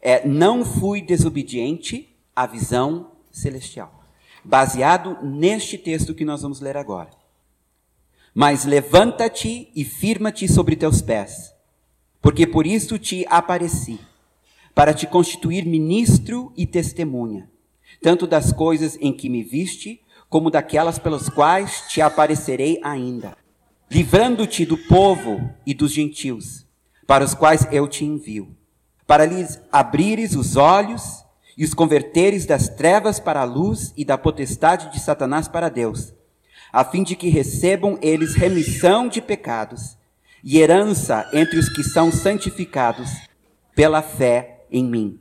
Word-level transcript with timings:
é 0.00 0.26
Não 0.26 0.64
fui 0.64 1.00
desobediente 1.00 2.12
à 2.34 2.48
visão 2.48 3.12
celestial, 3.30 4.02
baseado 4.44 5.18
neste 5.22 5.78
texto 5.78 6.16
que 6.16 6.24
nós 6.24 6.42
vamos 6.42 6.60
ler 6.60 6.76
agora. 6.76 7.21
Mas 8.34 8.64
levanta-te 8.64 9.70
e 9.74 9.84
firma-te 9.84 10.48
sobre 10.48 10.76
teus 10.76 11.02
pés, 11.02 11.54
porque 12.20 12.46
por 12.46 12.66
isso 12.66 12.98
te 12.98 13.26
apareci, 13.28 14.00
para 14.74 14.94
te 14.94 15.06
constituir 15.06 15.66
ministro 15.66 16.52
e 16.56 16.66
testemunha, 16.66 17.50
tanto 18.00 18.26
das 18.26 18.52
coisas 18.52 18.96
em 19.00 19.12
que 19.12 19.28
me 19.28 19.42
viste, 19.42 20.00
como 20.28 20.50
daquelas 20.50 20.98
pelas 20.98 21.28
quais 21.28 21.84
te 21.88 22.00
aparecerei 22.00 22.80
ainda, 22.82 23.36
livrando-te 23.90 24.64
do 24.64 24.78
povo 24.78 25.50
e 25.66 25.74
dos 25.74 25.92
gentios, 25.92 26.66
para 27.06 27.24
os 27.24 27.34
quais 27.34 27.68
eu 27.70 27.86
te 27.86 28.04
envio 28.04 28.56
para 29.12 29.26
lhes 29.26 29.60
abrires 29.70 30.34
os 30.34 30.56
olhos 30.56 31.22
e 31.54 31.64
os 31.64 31.74
converteres 31.74 32.46
das 32.46 32.70
trevas 32.70 33.20
para 33.20 33.42
a 33.42 33.44
luz 33.44 33.92
e 33.94 34.06
da 34.06 34.16
potestade 34.16 34.90
de 34.90 34.98
Satanás 34.98 35.46
para 35.46 35.68
Deus, 35.68 36.14
a 36.72 36.84
fim 36.84 37.02
de 37.02 37.14
que 37.14 37.28
recebam 37.28 37.98
eles 38.00 38.34
remissão 38.34 39.06
de 39.06 39.20
pecados 39.20 39.96
e 40.42 40.58
herança 40.58 41.28
entre 41.32 41.58
os 41.58 41.68
que 41.68 41.84
são 41.84 42.10
santificados 42.10 43.10
pela 43.74 44.00
fé 44.02 44.64
em 44.70 44.84
mim. 44.84 45.20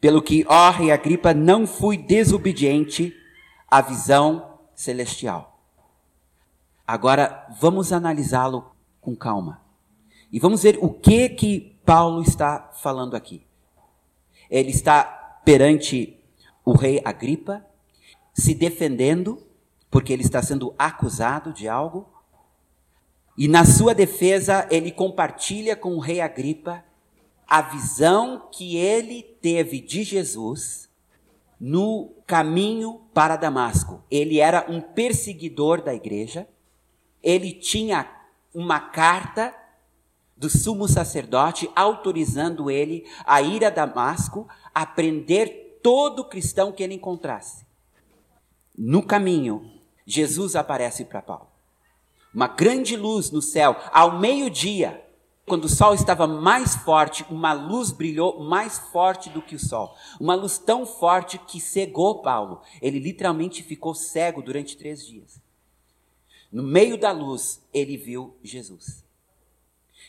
Pelo 0.00 0.22
que, 0.22 0.44
ó 0.48 0.70
rei 0.70 0.90
Agripa, 0.90 1.34
não 1.34 1.66
fui 1.66 1.96
desobediente 1.96 3.14
à 3.70 3.80
visão 3.80 4.58
celestial. 4.74 5.60
Agora, 6.86 7.46
vamos 7.60 7.92
analisá-lo 7.92 8.70
com 9.00 9.14
calma. 9.14 9.60
E 10.32 10.38
vamos 10.38 10.62
ver 10.62 10.78
o 10.80 10.90
que 10.90 11.28
que 11.28 11.76
Paulo 11.84 12.22
está 12.22 12.70
falando 12.82 13.14
aqui? 13.14 13.44
Ele 14.50 14.70
está 14.70 15.04
perante 15.44 16.18
o 16.64 16.72
rei 16.72 17.00
Agripa, 17.04 17.64
se 18.34 18.54
defendendo, 18.54 19.45
porque 19.90 20.12
ele 20.12 20.22
está 20.22 20.42
sendo 20.42 20.74
acusado 20.78 21.52
de 21.52 21.68
algo. 21.68 22.08
E 23.36 23.48
na 23.48 23.64
sua 23.64 23.94
defesa, 23.94 24.66
ele 24.70 24.90
compartilha 24.90 25.76
com 25.76 25.94
o 25.94 26.00
rei 26.00 26.20
Agripa 26.20 26.84
a 27.46 27.62
visão 27.62 28.48
que 28.50 28.76
ele 28.76 29.22
teve 29.22 29.80
de 29.80 30.02
Jesus 30.02 30.88
no 31.60 32.12
caminho 32.26 33.02
para 33.14 33.36
Damasco. 33.36 34.02
Ele 34.10 34.40
era 34.40 34.66
um 34.68 34.80
perseguidor 34.80 35.80
da 35.80 35.94
igreja, 35.94 36.48
ele 37.22 37.52
tinha 37.52 38.10
uma 38.54 38.80
carta 38.80 39.54
do 40.36 40.50
sumo 40.50 40.86
sacerdote, 40.86 41.70
autorizando 41.74 42.70
ele 42.70 43.06
a 43.24 43.40
ir 43.40 43.64
a 43.64 43.70
Damasco 43.70 44.46
a 44.74 44.84
prender 44.84 45.80
todo 45.82 46.28
cristão 46.28 46.72
que 46.72 46.82
ele 46.82 46.94
encontrasse. 46.94 47.64
No 48.76 49.02
caminho, 49.02 49.75
Jesus 50.06 50.54
aparece 50.54 51.04
para 51.04 51.20
Paulo. 51.20 51.48
Uma 52.32 52.48
grande 52.48 52.96
luz 52.96 53.30
no 53.30 53.42
céu, 53.42 53.76
ao 53.92 54.18
meio-dia, 54.18 55.02
quando 55.46 55.66
o 55.66 55.68
sol 55.68 55.94
estava 55.94 56.26
mais 56.26 56.74
forte, 56.74 57.24
uma 57.30 57.52
luz 57.52 57.92
brilhou 57.92 58.42
mais 58.42 58.78
forte 58.78 59.30
do 59.30 59.40
que 59.40 59.54
o 59.54 59.58
sol. 59.58 59.96
Uma 60.20 60.34
luz 60.34 60.58
tão 60.58 60.84
forte 60.84 61.38
que 61.38 61.60
cegou 61.60 62.20
Paulo. 62.20 62.60
Ele 62.82 62.98
literalmente 62.98 63.62
ficou 63.62 63.94
cego 63.94 64.42
durante 64.42 64.76
três 64.76 65.06
dias. 65.06 65.40
No 66.50 66.64
meio 66.64 66.98
da 66.98 67.12
luz, 67.12 67.62
ele 67.72 67.96
viu 67.96 68.36
Jesus. 68.42 69.04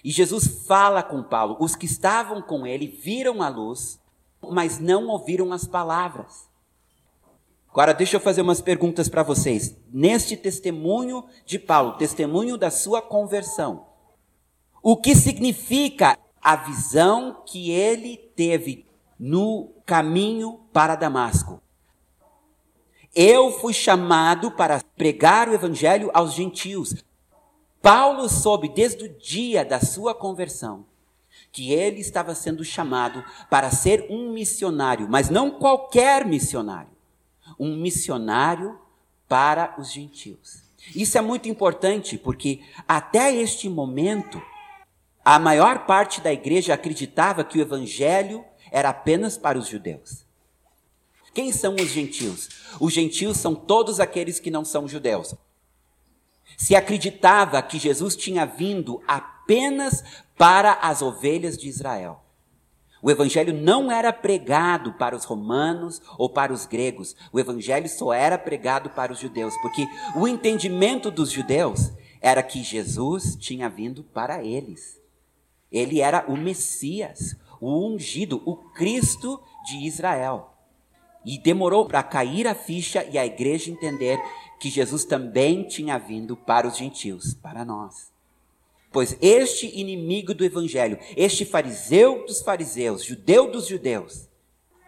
E 0.03 0.12
Jesus 0.12 0.66
fala 0.66 1.03
com 1.03 1.22
Paulo. 1.22 1.56
Os 1.59 1.75
que 1.75 1.86
estavam 1.86 2.41
com 2.41 2.66
ele 2.66 2.88
viram 2.88 3.41
a 3.41 3.50
luz, 3.50 4.00
mas 4.41 4.80
não 4.80 5.07
ouviram 5.07 5.53
as 5.53 5.66
palavras. 5.66 6.47
Agora, 7.78 7.94
deixa 7.94 8.16
eu 8.16 8.20
fazer 8.20 8.42
umas 8.42 8.60
perguntas 8.60 9.08
para 9.08 9.22
vocês. 9.22 9.78
Neste 9.94 10.36
testemunho 10.36 11.24
de 11.46 11.60
Paulo, 11.60 11.92
testemunho 11.92 12.58
da 12.58 12.72
sua 12.72 13.04
conversão, 13.04 13.86
o 14.82 14.98
que 14.98 15.14
significa 15.16 16.18
a 16.42 16.56
visão 16.56 17.44
que 17.46 17.70
ele 17.70 18.18
teve 18.36 18.88
no 19.20 19.76
caminho 19.86 20.60
para 20.74 20.96
Damasco? 20.96 21.62
Eu 23.14 23.52
fui 23.52 23.74
chamado 23.74 24.50
para 24.50 24.82
pregar 24.96 25.48
o 25.48 25.54
evangelho 25.54 26.10
aos 26.16 26.34
gentios. 26.34 26.96
Paulo 27.80 28.28
soube 28.28 28.70
desde 28.70 29.06
o 29.06 29.20
dia 29.20 29.64
da 29.64 29.80
sua 29.80 30.16
conversão 30.16 30.84
que 31.52 31.72
ele 31.72 32.00
estava 32.00 32.34
sendo 32.34 32.64
chamado 32.64 33.24
para 33.52 33.70
ser 33.70 34.08
um 34.10 34.34
missionário, 34.34 35.08
mas 35.08 35.30
não 35.30 35.52
qualquer 35.52 36.26
missionário, 36.26 36.97
um 37.59 37.75
missionário 37.75 38.79
para 39.28 39.75
os 39.78 39.91
gentios. 39.91 40.63
Isso 40.95 41.18
é 41.18 41.22
muito 41.22 41.50
importante 41.50 42.18
porque 42.18 42.62
até 42.88 43.34
este 43.35 43.68
momento 43.69 44.41
a 45.23 45.38
maior 45.38 45.85
parte 45.85 46.22
da 46.22 46.31
igreja 46.31 46.73
acreditava 46.73 47.44
que 47.44 47.57
o 47.57 47.62
evangelho 47.62 48.45
era 48.72 48.90
apenas 48.90 49.38
para 49.38 49.57
os 49.57 49.68
judeus. 49.68 50.25
Quem 51.34 51.51
são 51.51 51.75
os 51.75 51.90
gentios? 51.90 52.50
Os 52.79 52.94
gentios 52.94 53.38
são 53.38 53.53
todos 53.53 54.00
aqueles 54.00 54.39
que 54.39 54.50
não 54.50 54.63
são 54.63 54.88
judeus. 54.88 55.35
Se 56.57 56.75
acreditava 56.75 57.62
que 57.62 57.78
Jesus 57.78 58.16
tinha 58.16 58.45
vindo 58.45 59.03
apenas 59.07 60.03
para 60.38 60.74
as 60.74 61.01
ovelhas 61.01 61.57
de 61.57 61.68
Israel. 61.68 62.24
O 63.02 63.12
evangelho 63.12 63.53
não 63.53 63.91
era 63.91 64.12
pregado 64.12 64.94
para 64.94 65.16
os 65.16 65.24
romanos 65.24 66.02
ou 66.18 66.30
para 66.30 66.52
os 66.52 66.66
gregos. 66.66 67.16
O 67.31 67.40
evangelho 67.40 67.88
só 67.88 68.13
era 68.13 68.38
pregado 68.38 68.90
para 68.90 69.12
os 69.12 69.19
judeus, 69.19 69.56
porque 69.62 69.88
o 70.16 70.28
entendimento 70.28 71.12
dos 71.12 71.31
judeus 71.31 71.91
era 72.22 72.41
que 72.41 72.63
Jesus 72.63 73.36
tinha 73.36 73.69
vindo 73.69 74.03
para 74.03 74.44
eles. 74.44 75.00
Ele 75.72 76.02
era 76.02 76.25
o 76.28 76.36
Messias, 76.36 77.36
o 77.62 77.88
ungido, 77.88 78.41
o 78.46 78.56
Cristo 78.56 79.40
de 79.66 79.86
Israel. 79.86 80.53
E 81.25 81.38
demorou 81.38 81.86
para 81.86 82.02
cair 82.02 82.47
a 82.47 82.56
ficha 82.56 83.03
e 83.03 83.18
a 83.18 83.25
igreja 83.25 83.69
entender 83.69 84.18
que 84.59 84.69
Jesus 84.69 85.03
também 85.03 85.68
tinha 85.68 85.97
vindo 85.97 86.36
para 86.36 86.68
os 86.68 86.78
gentios, 86.78 87.34
para 87.34 87.66
nós. 87.66 88.17
Pois 88.97 89.16
este 89.22 89.68
inimigo 89.80 90.34
do 90.34 90.44
evangelho, 90.44 90.97
este 91.16 91.46
fariseu 91.46 92.25
dos 92.25 92.41
fariseus, 92.41 93.03
judeu 93.03 93.52
dos 93.52 93.68
judeus, 93.68 94.28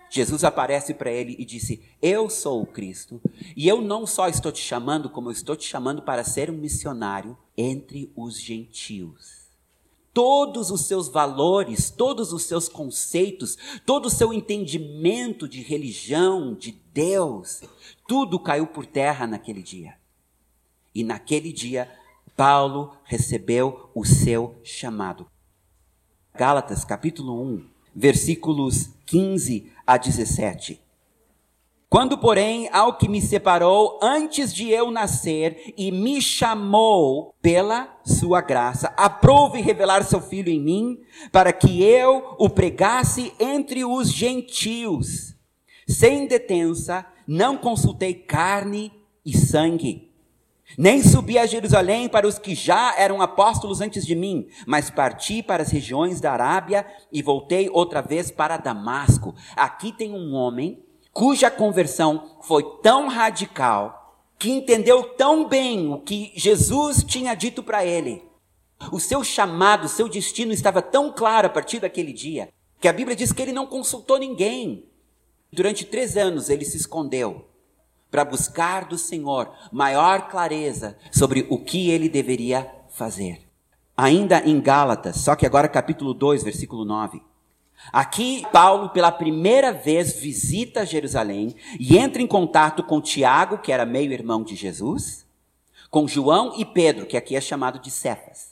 Jesus 0.09 0.43
aparece 0.43 0.95
para 0.95 1.11
ele 1.11 1.35
e 1.37 1.45
disse: 1.45 1.83
Eu 2.01 2.27
sou 2.27 2.63
o 2.63 2.65
Cristo, 2.65 3.21
e 3.55 3.67
eu 3.67 3.83
não 3.83 4.07
só 4.07 4.27
estou 4.27 4.51
te 4.51 4.63
chamando, 4.63 5.11
como 5.11 5.27
eu 5.27 5.31
estou 5.31 5.55
te 5.55 5.67
chamando 5.67 6.01
para 6.01 6.23
ser 6.23 6.49
um 6.49 6.57
missionário 6.57 7.37
entre 7.55 8.11
os 8.15 8.41
gentios 8.41 9.47
todos 10.11 10.71
os 10.71 10.85
seus 10.85 11.07
valores, 11.07 11.91
todos 11.91 12.33
os 12.33 12.41
seus 12.43 12.67
conceitos, 12.67 13.57
todo 13.85 14.07
o 14.07 14.09
seu 14.09 14.33
entendimento 14.33 15.47
de 15.47 15.61
religião, 15.61 16.55
de 16.55 16.71
Deus, 16.91 17.61
tudo 18.07 18.39
caiu 18.39 18.65
por 18.65 18.87
terra 18.87 19.27
naquele 19.27 19.61
dia. 19.61 19.99
E 20.93 21.03
naquele 21.03 21.53
dia, 21.53 21.89
Paulo 22.39 22.93
recebeu 23.03 23.89
o 23.93 24.05
seu 24.05 24.55
chamado. 24.63 25.27
Gálatas 26.33 26.85
capítulo 26.85 27.37
1, 27.43 27.65
versículos 27.93 28.91
15 29.07 29.69
a 29.85 29.97
17. 29.97 30.81
Quando, 31.89 32.17
porém, 32.17 32.69
ao 32.71 32.97
que 32.97 33.09
me 33.09 33.21
separou 33.21 33.99
antes 34.01 34.53
de 34.53 34.69
eu 34.69 34.89
nascer 34.89 35.73
e 35.75 35.91
me 35.91 36.21
chamou 36.21 37.35
pela 37.41 37.93
sua 38.05 38.39
graça, 38.39 38.93
aprove 38.95 39.59
revelar 39.59 40.05
seu 40.05 40.21
filho 40.21 40.49
em 40.49 40.61
mim, 40.61 40.97
para 41.33 41.51
que 41.51 41.83
eu 41.83 42.37
o 42.39 42.49
pregasse 42.49 43.33
entre 43.37 43.83
os 43.83 44.13
gentios. 44.13 45.35
Sem 45.85 46.25
detença, 46.25 47.05
não 47.27 47.57
consultei 47.57 48.13
carne 48.13 48.93
e 49.25 49.37
sangue. 49.37 50.08
Nem 50.81 51.03
subi 51.03 51.37
a 51.37 51.45
Jerusalém 51.45 52.07
para 52.07 52.25
os 52.25 52.39
que 52.39 52.55
já 52.55 52.95
eram 52.97 53.21
apóstolos 53.21 53.81
antes 53.81 54.05
de 54.05 54.15
mim, 54.15 54.47
mas 54.65 54.89
parti 54.89 55.43
para 55.43 55.61
as 55.61 55.71
regiões 55.71 56.21
da 56.21 56.31
Arábia 56.31 56.87
e 57.11 57.21
voltei 57.21 57.69
outra 57.69 58.01
vez 58.01 58.31
para 58.31 58.55
Damasco. 58.55 59.35
Aqui 59.57 59.91
tem 59.91 60.13
um 60.13 60.33
homem 60.33 60.81
cuja 61.11 61.51
conversão 61.51 62.37
foi 62.43 62.63
tão 62.81 63.09
radical, 63.09 64.23
que 64.39 64.51
entendeu 64.51 65.03
tão 65.03 65.49
bem 65.49 65.91
o 65.91 65.99
que 65.99 66.31
Jesus 66.33 67.03
tinha 67.03 67.35
dito 67.35 67.61
para 67.61 67.85
ele, 67.85 68.23
O 68.89 69.01
seu 69.01 69.21
chamado, 69.21 69.83
o 69.83 69.89
seu 69.89 70.07
destino 70.07 70.53
estava 70.53 70.81
tão 70.81 71.11
claro 71.11 71.47
a 71.47 71.49
partir 71.49 71.81
daquele 71.81 72.13
dia, 72.13 72.47
que 72.79 72.87
a 72.87 72.93
Bíblia 72.93 73.17
diz 73.17 73.33
que 73.33 73.41
ele 73.41 73.51
não 73.51 73.67
consultou 73.67 74.17
ninguém. 74.17 74.89
Durante 75.51 75.83
três 75.83 76.15
anos 76.15 76.49
ele 76.49 76.63
se 76.63 76.77
escondeu 76.77 77.48
para 78.09 78.25
buscar 78.25 78.85
do 78.85 78.97
Senhor 78.97 79.51
maior 79.71 80.27
clareza 80.29 80.97
sobre 81.11 81.45
o 81.49 81.57
que 81.59 81.89
ele 81.89 82.09
deveria 82.09 82.69
fazer. 82.89 83.41
Ainda 83.95 84.39
em 84.45 84.59
Gálatas, 84.59 85.17
só 85.17 85.35
que 85.35 85.45
agora 85.45 85.67
capítulo 85.67 86.13
2, 86.13 86.43
versículo 86.43 86.85
9. 86.85 87.21
Aqui, 87.93 88.45
Paulo, 88.51 88.89
pela 88.89 89.11
primeira 89.11 89.71
vez, 89.71 90.13
visita 90.13 90.85
Jerusalém 90.85 91.55
e 91.79 91.97
entra 91.97 92.21
em 92.21 92.27
contato 92.27 92.83
com 92.83 93.01
Tiago, 93.01 93.57
que 93.57 93.71
era 93.71 93.85
meio-irmão 93.85 94.43
de 94.43 94.55
Jesus, 94.55 95.25
com 95.89 96.07
João 96.07 96.53
e 96.57 96.65
Pedro, 96.65 97.05
que 97.05 97.17
aqui 97.17 97.35
é 97.35 97.41
chamado 97.41 97.79
de 97.79 97.89
Cefas. 97.89 98.49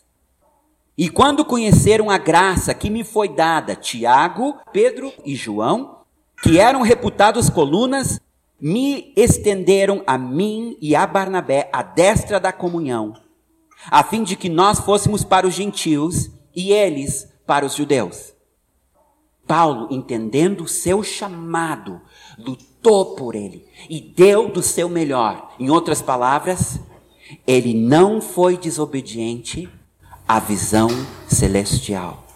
E 0.98 1.09
quando 1.09 1.45
conheceram 1.45 2.09
a 2.09 2.18
graça 2.18 2.74
que 2.74 2.89
me 2.89 3.04
foi 3.04 3.30
dada, 3.30 3.75
Tiago, 3.75 4.57
Pedro 4.71 5.13
e 5.24 5.36
João, 5.36 6.00
que 6.42 6.57
eram 6.57 6.81
reputados 6.81 7.50
colunas, 7.50 8.19
me 8.59 9.13
estenderam 9.15 10.04
a 10.07 10.18
mim 10.18 10.77
e 10.81 10.95
a 10.95 11.06
Barnabé 11.06 11.69
a 11.71 11.83
destra 11.83 12.39
da 12.39 12.51
comunhão, 12.51 13.13
a 13.89 14.04
fim 14.04 14.24
de 14.24 14.36
que 14.36 14.50
nós 14.50 14.80
fôssemos 14.80 15.24
para 15.24 15.48
os 15.48 15.54
gentios 15.54 16.31
e 16.56 16.71
eles 16.71 17.27
para 17.45 17.65
os 17.65 17.75
judeus. 17.75 18.33
Paulo, 19.45 19.88
entendendo 19.89 20.65
o 20.65 20.68
seu 20.68 21.01
chamado, 21.04 22.01
lutou 22.38 23.15
por 23.15 23.33
ele 23.33 23.65
e 23.89 24.01
deu 24.01 24.50
do 24.50 24.62
seu 24.62 24.89
melhor. 24.89 25.54
Em 25.57 25.69
outras 25.69 26.01
palavras, 26.01 26.80
ele 27.45 27.74
não 27.74 28.19
foi 28.19 28.57
desobediente 28.57 29.69
à 30.27 30.39
visão 30.39 30.89
celestial. 31.30 32.26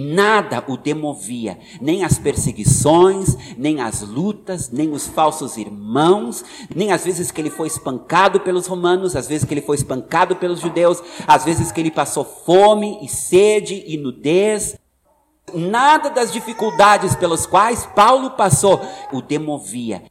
Nada 0.00 0.64
o 0.66 0.76
demovia, 0.76 1.58
nem 1.80 2.04
as 2.04 2.18
perseguições, 2.18 3.36
nem 3.58 3.80
as 3.80 4.00
lutas, 4.00 4.70
nem 4.70 4.92
os 4.92 5.06
falsos 5.06 5.56
irmãos, 5.56 6.42
nem 6.74 6.90
as 6.90 7.04
vezes 7.04 7.30
que 7.30 7.40
ele 7.40 7.50
foi 7.50 7.66
espancado 7.66 8.40
pelos 8.40 8.66
romanos, 8.66 9.14
as 9.14 9.28
vezes 9.28 9.46
que 9.46 9.52
ele 9.52 9.60
foi 9.60 9.76
espancado 9.76 10.36
pelos 10.36 10.60
judeus, 10.60 11.02
as 11.26 11.44
vezes 11.44 11.70
que 11.70 11.80
ele 11.80 11.90
passou 11.90 12.24
fome 12.24 12.98
e 13.02 13.08
sede 13.08 13.84
e 13.86 13.96
nudez, 13.96 14.78
Nada 15.54 16.10
das 16.10 16.32
dificuldades 16.32 17.16
pelas 17.16 17.46
quais 17.46 17.86
Paulo 17.86 18.30
passou 18.32 18.80
o 19.12 19.20
demovia. 19.20 20.02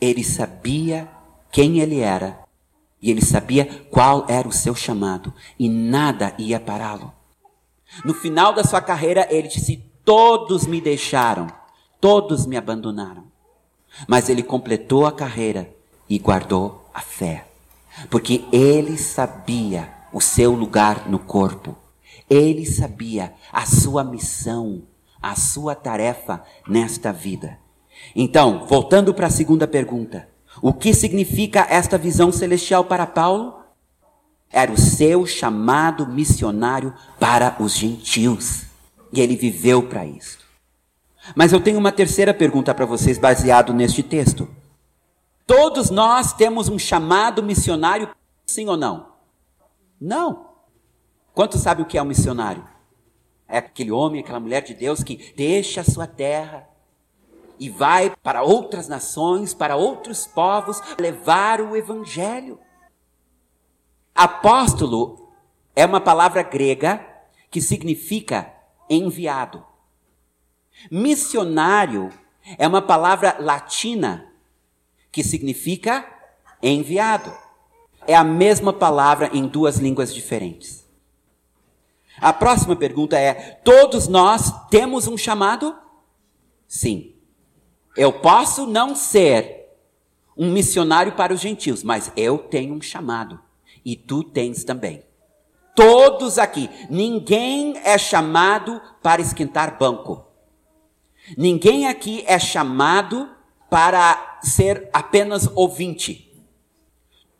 Ele 0.00 0.24
sabia 0.24 1.08
quem 1.50 1.78
ele 1.80 2.00
era 2.00 2.40
e 3.00 3.10
ele 3.10 3.24
sabia 3.24 3.86
qual 3.90 4.24
era 4.28 4.48
o 4.48 4.52
seu 4.52 4.74
chamado 4.74 5.32
e 5.58 5.68
nada 5.68 6.34
ia 6.38 6.58
pará-lo. 6.58 7.15
No 8.04 8.14
final 8.14 8.52
da 8.52 8.64
sua 8.64 8.80
carreira, 8.80 9.26
ele 9.30 9.48
disse: 9.48 9.82
Todos 10.04 10.66
me 10.66 10.80
deixaram, 10.80 11.46
todos 12.00 12.46
me 12.46 12.56
abandonaram. 12.56 13.24
Mas 14.06 14.28
ele 14.28 14.42
completou 14.42 15.06
a 15.06 15.12
carreira 15.12 15.74
e 16.08 16.18
guardou 16.18 16.88
a 16.92 17.00
fé, 17.00 17.46
porque 18.10 18.44
ele 18.52 18.98
sabia 18.98 19.92
o 20.12 20.20
seu 20.20 20.52
lugar 20.52 21.08
no 21.08 21.18
corpo. 21.18 21.76
Ele 22.28 22.66
sabia 22.66 23.34
a 23.52 23.64
sua 23.64 24.02
missão, 24.02 24.82
a 25.22 25.34
sua 25.34 25.74
tarefa 25.74 26.42
nesta 26.66 27.12
vida. 27.12 27.58
Então, 28.14 28.66
voltando 28.66 29.14
para 29.14 29.28
a 29.28 29.30
segunda 29.30 29.66
pergunta: 29.66 30.28
o 30.60 30.72
que 30.72 30.94
significa 30.94 31.66
esta 31.68 31.98
visão 31.98 32.32
celestial 32.32 32.84
para 32.84 33.06
Paulo? 33.06 33.55
Era 34.50 34.72
o 34.72 34.78
seu 34.78 35.26
chamado 35.26 36.06
missionário 36.06 36.94
para 37.18 37.56
os 37.60 37.74
gentios. 37.74 38.64
E 39.12 39.20
ele 39.20 39.36
viveu 39.36 39.82
para 39.82 40.04
isso. 40.04 40.38
Mas 41.34 41.52
eu 41.52 41.60
tenho 41.60 41.78
uma 41.78 41.92
terceira 41.92 42.32
pergunta 42.32 42.74
para 42.74 42.86
vocês, 42.86 43.18
baseado 43.18 43.72
neste 43.72 44.02
texto. 44.02 44.48
Todos 45.46 45.90
nós 45.90 46.32
temos 46.32 46.68
um 46.68 46.78
chamado 46.78 47.42
missionário, 47.42 48.08
sim 48.46 48.68
ou 48.68 48.76
não? 48.76 49.08
Não. 50.00 50.46
Quantos 51.34 51.60
sabem 51.60 51.84
o 51.84 51.88
que 51.88 51.98
é 51.98 52.02
um 52.02 52.06
missionário? 52.06 52.66
É 53.48 53.58
aquele 53.58 53.92
homem, 53.92 54.20
aquela 54.20 54.40
mulher 54.40 54.62
de 54.62 54.74
Deus 54.74 55.02
que 55.04 55.32
deixa 55.36 55.80
a 55.80 55.84
sua 55.84 56.06
terra 56.06 56.68
e 57.58 57.68
vai 57.68 58.12
para 58.22 58.42
outras 58.42 58.88
nações, 58.88 59.54
para 59.54 59.76
outros 59.76 60.26
povos, 60.26 60.80
levar 60.98 61.60
o 61.60 61.76
evangelho. 61.76 62.58
Apóstolo 64.16 65.30
é 65.74 65.84
uma 65.84 66.00
palavra 66.00 66.42
grega 66.42 67.06
que 67.50 67.60
significa 67.60 68.50
enviado. 68.88 69.64
Missionário 70.90 72.10
é 72.58 72.66
uma 72.66 72.80
palavra 72.80 73.36
latina 73.38 74.32
que 75.12 75.22
significa 75.22 76.06
enviado. 76.62 77.32
É 78.06 78.14
a 78.14 78.24
mesma 78.24 78.72
palavra 78.72 79.30
em 79.32 79.46
duas 79.46 79.76
línguas 79.76 80.14
diferentes. 80.14 80.86
A 82.18 82.32
próxima 82.32 82.74
pergunta 82.74 83.18
é: 83.18 83.60
todos 83.64 84.08
nós 84.08 84.68
temos 84.68 85.06
um 85.06 85.18
chamado? 85.18 85.76
Sim. 86.66 87.14
Eu 87.96 88.12
posso 88.12 88.66
não 88.66 88.94
ser 88.94 89.74
um 90.36 90.52
missionário 90.52 91.12
para 91.12 91.32
os 91.34 91.40
gentios, 91.40 91.82
mas 91.82 92.12
eu 92.16 92.38
tenho 92.38 92.74
um 92.74 92.80
chamado. 92.80 93.45
E 93.86 93.94
tu 93.94 94.24
tens 94.24 94.64
também. 94.64 95.04
Todos 95.76 96.38
aqui. 96.38 96.68
Ninguém 96.90 97.78
é 97.84 97.96
chamado 97.96 98.82
para 99.00 99.22
esquentar 99.22 99.78
banco. 99.78 100.26
Ninguém 101.38 101.86
aqui 101.86 102.24
é 102.26 102.36
chamado 102.36 103.30
para 103.70 104.40
ser 104.42 104.90
apenas 104.92 105.48
ouvinte. 105.54 106.44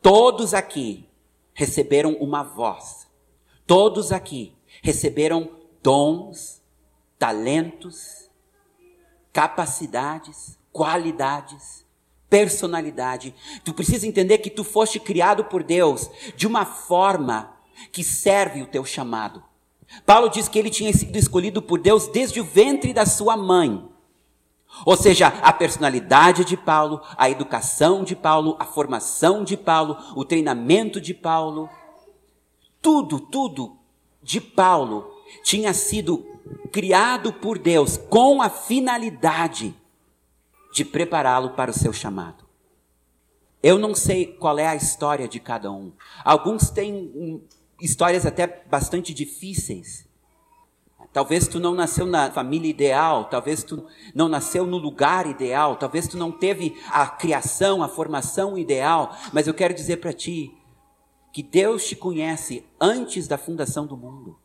Todos 0.01 0.53
aqui 0.53 1.09
receberam 1.53 2.13
uma 2.13 2.43
voz. 2.43 3.09
Todos 3.65 4.13
aqui 4.13 4.55
receberam 4.81 5.51
dons, 5.83 6.61
talentos, 7.19 8.29
capacidades, 9.33 10.57
qualidades, 10.71 11.85
personalidade. 12.29 13.33
Tu 13.63 13.73
precisa 13.73 14.07
entender 14.07 14.39
que 14.39 14.49
tu 14.49 14.63
foste 14.63 14.99
criado 14.99 15.45
por 15.45 15.63
Deus 15.63 16.09
de 16.35 16.47
uma 16.47 16.65
forma 16.65 17.53
que 17.91 18.03
serve 18.03 18.61
o 18.61 18.67
teu 18.67 18.83
chamado. 18.83 19.43
Paulo 20.05 20.29
diz 20.29 20.47
que 20.47 20.59
ele 20.59 20.69
tinha 20.69 20.91
sido 20.93 21.15
escolhido 21.15 21.61
por 21.61 21.79
Deus 21.79 22.07
desde 22.07 22.41
o 22.41 22.43
ventre 22.43 22.93
da 22.93 23.05
sua 23.05 23.37
mãe. 23.37 23.87
Ou 24.85 24.97
seja, 24.97 25.27
a 25.27 25.53
personalidade 25.53 26.43
de 26.43 26.57
Paulo, 26.57 27.01
a 27.17 27.29
educação 27.29 28.03
de 28.03 28.15
Paulo, 28.15 28.57
a 28.59 28.65
formação 28.65 29.43
de 29.43 29.55
Paulo, 29.55 29.97
o 30.15 30.25
treinamento 30.25 30.99
de 30.99 31.13
Paulo, 31.13 31.69
tudo, 32.81 33.19
tudo 33.19 33.77
de 34.21 34.41
Paulo 34.41 35.09
tinha 35.43 35.73
sido 35.73 36.25
criado 36.71 37.33
por 37.33 37.57
Deus 37.57 37.97
com 37.97 38.41
a 38.41 38.49
finalidade 38.49 39.73
de 40.77 40.85
prepará-lo 40.85 41.55
para 41.55 41.71
o 41.71 41.73
seu 41.73 41.91
chamado. 41.91 42.45
Eu 43.63 43.79
não 43.79 43.95
sei 43.95 44.27
qual 44.27 44.59
é 44.59 44.67
a 44.67 44.75
história 44.75 45.27
de 45.27 45.39
cada 45.39 45.71
um. 45.71 45.91
Alguns 46.23 46.69
têm 46.69 47.11
hum, 47.15 47.41
histórias 47.81 48.27
até 48.27 48.45
bastante 48.69 49.11
difíceis. 49.11 50.07
Talvez 51.11 51.47
tu 51.47 51.59
não 51.59 51.73
nasceu 51.73 52.05
na 52.05 52.31
família 52.31 52.69
ideal, 52.69 53.25
talvez 53.25 53.63
tu 53.63 53.87
não 54.13 54.29
nasceu 54.29 54.67
no 54.67 54.77
lugar 54.77 55.25
ideal, 55.25 55.75
talvez 55.77 56.07
tu 56.07 56.15
não 56.15 56.31
teve 56.31 56.79
a 56.91 57.07
criação, 57.07 57.81
a 57.81 57.87
formação 57.87 58.55
ideal, 58.55 59.17
mas 59.33 59.47
eu 59.47 59.55
quero 59.55 59.73
dizer 59.73 59.97
para 59.97 60.13
ti 60.13 60.55
que 61.33 61.41
Deus 61.41 61.87
te 61.87 61.95
conhece 61.95 62.63
antes 62.79 63.27
da 63.27 63.37
fundação 63.37 63.87
do 63.87 63.97
mundo. 63.97 64.37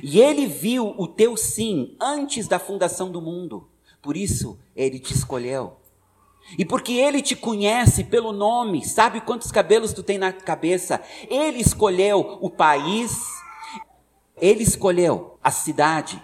E 0.00 0.20
Ele 0.20 0.46
viu 0.46 0.94
o 0.96 1.08
teu 1.08 1.36
sim 1.36 1.96
antes 2.00 2.46
da 2.46 2.60
fundação 2.60 3.10
do 3.10 3.20
mundo. 3.20 3.68
Por 4.02 4.16
isso, 4.16 4.58
Ele 4.74 4.98
te 4.98 5.12
escolheu. 5.12 5.76
E 6.56 6.64
porque 6.64 6.92
Ele 6.92 7.20
te 7.20 7.36
conhece 7.36 8.04
pelo 8.04 8.32
nome, 8.32 8.84
sabe 8.84 9.20
quantos 9.20 9.52
cabelos 9.52 9.92
tu 9.92 10.02
tem 10.02 10.16
na 10.16 10.32
cabeça, 10.32 11.02
Ele 11.28 11.58
escolheu 11.58 12.38
o 12.40 12.48
país, 12.48 13.12
Ele 14.36 14.62
escolheu 14.62 15.38
a 15.42 15.50
cidade, 15.50 16.22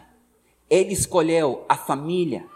Ele 0.71 0.93
escolheu 0.93 1.65
a 1.69 1.77
família, 1.77 2.47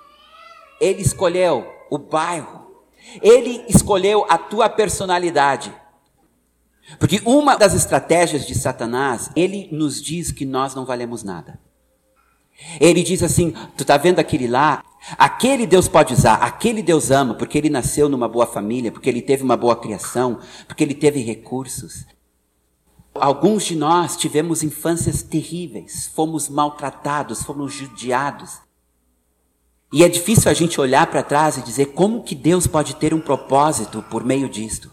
Ele 0.81 1.03
escolheu 1.03 1.67
o 1.91 1.99
bairro, 1.99 2.85
Ele 3.21 3.65
escolheu 3.69 4.25
a 4.29 4.39
tua 4.39 4.69
personalidade. 4.69 5.75
Porque 6.99 7.21
uma 7.25 7.57
das 7.57 7.75
estratégias 7.75 8.47
de 8.47 8.55
Satanás, 8.55 9.31
ele 9.37 9.69
nos 9.71 10.01
diz 10.01 10.33
que 10.33 10.47
nós 10.47 10.75
não 10.75 10.87
valemos 10.87 11.23
nada. 11.23 11.61
Ele 12.81 13.03
diz 13.03 13.23
assim: 13.23 13.53
tu 13.77 13.83
está 13.83 13.97
vendo 13.97 14.19
aquele 14.19 14.47
lá? 14.47 14.83
Aquele 15.17 15.67
Deus 15.67 15.89
pode 15.89 16.13
usar, 16.13 16.35
aquele 16.35 16.83
Deus 16.83 17.11
ama, 17.11 17.35
porque 17.35 17.57
ele 17.57 17.71
nasceu 17.71 18.09
numa 18.09 18.29
boa 18.29 18.47
família, 18.47 18.93
porque 18.93 19.09
ele 19.09 19.23
teve 19.23 19.43
uma 19.43 19.57
boa 19.57 19.77
criação, 19.77 20.39
porque 20.67 20.85
ele 20.85 20.95
teve 20.95 21.21
recursos. 21.23 22.05
Alguns 23.15 23.65
de 23.65 23.75
nós 23.75 24.17
tivemos 24.17 24.63
infâncias 24.63 25.23
terríveis, 25.23 26.11
fomos 26.15 26.49
maltratados, 26.49 27.43
fomos 27.43 27.73
judiados. 27.73 28.59
E 29.93 30.05
é 30.05 30.09
difícil 30.09 30.51
a 30.51 30.55
gente 30.55 30.81
olhar 30.81 31.07
para 31.07 31.23
trás 31.23 31.57
e 31.57 31.63
dizer 31.63 31.87
como 31.87 32.23
que 32.23 32.35
Deus 32.35 32.67
pode 32.67 32.95
ter 32.97 33.15
um 33.15 33.21
propósito 33.21 34.05
por 34.11 34.23
meio 34.23 34.49
disto. 34.49 34.91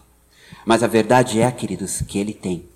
Mas 0.64 0.82
a 0.82 0.86
verdade 0.86 1.40
é, 1.40 1.50
queridos, 1.52 2.00
que 2.00 2.18
Ele 2.18 2.32
tem. 2.32 2.68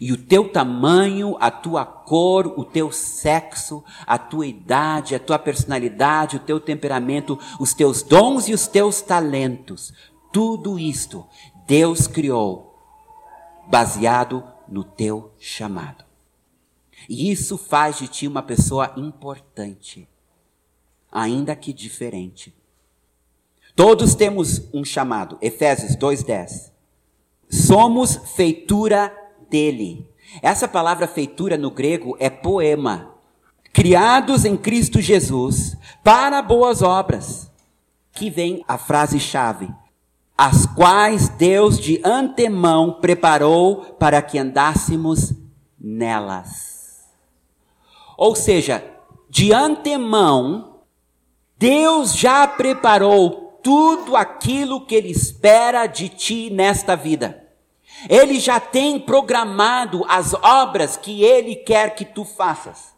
E 0.00 0.12
o 0.12 0.16
teu 0.16 0.48
tamanho, 0.48 1.36
a 1.40 1.50
tua 1.50 1.84
cor, 1.84 2.46
o 2.56 2.64
teu 2.64 2.92
sexo, 2.92 3.82
a 4.06 4.16
tua 4.16 4.46
idade, 4.46 5.14
a 5.14 5.18
tua 5.18 5.38
personalidade, 5.38 6.36
o 6.36 6.40
teu 6.40 6.60
temperamento, 6.60 7.38
os 7.58 7.74
teus 7.74 8.02
dons 8.02 8.48
e 8.48 8.54
os 8.54 8.66
teus 8.66 9.00
talentos, 9.00 9.92
tudo 10.32 10.78
isto 10.78 11.26
Deus 11.66 12.06
criou 12.06 12.78
baseado 13.68 14.42
no 14.66 14.82
teu 14.82 15.32
chamado. 15.38 16.04
E 17.08 17.30
isso 17.30 17.58
faz 17.58 17.98
de 17.98 18.08
ti 18.08 18.26
uma 18.26 18.42
pessoa 18.42 18.92
importante, 18.96 20.08
ainda 21.12 21.54
que 21.54 21.72
diferente. 21.72 22.54
Todos 23.76 24.14
temos 24.14 24.62
um 24.72 24.84
chamado. 24.84 25.38
Efésios 25.40 25.94
2:10. 25.94 26.72
Somos 27.50 28.16
feitura 28.34 29.14
dele. 29.48 30.06
Essa 30.42 30.68
palavra 30.68 31.06
feitura 31.06 31.56
no 31.56 31.70
grego 31.70 32.16
é 32.20 32.28
poema. 32.28 33.14
Criados 33.72 34.44
em 34.44 34.56
Cristo 34.56 35.00
Jesus 35.00 35.76
para 36.02 36.42
boas 36.42 36.82
obras. 36.82 37.50
Que 38.12 38.30
vem 38.30 38.64
a 38.66 38.76
frase 38.76 39.20
chave 39.20 39.68
as 40.38 40.66
quais 40.66 41.28
Deus 41.30 41.80
de 41.80 42.00
antemão 42.04 42.92
preparou 43.00 43.96
para 43.98 44.22
que 44.22 44.38
andássemos 44.38 45.32
nelas. 45.76 47.08
Ou 48.16 48.36
seja, 48.36 48.84
de 49.28 49.52
antemão, 49.52 50.76
Deus 51.58 52.14
já 52.14 52.46
preparou 52.46 53.58
tudo 53.64 54.14
aquilo 54.14 54.86
que 54.86 54.94
Ele 54.94 55.10
espera 55.10 55.88
de 55.88 56.08
ti 56.08 56.50
nesta 56.50 56.94
vida. 56.94 57.47
Ele 58.08 58.38
já 58.38 58.60
tem 58.60 59.00
programado 59.00 60.04
as 60.08 60.34
obras 60.34 60.96
que 60.96 61.22
Ele 61.22 61.56
quer 61.56 61.94
que 61.94 62.04
tu 62.04 62.24
faças. 62.24 62.94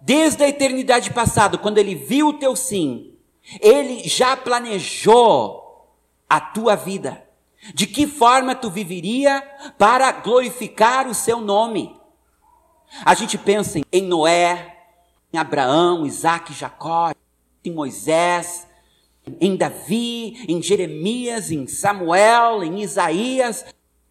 Desde 0.00 0.44
a 0.44 0.48
eternidade 0.48 1.10
passada, 1.10 1.58
quando 1.58 1.78
Ele 1.78 1.94
viu 1.94 2.28
o 2.28 2.32
teu 2.34 2.54
sim, 2.54 3.14
Ele 3.60 4.08
já 4.08 4.36
planejou 4.36 5.88
a 6.28 6.40
tua 6.40 6.76
vida. 6.76 7.26
De 7.74 7.86
que 7.86 8.06
forma 8.06 8.54
tu 8.54 8.70
viveria 8.70 9.42
para 9.76 10.10
glorificar 10.12 11.06
o 11.06 11.14
seu 11.14 11.40
nome? 11.40 11.94
A 13.04 13.14
gente 13.14 13.36
pensa 13.36 13.80
em 13.92 14.02
Noé, 14.02 14.78
em 15.32 15.38
Abraão, 15.38 16.06
Isaac, 16.06 16.52
Jacó, 16.54 17.12
em 17.62 17.70
Moisés, 17.70 18.66
em 19.40 19.54
Davi, 19.56 20.44
em 20.48 20.62
Jeremias, 20.62 21.50
em 21.50 21.66
Samuel, 21.66 22.64
em 22.64 22.80
Isaías, 22.80 23.64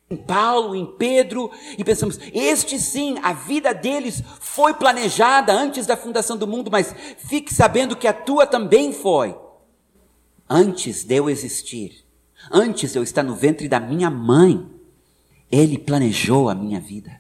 em 0.10 0.18
Paulo, 0.18 0.76
em 0.76 0.86
Pedro, 0.86 1.52
e 1.78 1.84
pensamos, 1.84 2.20
este 2.34 2.80
sim, 2.80 3.18
a 3.22 3.32
vida 3.32 3.74
deles 3.74 4.24
foi 4.40 4.74
planejada 4.74 5.54
antes 5.54 5.86
da 5.86 5.96
fundação 5.96 6.36
do 6.36 6.48
mundo, 6.48 6.72
mas 6.72 6.96
fique 7.18 7.54
sabendo 7.54 7.96
que 7.96 8.08
a 8.08 8.14
tua 8.14 8.48
também 8.48 8.92
foi, 8.92 9.38
antes 10.50 11.04
de 11.04 11.16
eu 11.16 11.30
existir. 11.30 12.10
Antes 12.52 12.96
eu 12.96 13.04
estar 13.04 13.24
no 13.24 13.36
ventre 13.36 13.68
da 13.68 13.80
minha 13.80 14.10
mãe, 14.10 14.66
Ele 15.52 15.78
planejou 15.78 16.50
a 16.50 16.56
minha 16.56 16.80
vida. 16.80 17.20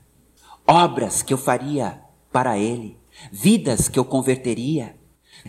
Obras 0.65 1.21
que 1.21 1.33
eu 1.33 1.37
faria 1.37 2.01
para 2.31 2.57
Ele, 2.57 2.97
vidas 3.31 3.89
que 3.89 3.99
eu 3.99 4.05
converteria, 4.05 4.95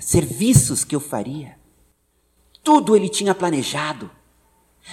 serviços 0.01 0.85
que 0.85 0.97
eu 0.97 1.01
faria. 1.01 1.57
Tudo 2.63 2.97
Ele 2.97 3.09
tinha 3.09 3.35
planejado. 3.35 4.11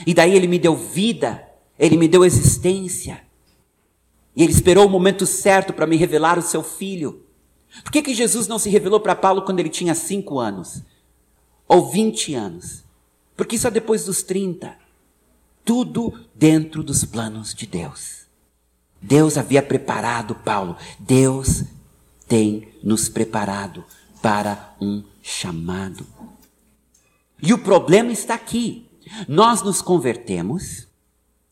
E 0.06 0.14
daí 0.14 0.36
Ele 0.36 0.48
me 0.48 0.60
deu 0.60 0.76
vida, 0.76 1.47
Ele 1.80 1.98
me 1.98 2.08
deu 2.08 2.26
existência. 2.26 3.22
E 4.36 4.44
Ele 4.44 4.52
esperou 4.52 4.86
o 4.86 4.90
momento 4.90 5.26
certo 5.26 5.74
para 5.74 5.88
me 5.88 5.98
revelar 5.98 6.38
o 6.38 6.44
seu 6.44 6.64
filho. 6.64 7.24
Por 7.84 7.92
que, 7.92 8.02
que 8.02 8.16
Jesus 8.16 8.48
não 8.48 8.60
se 8.60 8.70
revelou 8.70 9.00
para 9.00 9.16
Paulo 9.16 9.44
quando 9.44 9.60
ele 9.60 9.70
tinha 9.70 9.94
cinco 9.94 10.40
anos? 10.40 10.82
Ou 11.68 11.90
vinte 11.90 12.34
anos? 12.34 12.84
Porque 13.36 13.58
só 13.58 13.70
depois 13.70 14.06
dos 14.06 14.24
30. 14.24 14.76
Tudo 15.64 16.14
dentro 16.34 16.82
dos 16.82 17.04
planos 17.04 17.54
de 17.54 17.68
Deus. 17.68 18.26
Deus 19.02 19.38
havia 19.38 19.62
preparado 19.62 20.34
Paulo. 20.36 20.76
Deus 21.00 21.64
tem 22.28 22.68
nos 22.84 23.10
preparado 23.10 23.84
para 24.22 24.76
um 24.82 25.04
chamado. 25.22 26.06
E 27.42 27.54
o 27.54 27.60
problema 27.60 28.12
está 28.12 28.34
aqui. 28.34 28.88
Nós 29.28 29.62
nos 29.62 29.82
convertemos, 29.82 30.87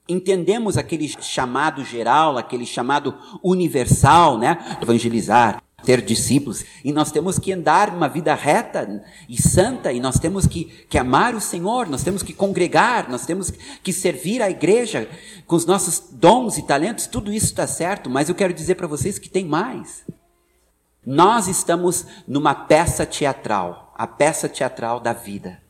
entendemos 0.07 0.77
aquele 0.77 1.07
chamado 1.07 1.83
geral, 1.83 2.37
aquele 2.37 2.65
chamado 2.65 3.15
universal, 3.43 4.37
né? 4.37 4.77
Evangelizar, 4.81 5.61
ter 5.83 6.01
discípulos, 6.01 6.65
e 6.83 6.91
nós 6.91 7.11
temos 7.11 7.37
que 7.37 7.53
andar 7.53 7.89
uma 7.89 8.09
vida 8.09 8.33
reta 8.33 9.03
e 9.29 9.39
santa, 9.41 9.93
e 9.93 9.99
nós 9.99 10.19
temos 10.19 10.47
que, 10.47 10.65
que 10.89 10.97
amar 10.97 11.35
o 11.35 11.41
Senhor, 11.41 11.87
nós 11.87 12.03
temos 12.03 12.23
que 12.23 12.33
congregar, 12.33 13.09
nós 13.09 13.25
temos 13.25 13.51
que 13.83 13.93
servir 13.93 14.41
a 14.41 14.49
igreja 14.49 15.07
com 15.45 15.55
os 15.55 15.65
nossos 15.65 16.01
dons 16.11 16.57
e 16.57 16.63
talentos, 16.63 17.07
tudo 17.07 17.31
isso 17.31 17.45
está 17.45 17.67
certo, 17.67 18.09
mas 18.09 18.27
eu 18.27 18.35
quero 18.35 18.53
dizer 18.53 18.75
para 18.75 18.87
vocês 18.87 19.19
que 19.19 19.29
tem 19.29 19.45
mais. 19.45 20.03
Nós 21.05 21.47
estamos 21.47 22.05
numa 22.27 22.55
peça 22.55 23.05
teatral, 23.05 23.93
a 23.95 24.07
peça 24.07 24.49
teatral 24.49 24.99
da 24.99 25.13
vida. 25.13 25.64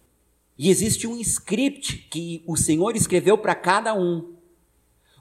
E 0.58 0.70
existe 0.70 1.08
um 1.08 1.20
script 1.20 1.98
que 2.10 2.44
o 2.48 2.56
Senhor 2.56 2.96
escreveu 2.96 3.38
para 3.38 3.56
cada 3.56 3.94
um. 3.94 4.34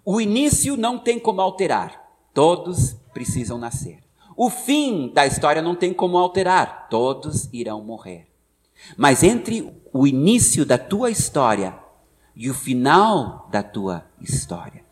O 0.05 0.21
início 0.21 0.77
não 0.77 0.99
tem 0.99 1.19
como 1.19 1.41
alterar, 1.41 2.29
todos 2.33 2.95
precisam 3.13 3.59
nascer. 3.59 3.99
O 4.37 4.51
fim 4.51 5.11
da 5.13 5.27
história 5.27 5.63
não 5.63 5.75
tem 5.75 5.93
como 5.93 6.19
alterar, 6.19 6.89
todos 6.89 7.49
irão 7.53 7.83
morrer. 7.83 8.27
Mas 8.97 9.23
entre 9.23 9.73
o 9.93 10.07
início 10.07 10.67
da 10.67 10.77
tua 10.77 11.11
história 11.11 11.79
e 12.35 12.51
o 12.51 12.55
final 12.55 13.49
da 13.51 13.63
tua 13.63 14.05
história, 14.21 14.85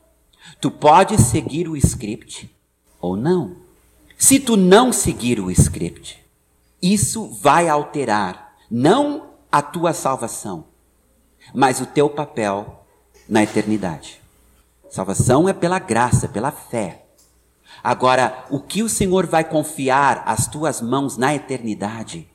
tu 0.60 0.70
podes 0.70 1.20
seguir 1.22 1.68
o 1.68 1.76
script 1.76 2.50
ou 3.00 3.16
não. 3.16 3.56
Se 4.16 4.38
tu 4.38 4.56
não 4.56 4.92
seguir 4.92 5.40
o 5.40 5.50
script, 5.50 6.22
isso 6.80 7.28
vai 7.28 7.68
alterar 7.68 8.56
não 8.70 9.31
a 9.52 9.60
tua 9.60 9.92
salvação, 9.92 10.64
mas 11.54 11.78
o 11.78 11.86
teu 11.86 12.08
papel 12.08 12.86
na 13.28 13.42
eternidade. 13.42 14.18
Salvação 14.88 15.46
é 15.46 15.52
pela 15.52 15.78
graça, 15.78 16.26
pela 16.26 16.50
fé. 16.50 17.04
Agora, 17.84 18.46
o 18.50 18.58
que 18.58 18.82
o 18.82 18.88
Senhor 18.88 19.26
vai 19.26 19.44
confiar 19.44 20.22
às 20.26 20.46
tuas 20.46 20.80
mãos 20.80 21.18
na 21.18 21.34
eternidade 21.34 22.26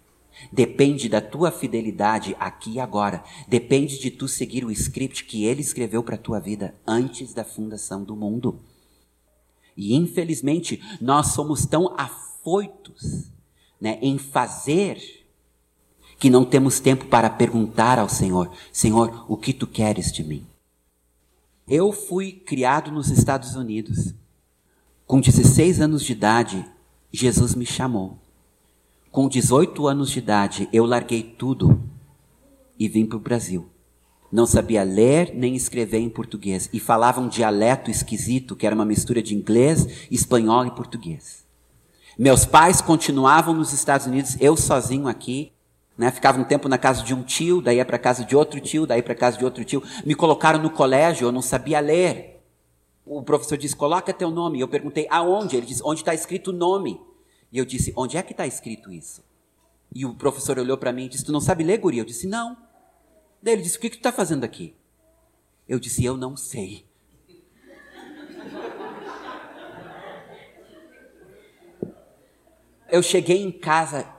depende 0.51 1.09
da 1.09 1.19
tua 1.19 1.49
fidelidade 1.49 2.35
aqui 2.39 2.73
e 2.73 2.79
agora. 2.79 3.23
Depende 3.47 3.97
de 3.97 4.11
tu 4.11 4.27
seguir 4.27 4.63
o 4.63 4.71
script 4.71 5.25
que 5.25 5.45
ele 5.45 5.61
escreveu 5.61 6.03
para 6.03 6.15
a 6.15 6.19
tua 6.19 6.39
vida 6.39 6.75
antes 6.85 7.33
da 7.33 7.43
fundação 7.43 8.03
do 8.03 8.15
mundo. 8.15 8.61
E 9.75 9.95
infelizmente, 9.95 10.81
nós 11.01 11.27
somos 11.27 11.65
tão 11.65 11.95
afoitos 11.97 13.31
né, 13.79 13.97
em 14.01 14.17
fazer 14.17 14.97
que 16.17 16.29
não 16.29 16.43
temos 16.43 16.79
tempo 16.79 17.05
para 17.05 17.29
perguntar 17.29 17.99
ao 17.99 18.09
Senhor: 18.09 18.51
Senhor, 18.71 19.25
o 19.27 19.37
que 19.37 19.53
tu 19.53 19.67
queres 19.67 20.11
de 20.11 20.23
mim? 20.23 20.45
Eu 21.67 21.91
fui 21.91 22.31
criado 22.31 22.91
nos 22.91 23.09
Estados 23.09 23.55
Unidos. 23.55 24.13
Com 25.05 25.21
16 25.21 25.79
anos 25.81 26.03
de 26.03 26.11
idade, 26.11 26.65
Jesus 27.11 27.55
me 27.55 27.65
chamou. 27.65 28.17
Com 29.11 29.27
18 29.27 29.87
anos 29.87 30.09
de 30.09 30.19
idade, 30.19 30.69
eu 30.71 30.85
larguei 30.85 31.23
tudo 31.23 31.81
e 32.77 32.87
vim 32.87 33.05
para 33.05 33.17
o 33.17 33.21
Brasil. 33.21 33.69
Não 34.31 34.45
sabia 34.45 34.83
ler 34.83 35.33
nem 35.33 35.55
escrever 35.55 35.99
em 35.99 36.09
português 36.09 36.69
e 36.73 36.79
falava 36.79 37.21
um 37.21 37.29
dialeto 37.29 37.89
esquisito, 37.89 38.55
que 38.55 38.65
era 38.65 38.75
uma 38.75 38.85
mistura 38.85 39.21
de 39.21 39.33
inglês, 39.33 40.07
espanhol 40.11 40.65
e 40.65 40.71
português. 40.71 41.45
Meus 42.17 42.45
pais 42.45 42.81
continuavam 42.81 43.53
nos 43.53 43.71
Estados 43.71 44.07
Unidos, 44.07 44.35
eu 44.39 44.57
sozinho 44.57 45.07
aqui, 45.07 45.51
né? 45.97 46.11
Ficava 46.11 46.39
um 46.39 46.43
tempo 46.43 46.69
na 46.69 46.77
casa 46.77 47.01
de 47.03 47.13
um 47.13 47.23
tio, 47.23 47.61
daí 47.61 47.77
ia 47.77 47.85
para 47.85 47.97
casa 47.97 48.23
de 48.23 48.35
outro 48.35 48.59
tio, 48.59 48.85
daí 48.85 49.01
para 49.01 49.15
casa 49.15 49.37
de 49.37 49.43
outro 49.43 49.65
tio. 49.65 49.81
Me 50.05 50.13
colocaram 50.13 50.61
no 50.61 50.69
colégio, 50.69 51.27
eu 51.27 51.31
não 51.31 51.41
sabia 51.41 51.79
ler. 51.79 52.43
O 53.03 53.23
professor 53.23 53.57
disse: 53.57 53.75
coloca 53.75 54.13
teu 54.13 54.29
nome. 54.29 54.59
Eu 54.59 54.67
perguntei: 54.67 55.07
aonde? 55.09 55.55
Ele 55.55 55.65
disse: 55.65 55.81
onde 55.83 56.01
está 56.01 56.13
escrito 56.13 56.51
o 56.51 56.53
nome? 56.53 57.01
E 57.51 57.57
eu 57.57 57.65
disse: 57.65 57.93
onde 57.95 58.17
é 58.17 58.21
que 58.21 58.33
está 58.33 58.45
escrito 58.45 58.91
isso? 58.91 59.25
E 59.95 60.05
o 60.05 60.13
professor 60.13 60.59
olhou 60.59 60.77
para 60.77 60.91
mim 60.91 61.05
e 61.05 61.09
disse: 61.09 61.25
tu 61.25 61.31
não 61.31 61.41
sabe 61.41 61.63
ler, 61.63 61.77
guri? 61.79 61.97
Eu 61.97 62.05
disse: 62.05 62.27
não. 62.27 62.55
Daí 63.41 63.53
ele 63.53 63.63
disse: 63.63 63.77
o 63.77 63.81
que, 63.81 63.89
que 63.89 63.95
tu 63.95 63.99
está 63.99 64.11
fazendo 64.11 64.43
aqui? 64.43 64.75
Eu 65.67 65.79
disse: 65.79 66.03
eu 66.03 66.15
não 66.15 66.35
sei. 66.35 66.85
Eu 72.89 73.01
cheguei 73.03 73.41
em 73.41 73.51
casa 73.51 74.16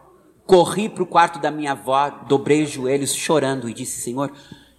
corri 0.49 0.89
para 0.89 1.03
o 1.03 1.07
quarto 1.07 1.39
da 1.39 1.51
minha 1.51 1.73
avó, 1.73 2.09
dobrei 2.27 2.63
os 2.63 2.71
joelhos 2.71 3.15
chorando 3.15 3.69
e 3.69 3.75
disse: 3.75 4.01
Senhor, 4.01 4.33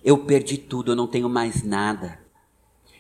eu 0.04 0.18
perdi 0.18 0.58
tudo, 0.58 0.92
eu 0.92 0.96
não 0.96 1.06
tenho 1.06 1.30
mais 1.30 1.64
nada. 1.64 2.20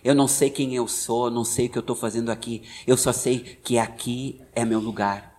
Eu 0.03 0.13
não 0.13 0.27
sei 0.27 0.51
quem 0.51 0.75
eu 0.75 0.87
sou, 0.87 1.31
não 1.31 1.43
sei 1.43 1.65
o 1.65 1.69
que 1.69 1.77
eu 1.79 1.81
estou 1.81 1.95
fazendo 1.95 2.29
aqui. 2.29 2.63
Eu 2.85 2.95
só 2.95 3.11
sei 3.11 3.39
que 3.39 3.79
aqui 3.79 4.39
é 4.53 4.63
meu 4.63 4.79
lugar. 4.79 5.35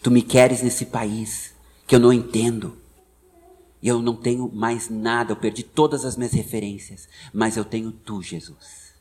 Tu 0.00 0.10
me 0.10 0.22
queres 0.22 0.62
nesse 0.62 0.86
país 0.86 1.54
que 1.86 1.94
eu 1.94 1.98
não 1.98 2.12
entendo. 2.12 2.78
Eu 3.82 4.00
não 4.00 4.14
tenho 4.14 4.50
mais 4.50 4.88
nada, 4.88 5.32
eu 5.32 5.36
perdi 5.36 5.62
todas 5.62 6.06
as 6.06 6.16
minhas 6.16 6.32
referências, 6.32 7.06
mas 7.34 7.56
eu 7.56 7.64
tenho 7.64 7.90
tu, 7.92 8.22
Jesus. 8.22 8.94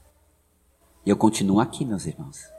E 1.06 1.10
eu 1.10 1.16
continuo 1.16 1.62
aqui, 1.62 1.86
meus 1.86 2.06
irmãos. 2.06 2.53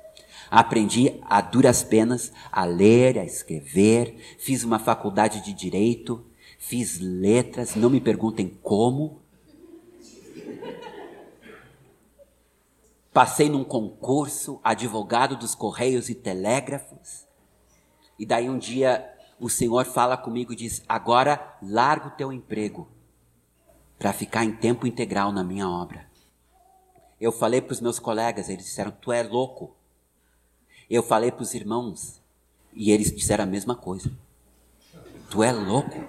Aprendi 0.50 1.20
a 1.22 1.40
duras 1.40 1.82
penas 1.82 2.32
a 2.50 2.64
ler, 2.64 3.18
a 3.18 3.24
escrever, 3.24 4.16
fiz 4.38 4.64
uma 4.64 4.78
faculdade 4.78 5.44
de 5.44 5.52
direito, 5.52 6.24
fiz 6.58 6.98
letras, 7.00 7.74
não 7.74 7.90
me 7.90 8.00
perguntem 8.00 8.48
como, 8.62 9.24
Passei 13.14 13.48
num 13.48 13.62
concurso, 13.62 14.60
advogado 14.64 15.36
dos 15.36 15.54
Correios 15.54 16.08
e 16.08 16.16
Telégrafos. 16.16 17.28
E 18.18 18.26
daí 18.26 18.50
um 18.50 18.58
dia 18.58 19.08
o 19.38 19.48
Senhor 19.48 19.84
fala 19.84 20.16
comigo 20.16 20.52
e 20.52 20.56
diz: 20.56 20.82
Agora 20.88 21.56
larga 21.62 22.08
o 22.08 22.10
teu 22.10 22.32
emprego 22.32 22.88
para 24.00 24.12
ficar 24.12 24.44
em 24.44 24.56
tempo 24.56 24.84
integral 24.84 25.30
na 25.30 25.44
minha 25.44 25.68
obra. 25.70 26.10
Eu 27.20 27.30
falei 27.30 27.60
para 27.60 27.74
os 27.74 27.80
meus 27.80 28.00
colegas, 28.00 28.48
eles 28.48 28.64
disseram: 28.64 28.90
Tu 28.90 29.12
é 29.12 29.22
louco. 29.22 29.76
Eu 30.88 31.03
falei 31.03 31.31
para 31.31 31.43
os 31.43 31.55
irmãos 31.55 32.21
e 32.73 32.91
eles 32.91 33.14
disseram 33.14 33.45
a 33.45 33.47
mesma 33.47 33.75
coisa. 33.75 34.11
Tu 35.31 35.43
é 35.43 35.53
louco. 35.53 36.03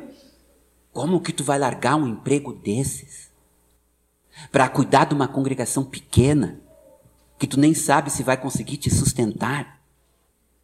Como 0.92 1.22
que 1.22 1.34
tu 1.34 1.44
vai 1.44 1.60
largar 1.60 1.96
um 1.96 2.08
emprego 2.08 2.54
desses 2.54 3.30
para 4.52 4.70
cuidar 4.70 5.06
de 5.06 5.14
uma 5.14 5.28
congregação 5.28 5.84
pequena? 5.84 6.62
que 7.38 7.48
tu 7.48 7.60
nem 7.60 7.74
sabe 7.74 8.10
se 8.10 8.24
vai 8.24 8.38
conseguir 8.38 8.78
te 8.78 8.90
sustentar. 8.90 9.80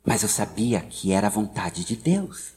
Mas 0.03 0.24
eu 0.24 0.30
sabia 0.30 0.82
que 0.82 1.12
era 1.12 1.27
a 1.27 1.30
vontade 1.30 1.84
de 1.84 1.96
Deus. 1.96 2.53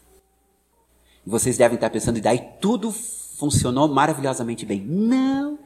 E 1.27 1.31
vocês 1.31 1.59
devem 1.59 1.75
estar 1.75 1.91
pensando, 1.91 2.19
e 2.19 2.23
daí 2.23 2.41
tudo 2.61 2.91
funcionou 2.91 3.89
maravilhosamente 3.89 4.65
bem. 4.65 4.81
Não! 4.81 5.59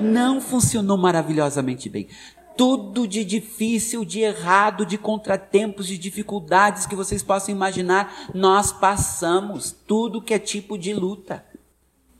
Não 0.00 0.40
funcionou 0.40 0.96
maravilhosamente 0.96 1.88
bem. 1.88 2.08
Tudo 2.58 3.06
de 3.06 3.24
difícil, 3.24 4.04
de 4.04 4.18
errado, 4.18 4.84
de 4.84 4.98
contratempos, 4.98 5.86
de 5.86 5.96
dificuldades 5.96 6.86
que 6.86 6.96
vocês 6.96 7.22
possam 7.22 7.54
imaginar, 7.54 8.28
nós 8.34 8.72
passamos. 8.72 9.70
Tudo 9.70 10.20
que 10.20 10.34
é 10.34 10.40
tipo 10.40 10.76
de 10.76 10.92
luta. 10.92 11.44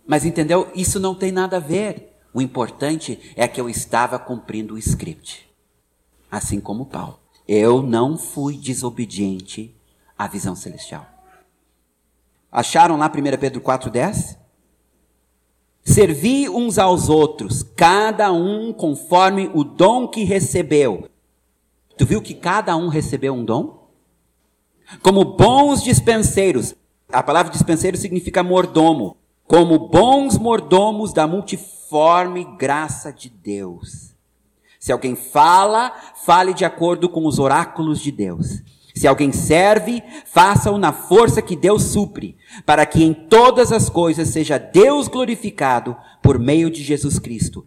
Mas 0.07 0.25
entendeu? 0.25 0.71
Isso 0.77 1.01
não 1.01 1.13
tem 1.13 1.33
nada 1.33 1.57
a 1.57 1.61
ver. 1.61 2.17
O 2.33 2.41
importante 2.41 3.35
é 3.35 3.49
que 3.49 3.61
eu 3.61 3.69
estava 3.69 4.17
cumprindo 4.17 4.75
o 4.75 4.79
script. 4.79 5.51
Assim 6.31 6.61
como 6.61 6.87
Paulo. 6.87 7.19
Eu 7.49 7.83
não 7.83 8.17
fui 8.17 8.57
desobediente 8.57 9.75
à 10.17 10.29
visão 10.29 10.55
celestial. 10.55 11.05
Acharam 12.53 12.97
lá 12.97 13.07
1 13.07 13.39
Pedro 13.39 13.61
4,10? 13.61 14.39
Servi 15.89 16.51
uns 16.51 16.79
aos 16.79 17.09
outros, 17.09 17.63
cada 17.63 18.31
um 18.31 18.75
conforme 18.75 19.51
o 19.55 19.65
dom 19.65 20.07
que 20.07 20.23
recebeu. 20.23 21.09
Tu 21.97 22.05
viu 22.05 22.21
que 22.21 22.35
cada 22.35 22.77
um 22.77 22.89
recebeu 22.89 23.33
um 23.33 23.43
dom? 23.43 23.89
Como 25.01 25.25
bons 25.25 25.83
dispenseiros. 25.83 26.75
A 27.11 27.23
palavra 27.23 27.51
dispenseiro 27.51 27.97
significa 27.97 28.43
mordomo. 28.43 29.17
Como 29.47 29.89
bons 29.89 30.37
mordomos 30.37 31.15
da 31.15 31.27
multiforme 31.27 32.45
graça 32.59 33.11
de 33.11 33.31
Deus. 33.31 34.15
Se 34.79 34.93
alguém 34.93 35.17
fala, 35.17 35.91
fale 36.23 36.53
de 36.53 36.67
acordo 36.67 37.09
com 37.09 37.27
os 37.27 37.39
oráculos 37.39 38.03
de 38.03 38.13
Deus. 38.13 38.63
Se 38.99 39.07
alguém 39.07 39.31
serve, 39.31 40.03
faça-o 40.27 40.77
na 40.77 40.93
força 40.93 41.41
que 41.41 41.55
Deus 41.55 41.85
supre, 41.85 42.37
para 42.67 42.85
que 42.85 43.05
em 43.05 43.15
todas 43.15 43.71
as 43.71 43.89
coisas 43.89 44.27
seja 44.27 44.59
Deus 44.59 45.07
glorificado 45.07 45.97
por 46.21 46.37
meio 46.37 46.69
de 46.69 46.83
Jesus 46.83 47.17
Cristo. 47.17 47.65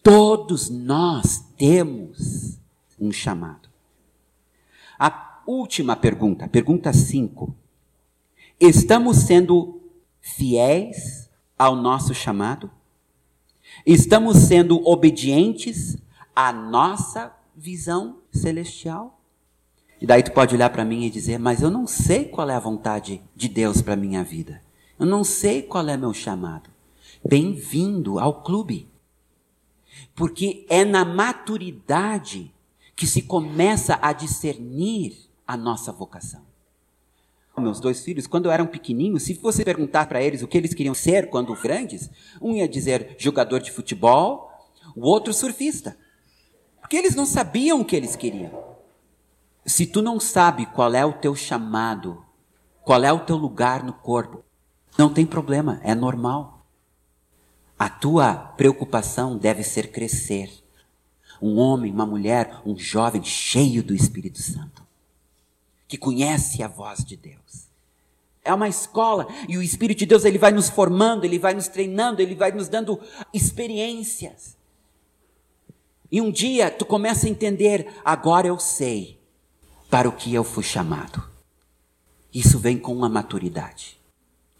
Todos 0.00 0.70
nós 0.70 1.44
temos 1.58 2.60
um 3.00 3.10
chamado. 3.10 3.68
A 4.96 5.42
última 5.44 5.96
pergunta, 5.96 6.46
pergunta 6.46 6.92
5. 6.92 7.52
Estamos 8.60 9.16
sendo 9.16 9.80
fiéis 10.20 11.28
ao 11.58 11.74
nosso 11.74 12.14
chamado? 12.14 12.70
Estamos 13.84 14.36
sendo 14.36 14.80
obedientes 14.88 15.98
à 16.32 16.52
nossa 16.52 17.34
visão 17.56 18.18
celestial? 18.30 19.13
E 20.04 20.06
daí 20.06 20.22
tu 20.22 20.32
pode 20.32 20.54
olhar 20.54 20.68
para 20.68 20.84
mim 20.84 21.06
e 21.06 21.10
dizer: 21.10 21.38
"Mas 21.38 21.62
eu 21.62 21.70
não 21.70 21.86
sei 21.86 22.26
qual 22.26 22.50
é 22.50 22.54
a 22.54 22.60
vontade 22.60 23.22
de 23.34 23.48
Deus 23.48 23.80
para 23.80 23.96
minha 23.96 24.22
vida. 24.22 24.60
Eu 25.00 25.06
não 25.06 25.24
sei 25.24 25.62
qual 25.62 25.88
é 25.88 25.96
meu 25.96 26.12
chamado." 26.12 26.68
Bem-vindo 27.26 28.18
ao 28.18 28.42
clube. 28.42 28.86
Porque 30.14 30.66
é 30.68 30.84
na 30.84 31.06
maturidade 31.06 32.52
que 32.94 33.06
se 33.06 33.22
começa 33.22 33.98
a 34.02 34.12
discernir 34.12 35.16
a 35.46 35.56
nossa 35.56 35.90
vocação. 35.90 36.42
Meus 37.56 37.80
dois 37.80 38.04
filhos, 38.04 38.26
quando 38.26 38.50
eram 38.50 38.66
pequenininhos, 38.66 39.22
se 39.22 39.32
você 39.32 39.64
perguntar 39.64 40.04
para 40.04 40.22
eles 40.22 40.42
o 40.42 40.46
que 40.46 40.58
eles 40.58 40.74
queriam 40.74 40.94
ser 40.94 41.30
quando 41.30 41.54
grandes, 41.54 42.10
um 42.42 42.54
ia 42.54 42.68
dizer 42.68 43.16
jogador 43.16 43.58
de 43.58 43.72
futebol, 43.72 44.52
o 44.94 45.06
outro 45.06 45.32
surfista. 45.32 45.96
Porque 46.78 46.94
eles 46.94 47.14
não 47.14 47.24
sabiam 47.24 47.80
o 47.80 47.84
que 47.86 47.96
eles 47.96 48.14
queriam. 48.14 48.73
Se 49.66 49.86
tu 49.86 50.02
não 50.02 50.20
sabe 50.20 50.66
qual 50.66 50.94
é 50.94 51.04
o 51.04 51.12
teu 51.12 51.34
chamado, 51.34 52.24
qual 52.82 53.02
é 53.02 53.12
o 53.12 53.20
teu 53.20 53.36
lugar 53.36 53.82
no 53.82 53.92
corpo, 53.92 54.44
não 54.98 55.12
tem 55.12 55.24
problema, 55.24 55.80
é 55.82 55.94
normal. 55.94 56.66
A 57.78 57.88
tua 57.88 58.34
preocupação 58.34 59.36
deve 59.36 59.62
ser 59.62 59.90
crescer. 59.90 60.50
Um 61.40 61.58
homem, 61.58 61.92
uma 61.92 62.06
mulher, 62.06 62.60
um 62.64 62.76
jovem 62.76 63.24
cheio 63.24 63.82
do 63.82 63.94
Espírito 63.94 64.40
Santo 64.40 64.84
que 65.86 65.98
conhece 65.98 66.62
a 66.62 66.68
voz 66.68 67.04
de 67.04 67.16
Deus. 67.16 67.68
É 68.42 68.52
uma 68.52 68.68
escola 68.68 69.28
e 69.48 69.56
o 69.56 69.62
Espírito 69.62 70.00
de 70.00 70.06
Deus 70.06 70.24
ele 70.24 70.38
vai 70.38 70.52
nos 70.52 70.68
formando, 70.68 71.24
ele 71.24 71.38
vai 71.38 71.54
nos 71.54 71.68
treinando, 71.68 72.20
ele 72.20 72.34
vai 72.34 72.52
nos 72.52 72.68
dando 72.68 73.00
experiências. 73.32 74.56
E 76.10 76.20
um 76.20 76.30
dia 76.30 76.70
tu 76.70 76.84
começa 76.84 77.26
a 77.26 77.30
entender, 77.30 77.88
agora 78.04 78.46
eu 78.46 78.58
sei 78.58 79.13
para 79.94 80.08
o 80.08 80.12
que 80.12 80.34
eu 80.34 80.42
fui 80.42 80.64
chamado. 80.64 81.22
Isso 82.34 82.58
vem 82.58 82.76
com 82.76 82.92
uma 82.92 83.08
maturidade. 83.08 83.96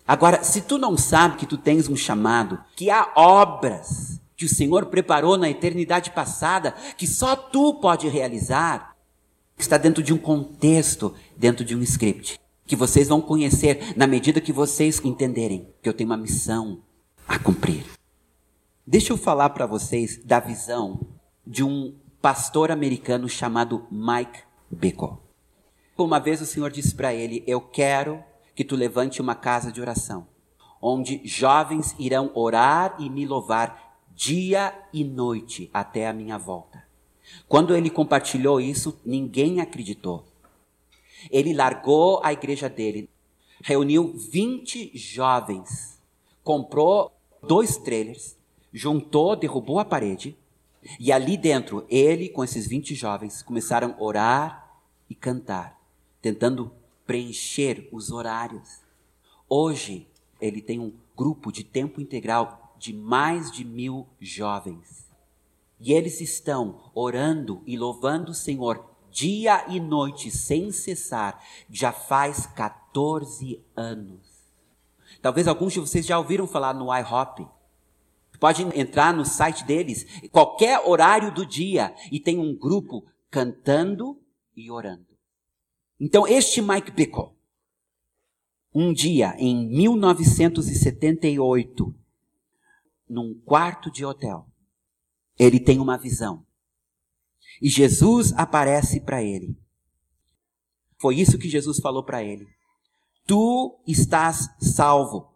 Agora, 0.07 0.44
se 0.44 0.61
tu 0.61 0.79
não 0.79 0.97
sabe 0.97 1.38
que 1.38 1.44
tu 1.44 1.59
tens 1.59 1.88
um 1.88 1.97
chamado, 1.97 2.62
que 2.77 2.88
há 2.88 3.11
obras 3.16 4.20
que 4.37 4.44
o 4.44 4.49
Senhor 4.49 4.87
preparou 4.87 5.37
na 5.37 5.51
eternidade 5.51 6.12
passada, 6.12 6.70
que 6.97 7.05
só 7.05 7.35
tu 7.35 7.75
pode 7.81 8.07
realizar, 8.07 8.94
está 9.59 9.77
dentro 9.77 10.05
de 10.05 10.14
um 10.14 10.18
contexto, 10.18 11.12
dentro 11.37 11.64
de 11.64 11.75
um 11.75 11.83
script, 11.83 12.38
que 12.64 12.77
vocês 12.77 13.09
vão 13.09 13.20
conhecer 13.20 13.92
na 13.97 14.07
medida 14.07 14.40
que 14.40 14.53
vocês 14.53 15.01
entenderem 15.03 15.68
que 15.83 15.88
eu 15.88 15.94
tenho 15.94 16.11
uma 16.11 16.16
missão 16.16 16.81
a 17.27 17.40
cumprir. 17.40 17.85
Deixa 18.87 19.12
eu 19.12 19.16
falar 19.16 19.51
para 19.51 19.66
vocês 19.66 20.25
da 20.25 20.38
visão 20.38 21.01
de 21.44 21.64
um 21.64 21.92
pastor 22.23 22.70
americano 22.70 23.29
chamado 23.29 23.85
Mike 23.90 24.38
Bickle. 24.70 25.24
Uma 25.97 26.19
vez 26.19 26.41
o 26.41 26.47
Senhor 26.47 26.71
disse 26.71 26.95
para 26.95 27.15
ele: 27.15 27.45
Eu 27.47 27.61
quero 27.61 28.23
que 28.55 28.65
tu 28.65 28.75
levante 28.75 29.21
uma 29.21 29.35
casa 29.35 29.71
de 29.71 29.81
oração, 29.81 30.27
onde 30.83 31.21
jovens 31.25 31.95
irão 31.99 32.33
orar 32.35 32.97
e 32.99 33.09
me 33.09 33.25
louvar 33.25 33.97
dia 34.15 34.75
e 34.93 35.05
noite 35.05 35.71
até 35.73 36.09
a 36.09 36.13
minha 36.13 36.37
volta. 36.37 36.85
Quando 37.49 37.77
ele 37.77 37.91
compartilhou 37.91 38.61
isso, 38.61 38.99
ninguém 39.05 39.61
acreditou. 39.61 40.25
Ele 41.31 41.55
largou 41.55 42.21
a 42.23 42.33
igreja 42.33 42.69
dele, 42.69 43.09
reuniu 43.63 44.15
20 44.17 44.97
jovens, 44.97 46.01
comprou 46.43 47.13
dois 47.43 47.77
trailers, 47.77 48.37
juntou, 48.73 49.35
derrubou 49.37 49.79
a 49.79 49.85
parede, 49.85 50.37
e 51.01 51.11
ali 51.11 51.37
dentro, 51.37 51.87
ele 51.89 52.29
com 52.29 52.45
esses 52.45 52.67
20 52.67 52.95
jovens 52.95 53.43
começaram 53.43 53.95
a 53.99 54.03
orar 54.03 54.79
e 55.09 55.15
cantar, 55.15 55.81
tentando 56.25 56.73
preencher 57.07 57.87
os 57.93 58.11
horários. 58.11 58.81
Hoje, 59.47 60.09
ele 60.41 60.63
tem 60.63 60.81
um 60.81 60.91
grupo 61.15 61.53
de 61.53 61.63
tempo 61.63 62.01
integral 62.01 62.75
de 62.79 62.95
mais 62.95 63.53
de 63.53 63.63
mil 63.63 64.09
jovens. 64.19 65.07
E 65.79 65.93
eles 65.93 66.23
estão 66.23 66.91
orando 66.95 67.63
e 67.67 67.77
louvando 67.77 68.31
o 68.31 68.35
Senhor 68.35 68.89
dia 69.11 69.67
e 69.69 69.79
noite, 69.79 70.31
sem 70.31 70.73
cessar, 70.73 71.45
já 71.69 71.93
faz 71.93 72.47
14 72.47 73.63
anos. 73.77 74.49
Talvez 75.21 75.47
alguns 75.47 75.75
de 75.75 75.81
vocês 75.81 76.07
já 76.07 76.19
ouviram 76.19 76.47
falar 76.47 76.73
no 76.73 76.87
IHOP. 76.87 77.47
Pode 78.41 78.63
entrar 78.63 79.13
no 79.13 79.27
site 79.27 79.63
deles, 79.65 80.07
qualquer 80.33 80.81
horário 80.89 81.31
do 81.35 81.45
dia, 81.45 81.95
e 82.11 82.19
tem 82.19 82.39
um 82.39 82.57
grupo 82.57 83.05
cantando 83.31 84.19
e 84.57 84.71
orando. 84.71 85.13
Então, 86.01 86.27
este 86.27 86.61
Mike 86.61 86.91
Bickle, 86.91 87.31
um 88.75 88.93
dia 88.93 89.37
em 89.39 89.69
1978, 89.69 91.95
num 93.09 93.41
quarto 93.45 93.89
de 93.91 94.05
hotel, 94.05 94.49
ele 95.39 95.61
tem 95.61 95.79
uma 95.79 95.97
visão. 95.97 96.45
E 97.63 97.69
Jesus 97.69 98.33
aparece 98.33 99.01
para 99.01 99.23
ele. 99.23 99.57
Foi 100.99 101.15
isso 101.17 101.39
que 101.39 101.49
Jesus 101.49 101.79
falou 101.79 102.03
para 102.03 102.25
ele. 102.25 102.49
Tu 103.27 103.81
estás 103.87 104.49
salvo, 104.61 105.33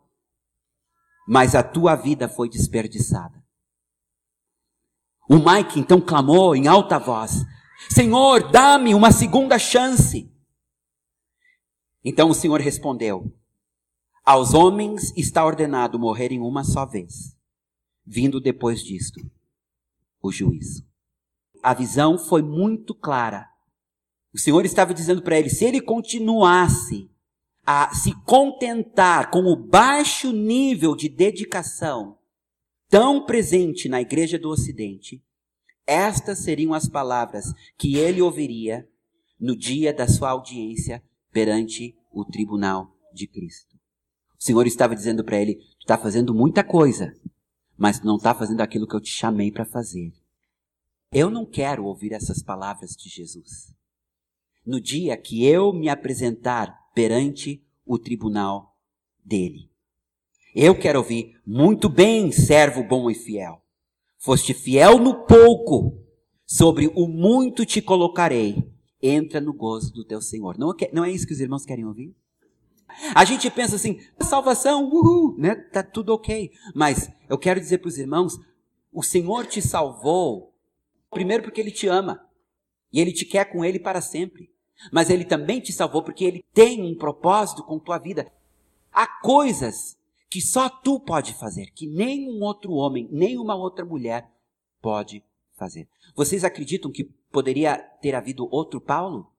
mas 1.27 1.55
a 1.55 1.63
tua 1.63 1.95
vida 1.95 2.29
foi 2.29 2.49
desperdiçada. 2.49 3.39
O 5.29 5.37
Mike 5.37 5.79
então 5.79 6.01
clamou 6.01 6.57
em 6.57 6.67
alta 6.67 6.99
voz: 6.99 7.45
Senhor, 7.91 8.51
dá-me 8.51 8.95
uma 8.95 9.13
segunda 9.13 9.59
chance. 9.59 10.33
Então 12.05 12.31
o 12.31 12.35
Senhor 12.35 12.61
respondeu: 12.61 13.33
Aos 14.25 14.55
homens 14.55 15.13
está 15.17 15.45
ordenado 15.45 15.99
morrerem 15.99 16.41
uma 16.41 16.65
só 16.65 16.87
vez, 16.87 17.37
vindo 18.07 18.41
depois 18.41 18.83
disto 18.83 19.21
o 20.23 20.33
juízo. 20.33 20.87
A 21.63 21.75
visão 21.75 22.19
foi 22.19 22.43
muito 22.43 22.95
clara. 22.95 23.49
O 24.33 24.39
Senhor 24.39 24.65
estava 24.65 24.95
dizendo 24.95 25.23
para 25.23 25.39
ele: 25.39 25.51
se 25.51 25.65
ele 25.65 25.81
continuasse 25.81 27.11
a 27.67 27.95
se 27.95 28.15
contentar 28.25 29.31
com 29.31 29.41
o 29.41 29.57
baixo 29.57 30.33
nível 30.33 30.95
de 30.97 31.09
dedicação 31.09 32.19
tão 32.89 33.27
presente 33.27 33.89
na 33.89 34.01
igreja 34.01 34.39
do 34.39 34.49
Ocidente, 34.49 35.23
estas 35.87 36.39
seriam 36.39 36.73
as 36.73 36.89
palavras 36.89 37.53
que 37.77 37.97
ele 37.97 38.23
ouviria 38.23 38.89
no 39.39 39.57
dia 39.57 39.93
da 39.93 40.09
sua 40.09 40.31
audiência 40.31 41.03
perante 41.39 41.97
o 42.11 42.25
tribunal 42.25 42.99
de 43.15 43.29
Cristo. 43.29 43.77
O 44.37 44.43
Senhor 44.43 44.67
estava 44.67 44.97
dizendo 44.97 45.23
para 45.23 45.41
ele: 45.41 45.55
Tu 45.55 45.83
está 45.83 45.97
fazendo 45.97 46.35
muita 46.35 46.65
coisa, 46.65 47.15
mas 47.77 48.03
não 48.03 48.17
está 48.17 48.35
fazendo 48.35 48.61
aquilo 48.61 48.89
que 48.89 48.97
eu 48.97 49.01
te 49.01 49.11
chamei 49.11 49.53
para 49.53 49.65
fazer. 49.65 50.13
Eu 51.13 51.31
não 51.31 51.47
quero 51.47 51.85
ouvir 51.85 52.13
essas 52.13 52.43
palavras 52.43 52.97
de 52.97 53.09
Jesus. 53.09 53.73
No 54.67 54.81
dia 54.81 55.17
que 55.17 55.47
eu 55.47 55.73
me 55.73 55.89
apresentar 55.89 56.77
perante 56.93 57.65
o 57.87 58.01
tribunal 58.01 58.77
dele. 59.25 59.71
Eu 60.57 60.77
quero 60.77 60.99
ouvir, 60.99 61.41
muito 61.47 61.89
bem, 61.89 62.33
servo 62.33 62.83
bom 62.83 63.09
e 63.09 63.15
fiel. 63.15 63.63
Foste 64.19 64.53
fiel 64.53 64.99
no 64.99 65.25
pouco, 65.25 66.05
sobre 66.45 66.91
o 66.97 67.07
muito 67.07 67.65
te 67.65 67.81
colocarei. 67.81 68.77
Entra 69.03 69.41
no 69.41 69.53
gozo 69.53 69.93
do 69.93 70.05
teu 70.05 70.21
Senhor. 70.21 70.59
Não, 70.59 70.75
não 70.93 71.05
é 71.05 71.11
isso 71.11 71.27
que 71.27 71.33
os 71.33 71.41
irmãos 71.41 71.65
querem 71.65 71.85
ouvir? 71.85 72.15
A 73.15 73.25
gente 73.25 73.51
pensa 73.51 73.77
assim, 73.77 74.01
salvação, 74.21 74.85
uhul, 74.85 75.37
né? 75.39 75.55
Tá 75.55 75.83
tudo 75.83 76.13
ok. 76.13 76.51
Mas 76.75 77.11
eu 77.29 77.39
quero 77.39 77.61
dizer 77.61 77.79
para 77.79 77.89
os 77.89 77.99
irmãos, 77.99 78.39
o 78.93 79.03
Senhor 79.03 79.47
te 79.47 79.61
salvou 79.61 80.49
Primeiro, 81.11 81.43
porque 81.43 81.61
Ele 81.61 81.71
te 81.71 81.87
ama. 81.87 82.25
E 82.93 83.01
Ele 83.01 83.13
te 83.13 83.25
quer 83.25 83.47
com 83.47 83.65
Ele 83.65 83.79
para 83.79 84.01
sempre. 84.01 84.51
Mas 84.93 85.11
Ele 85.11 85.25
também 85.25 85.61
te 85.61 85.73
salvou 85.73 86.03
porque 86.03 86.25
Ele 86.25 86.45
tem 86.53 86.83
um 86.83 86.97
propósito 86.97 87.63
com 87.65 87.79
tua 87.79 87.99
vida. 87.99 88.31
Há 88.93 89.07
coisas 89.21 89.97
que 90.31 90.41
só 90.41 90.69
tu 90.69 91.01
pode 91.01 91.33
fazer, 91.35 91.71
que 91.71 91.87
nenhum 91.87 92.43
outro 92.43 92.73
homem, 92.73 93.09
nenhuma 93.11 93.55
outra 93.55 93.85
mulher 93.85 94.31
pode 94.81 95.25
fazer. 95.57 95.89
Vocês 96.15 96.45
acreditam 96.45 96.91
que 96.91 97.11
poderia 97.39 97.79
ter 98.03 98.17
havido 98.17 98.49
outro 98.51 98.81
Paulo? 98.81 99.33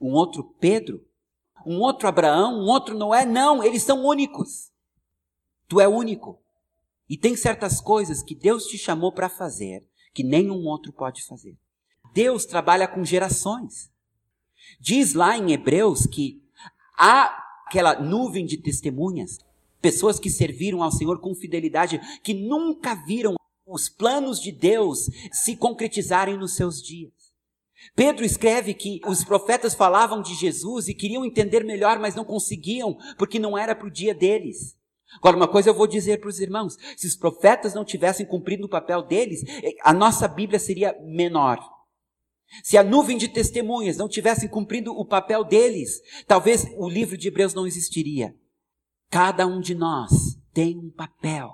Um 0.00 0.12
outro 0.12 0.42
Pedro? 0.58 1.06
Um 1.66 1.78
outro 1.78 2.08
Abraão? 2.08 2.54
Um 2.54 2.70
outro 2.70 2.96
Noé? 2.96 3.26
Não, 3.26 3.62
eles 3.62 3.82
são 3.82 4.02
únicos. 4.02 4.72
Tu 5.68 5.78
é 5.78 5.86
único. 5.86 6.40
E 7.06 7.18
tem 7.18 7.36
certas 7.36 7.82
coisas 7.82 8.22
que 8.22 8.34
Deus 8.34 8.64
te 8.64 8.78
chamou 8.78 9.12
para 9.12 9.28
fazer 9.28 9.86
que 10.14 10.22
nenhum 10.22 10.64
outro 10.64 10.90
pode 10.90 11.22
fazer. 11.22 11.54
Deus 12.14 12.46
trabalha 12.46 12.88
com 12.88 13.04
gerações. 13.04 13.90
Diz 14.80 15.12
lá 15.12 15.36
em 15.36 15.52
Hebreus 15.52 16.06
que 16.06 16.42
há 16.96 17.44
aquela 17.66 18.00
nuvem 18.00 18.46
de 18.46 18.56
testemunhas, 18.56 19.36
pessoas 19.82 20.18
que 20.18 20.30
serviram 20.30 20.82
ao 20.82 20.90
Senhor 20.90 21.20
com 21.20 21.34
fidelidade, 21.34 22.00
que 22.22 22.32
nunca 22.32 22.94
viram 22.94 23.34
os 23.66 23.90
planos 23.90 24.40
de 24.40 24.50
Deus 24.50 25.10
se 25.30 25.56
concretizarem 25.56 26.38
nos 26.38 26.56
seus 26.56 26.82
dias. 26.82 27.23
Pedro 27.94 28.24
escreve 28.24 28.74
que 28.74 29.00
os 29.06 29.24
profetas 29.24 29.74
falavam 29.74 30.22
de 30.22 30.34
Jesus 30.34 30.88
e 30.88 30.94
queriam 30.94 31.24
entender 31.24 31.64
melhor, 31.64 31.98
mas 31.98 32.14
não 32.14 32.24
conseguiam, 32.24 32.96
porque 33.18 33.38
não 33.38 33.56
era 33.58 33.74
para 33.74 33.86
o 33.86 33.90
dia 33.90 34.14
deles. 34.14 34.76
Agora, 35.16 35.36
uma 35.36 35.48
coisa 35.48 35.70
eu 35.70 35.74
vou 35.74 35.86
dizer 35.86 36.20
para 36.20 36.28
os 36.28 36.40
irmãos: 36.40 36.76
se 36.96 37.06
os 37.06 37.16
profetas 37.16 37.74
não 37.74 37.84
tivessem 37.84 38.26
cumprido 38.26 38.66
o 38.66 38.70
papel 38.70 39.02
deles, 39.02 39.42
eh, 39.62 39.74
a 39.82 39.92
nossa 39.92 40.26
Bíblia 40.26 40.58
seria 40.58 40.96
menor. 41.02 41.58
Se 42.62 42.76
a 42.76 42.82
nuvem 42.82 43.16
de 43.16 43.28
testemunhas 43.28 43.96
não 43.96 44.08
tivessem 44.08 44.48
cumprido 44.48 44.92
o 44.92 45.04
papel 45.04 45.44
deles, 45.44 46.00
talvez 46.26 46.66
o 46.76 46.88
livro 46.88 47.16
de 47.16 47.28
Hebreus 47.28 47.54
não 47.54 47.66
existiria. 47.66 48.34
Cada 49.10 49.46
um 49.46 49.60
de 49.60 49.74
nós 49.74 50.10
tem 50.52 50.78
um 50.78 50.90
papel. 50.90 51.52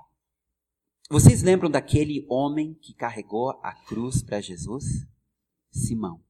Vocês 1.08 1.42
lembram 1.42 1.70
daquele 1.70 2.24
homem 2.28 2.74
que 2.80 2.94
carregou 2.94 3.50
a 3.62 3.74
cruz 3.74 4.22
para 4.22 4.40
Jesus? 4.40 4.84
Simão. 5.70 6.22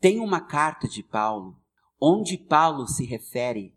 Tem 0.00 0.20
uma 0.20 0.40
carta 0.40 0.88
de 0.88 1.02
Paulo 1.02 1.60
onde 2.00 2.38
Paulo 2.38 2.86
se 2.86 3.04
refere 3.04 3.76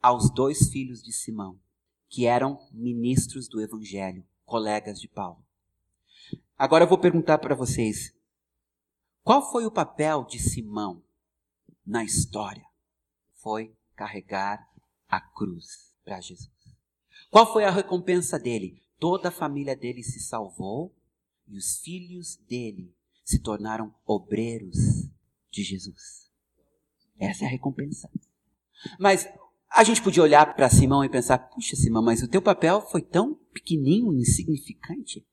aos 0.00 0.30
dois 0.30 0.70
filhos 0.70 1.02
de 1.02 1.12
Simão 1.12 1.58
que 2.08 2.26
eram 2.26 2.66
ministros 2.72 3.48
do 3.48 3.60
Evangelho, 3.60 4.24
colegas 4.44 5.00
de 5.00 5.08
Paulo. 5.08 5.44
Agora 6.56 6.84
eu 6.84 6.88
vou 6.88 6.98
perguntar 6.98 7.38
para 7.38 7.54
vocês: 7.54 8.14
qual 9.22 9.50
foi 9.50 9.66
o 9.66 9.70
papel 9.70 10.24
de 10.24 10.38
Simão 10.38 11.02
na 11.86 12.02
história? 12.02 12.64
Foi 13.34 13.76
carregar 13.94 14.68
a 15.08 15.20
cruz 15.20 15.94
para 16.04 16.20
Jesus. 16.20 16.50
Qual 17.30 17.52
foi 17.52 17.64
a 17.64 17.70
recompensa 17.70 18.38
dele? 18.38 18.82
Toda 18.98 19.28
a 19.28 19.32
família 19.32 19.76
dele 19.76 20.02
se 20.02 20.18
salvou 20.18 20.94
e 21.46 21.56
os 21.56 21.78
filhos 21.78 22.36
dele 22.48 22.94
se 23.28 23.38
tornaram 23.40 23.94
obreiros 24.06 25.06
de 25.50 25.62
Jesus. 25.62 26.30
Essa 27.20 27.44
é 27.44 27.46
a 27.46 27.50
recompensa. 27.50 28.10
Mas 28.98 29.28
a 29.68 29.84
gente 29.84 30.02
podia 30.02 30.22
olhar 30.22 30.54
para 30.56 30.70
Simão 30.70 31.04
e 31.04 31.10
pensar: 31.10 31.36
puxa, 31.36 31.76
Simão, 31.76 32.02
mas 32.02 32.22
o 32.22 32.28
teu 32.28 32.40
papel 32.40 32.80
foi 32.80 33.02
tão 33.02 33.34
pequenininho, 33.52 34.14
insignificante. 34.14 35.26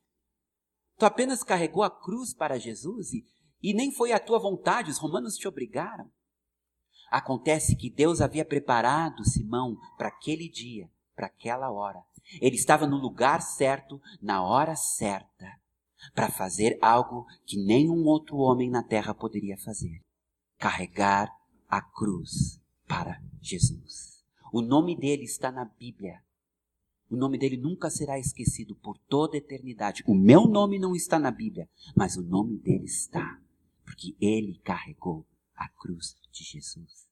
Tu 0.98 1.06
apenas 1.06 1.42
carregou 1.42 1.84
a 1.84 1.90
cruz 1.90 2.34
para 2.34 2.60
Jesus 2.60 3.14
e, 3.14 3.26
e 3.64 3.74
nem 3.74 3.94
foi 3.94 4.12
a 4.12 4.20
tua 4.20 4.40
vontade, 4.40 4.92
os 4.92 4.98
romanos 4.98 5.38
te 5.38 5.48
obrigaram. 5.48 6.12
Acontece 7.10 7.78
que 7.78 7.90
Deus 7.90 8.20
havia 8.20 8.44
preparado 8.44 9.24
Simão 9.24 9.78
para 9.98 10.10
aquele 10.10 10.50
dia, 10.50 10.92
para 11.16 11.28
aquela 11.28 11.72
hora. 11.72 12.04
Ele 12.42 12.58
estava 12.58 12.86
no 12.86 12.98
lugar 12.98 13.42
certo, 13.42 14.02
na 14.22 14.44
hora 14.44 14.76
certa, 14.76 15.48
para 16.14 16.30
fazer 16.30 16.78
algo 16.82 17.26
que 17.46 17.58
nenhum 17.58 18.06
outro 18.06 18.38
homem 18.38 18.70
na 18.70 18.84
terra 18.84 19.14
poderia 19.14 19.58
fazer: 19.58 20.02
carregar 20.58 21.30
a 21.68 21.82
cruz 21.82 22.62
para 22.88 23.22
Jesus. 23.42 24.24
O 24.52 24.62
nome 24.62 24.96
dele 24.96 25.24
está 25.24 25.52
na 25.52 25.66
Bíblia. 25.66 26.24
O 27.10 27.16
nome 27.16 27.38
dele 27.38 27.58
nunca 27.58 27.90
será 27.90 28.18
esquecido 28.18 28.76
por 28.76 28.98
toda 28.98 29.36
a 29.36 29.38
eternidade. 29.38 30.04
O 30.08 30.16
meu 30.16 30.48
nome 30.48 30.80
não 30.80 30.96
está 30.96 31.20
na 31.20 31.30
Bíblia, 31.30 31.70
mas 31.96 32.18
o 32.18 32.24
nome 32.24 32.58
dele 32.58 32.86
está, 32.86 33.40
porque 33.84 34.16
ele 34.20 34.60
carregou 34.64 35.26
a 35.56 35.70
cruz 35.70 36.18
de 36.32 36.44
Jesus. 36.44 37.08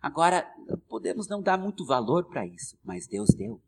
Agora, 0.00 0.50
podemos 0.88 1.28
não 1.28 1.42
dar 1.42 1.58
muito 1.58 1.84
valor 1.84 2.24
para 2.24 2.46
isso, 2.46 2.78
mas 2.82 3.06
Deus 3.06 3.28
deu. 3.30 3.60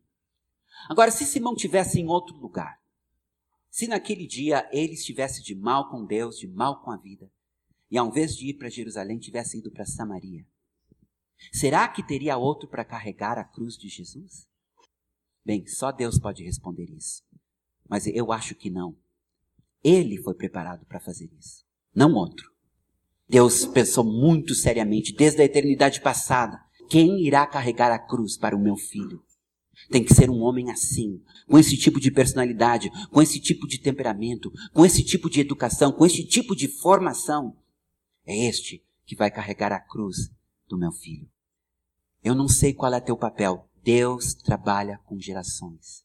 Agora, 0.88 1.10
se 1.10 1.26
Simão 1.26 1.54
tivesse 1.54 2.00
em 2.00 2.08
outro 2.08 2.34
lugar, 2.36 2.81
se 3.72 3.88
naquele 3.88 4.28
dia 4.28 4.68
ele 4.70 4.92
estivesse 4.92 5.42
de 5.42 5.56
mal 5.56 5.90
com 5.90 6.06
Deus, 6.06 6.38
de 6.38 6.46
mal 6.46 6.80
com 6.80 6.92
a 6.92 6.96
vida, 6.96 7.28
e 7.90 7.98
ao 7.98 8.06
invés 8.06 8.36
de 8.36 8.50
ir 8.50 8.54
para 8.54 8.68
Jerusalém, 8.68 9.18
tivesse 9.18 9.58
ido 9.58 9.72
para 9.72 9.84
Samaria, 9.84 10.46
Será 11.50 11.88
que 11.88 12.06
teria 12.06 12.36
outro 12.36 12.68
para 12.68 12.84
carregar 12.84 13.38
a 13.38 13.44
cruz 13.44 13.76
de 13.76 13.88
Jesus? 13.88 14.46
Bem, 15.44 15.66
só 15.66 15.90
Deus 15.90 16.18
pode 16.18 16.44
responder 16.44 16.88
isso. 16.90 17.24
Mas 17.88 18.06
eu 18.06 18.30
acho 18.30 18.54
que 18.54 18.70
não. 18.70 18.96
Ele 19.82 20.18
foi 20.18 20.34
preparado 20.34 20.86
para 20.86 21.00
fazer 21.00 21.30
isso, 21.38 21.64
não 21.92 22.14
outro. 22.14 22.52
Deus 23.28 23.64
pensou 23.66 24.04
muito 24.04 24.54
seriamente, 24.54 25.12
desde 25.12 25.42
a 25.42 25.44
eternidade 25.44 26.00
passada, 26.00 26.62
quem 26.88 27.24
irá 27.26 27.46
carregar 27.46 27.90
a 27.90 27.98
cruz 27.98 28.36
para 28.36 28.54
o 28.54 28.60
meu 28.60 28.76
filho? 28.76 29.24
Tem 29.90 30.04
que 30.04 30.14
ser 30.14 30.30
um 30.30 30.40
homem 30.40 30.70
assim, 30.70 31.20
com 31.48 31.58
esse 31.58 31.76
tipo 31.76 32.00
de 32.00 32.10
personalidade, 32.10 32.90
com 33.10 33.20
esse 33.20 33.40
tipo 33.40 33.66
de 33.66 33.78
temperamento, 33.78 34.52
com 34.72 34.84
esse 34.84 35.02
tipo 35.02 35.28
de 35.28 35.40
educação, 35.40 35.92
com 35.92 36.06
esse 36.06 36.24
tipo 36.24 36.54
de 36.54 36.68
formação. 36.68 37.56
É 38.24 38.46
este 38.46 38.84
que 39.04 39.16
vai 39.16 39.30
carregar 39.30 39.72
a 39.72 39.80
cruz 39.80 40.30
do 40.68 40.78
meu 40.78 40.92
filho. 40.92 41.28
Eu 42.22 42.34
não 42.34 42.48
sei 42.48 42.72
qual 42.72 42.94
é 42.94 43.00
teu 43.00 43.16
papel. 43.16 43.68
Deus 43.82 44.34
trabalha 44.34 45.00
com 45.04 45.18
gerações. 45.18 46.04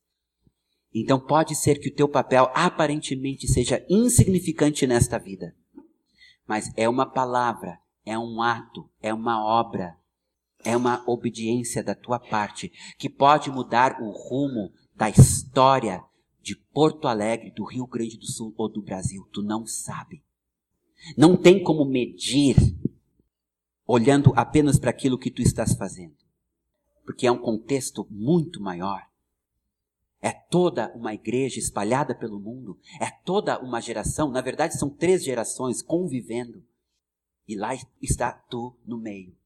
Então 0.94 1.20
pode 1.20 1.56
ser 1.56 1.80
que 1.80 1.90
o 1.90 1.94
teu 1.94 2.10
papel 2.10 2.50
aparentemente 2.56 3.48
seja 3.48 3.86
insignificante 3.88 4.88
nesta 4.88 5.20
vida. 5.20 5.56
Mas 6.48 6.72
é 6.76 6.90
uma 6.90 7.06
palavra, 7.06 7.78
é 8.04 8.18
um 8.18 8.42
ato, 8.42 8.90
é 9.02 9.14
uma 9.14 9.44
obra, 9.44 9.96
é 10.68 10.76
uma 10.76 11.02
obediência 11.08 11.82
da 11.82 11.96
tua 11.96 12.20
parte 12.20 12.70
que 12.98 13.10
pode 13.10 13.50
mudar 13.50 14.02
o 14.02 14.12
rumo 14.12 14.74
da 14.94 15.10
história 15.10 16.04
de 16.42 16.58
Porto 16.58 17.08
Alegre, 17.08 17.52
do 17.52 17.64
Rio 17.64 17.88
Grande 17.88 18.18
do 18.18 18.26
Sul 18.26 18.54
ou 18.58 18.68
do 18.68 18.82
Brasil. 18.82 19.26
Tu 19.32 19.42
não 19.42 19.66
sabe. 19.66 20.22
Não 21.16 21.38
tem 21.38 21.64
como 21.64 21.86
medir 21.86 22.58
olhando 23.86 24.34
apenas 24.36 24.78
para 24.78 24.90
aquilo 24.90 25.18
que 25.18 25.32
tu 25.32 25.42
estás 25.42 25.74
fazendo. 25.74 26.18
Porque 27.06 27.26
é 27.26 27.32
um 27.32 27.40
contexto 27.40 28.06
muito 28.12 28.62
maior. 28.62 29.08
É 30.22 30.34
toda 30.34 30.94
uma 30.94 31.14
igreja 31.14 31.60
espalhada 31.60 32.14
pelo 32.14 32.42
mundo. 32.42 32.78
É 33.00 33.10
toda 33.24 33.58
uma 33.64 33.80
geração. 33.80 34.30
Na 34.30 34.42
verdade, 34.42 34.78
são 34.78 34.90
três 34.90 35.24
gerações 35.24 35.82
convivendo. 35.82 36.62
E 37.48 37.56
lá 37.56 37.70
está 38.02 38.34
tu 38.34 38.78
no 38.86 38.98
meio. 38.98 39.37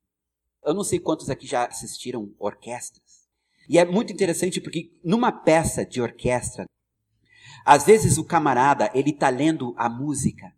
Eu 0.63 0.74
não 0.74 0.84
sei 0.84 1.00
quantos 1.00 1.30
aqui 1.30 1.47
já 1.47 1.65
assistiram 1.65 2.34
orquestras. 2.39 3.28
E 3.67 3.78
é 3.78 3.86
muito 3.86 4.12
interessante 4.12 4.60
porque 4.60 4.91
numa 5.04 5.32
peça 5.32 5.86
de 5.86 6.02
orquestra, 6.02 6.65
às 7.65 7.86
vezes 7.86 8.17
o 8.17 8.24
camarada, 8.24 8.89
ele 8.93 9.12
está 9.12 9.30
lendo 9.30 9.74
a 9.78 9.89
música. 9.89 10.54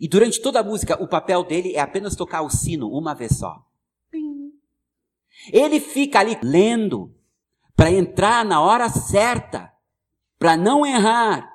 E 0.00 0.06
durante 0.06 0.40
toda 0.40 0.60
a 0.60 0.64
música, 0.64 1.02
o 1.02 1.08
papel 1.08 1.44
dele 1.44 1.74
é 1.74 1.80
apenas 1.80 2.14
tocar 2.14 2.42
o 2.42 2.50
sino 2.50 2.88
uma 2.90 3.14
vez 3.14 3.38
só. 3.38 3.64
Ele 5.52 5.80
fica 5.80 6.20
ali 6.20 6.38
lendo 6.42 7.14
para 7.74 7.90
entrar 7.90 8.44
na 8.44 8.60
hora 8.60 8.88
certa, 8.88 9.72
para 10.38 10.56
não 10.56 10.86
errar. 10.86 11.50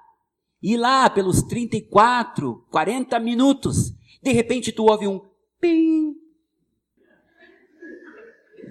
E 0.62 0.76
lá 0.76 1.10
pelos 1.10 1.42
34, 1.44 2.66
40 2.70 3.20
minutos, 3.20 3.94
de 4.22 4.32
repente 4.32 4.72
tu 4.72 4.86
ouve 4.86 5.08
um 5.08 5.22
pim. 5.60 6.16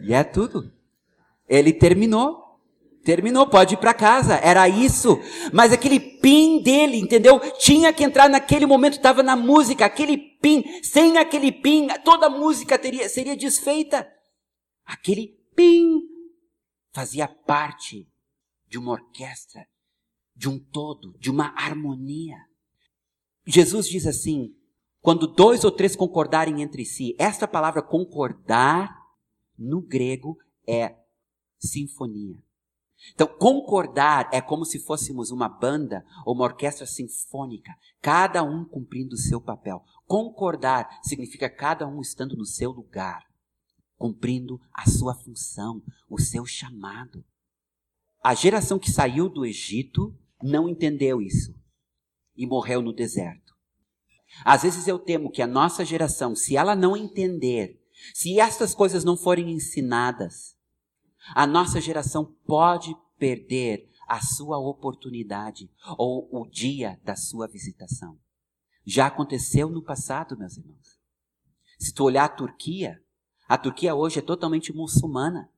E 0.07 0.15
é 0.15 0.23
tudo. 0.23 0.73
Ele 1.49 1.73
terminou. 1.73 2.45
Terminou, 3.05 3.49
pode 3.49 3.75
ir 3.75 3.77
para 3.77 3.93
casa. 3.93 4.37
Era 4.37 4.69
isso. 4.69 5.21
Mas 5.53 5.73
aquele 5.73 5.99
pin 5.99 6.63
dele, 6.63 6.99
entendeu? 6.99 7.41
Tinha 7.59 7.93
que 7.93 8.05
entrar 8.05 8.29
naquele 8.29 8.67
momento, 8.67 8.95
estava 8.95 9.23
na 9.23 9.35
música, 9.35 9.85
aquele 9.85 10.17
pin. 10.17 10.63
Sem 10.83 11.19
aquele 11.19 11.51
pin, 11.51 11.89
toda 12.05 12.27
a 12.27 12.31
música 12.31 12.79
teria, 12.79 13.09
seria 13.09 13.37
desfeita. 13.37 14.09
Aquele 14.85 15.37
pin 15.55 16.03
fazia 16.93 17.27
parte 17.29 18.09
de 18.69 18.79
uma 18.79 18.93
orquestra, 18.93 19.67
de 20.35 20.49
um 20.49 20.59
todo, 20.59 21.17
de 21.19 21.31
uma 21.31 21.53
harmonia. 21.57 22.39
Jesus 23.47 23.89
diz 23.89 24.07
assim: 24.07 24.55
quando 25.01 25.27
dois 25.29 25.63
ou 25.65 25.71
três 25.71 25.95
concordarem 25.95 26.63
entre 26.63 26.85
si, 26.85 27.15
esta 27.19 27.47
palavra 27.47 27.83
concordar 27.83 29.06
no 29.59 29.81
grego 29.81 30.39
é 30.67 30.97
sinfonia. 31.59 32.43
Então, 33.13 33.27
concordar 33.27 34.29
é 34.33 34.41
como 34.41 34.65
se 34.65 34.79
fôssemos 34.79 35.31
uma 35.31 35.49
banda 35.49 36.05
ou 36.25 36.35
uma 36.35 36.45
orquestra 36.45 36.87
sinfônica, 36.87 37.71
cada 38.01 38.43
um 38.43 38.65
cumprindo 38.65 39.15
o 39.15 39.19
seu 39.19 39.41
papel. 39.41 39.85
Concordar 40.07 40.89
significa 41.03 41.49
cada 41.51 41.87
um 41.87 42.01
estando 42.01 42.37
no 42.37 42.47
seu 42.47 42.71
lugar 42.71 43.27
cumprindo 43.97 44.61
a 44.73 44.89
sua 44.89 45.15
função, 45.15 45.83
o 46.09 46.21
seu 46.21 46.45
chamado. 46.45 47.25
A 48.23 48.35
geração 48.35 48.79
que 48.79 48.91
saiu 48.91 49.29
do 49.29 49.45
Egito 49.45 50.17
não 50.43 50.69
entendeu 50.69 51.21
isso 51.21 51.55
e 52.37 52.47
morreu 52.47 52.83
no 52.83 52.93
deserto. 52.93 53.55
Às 54.45 54.63
vezes 54.63 54.87
eu 54.87 54.99
temo 54.99 55.31
que 55.31 55.41
a 55.41 55.47
nossa 55.47 55.85
geração, 55.85 56.35
se 56.35 56.57
ela 56.57 56.75
não 56.75 56.97
entender, 56.97 57.81
se 58.15 58.39
estas 58.41 58.75
coisas 58.75 59.05
não 59.05 59.17
forem 59.17 59.51
ensinadas, 59.51 60.57
a 61.35 61.47
nossa 61.47 61.81
geração 61.81 62.37
pode 62.47 62.95
perder 63.19 63.91
a 64.07 64.21
sua 64.21 64.59
oportunidade 64.59 65.71
ou 65.99 66.29
o 66.31 66.47
dia 66.47 67.01
da 67.03 67.17
sua 67.17 67.49
visitação. 67.49 68.19
Já 68.85 69.07
aconteceu 69.07 69.69
no 69.69 69.83
passado, 69.83 70.39
meus 70.39 70.57
irmãos. 70.57 71.01
Se 71.79 71.93
tu 71.93 72.05
olhar 72.05 72.25
a 72.25 72.29
Turquia, 72.29 73.03
a 73.49 73.59
Turquia 73.59 73.95
hoje 73.95 74.21
é 74.21 74.23
totalmente 74.23 74.73
muçulmana. 74.73 75.51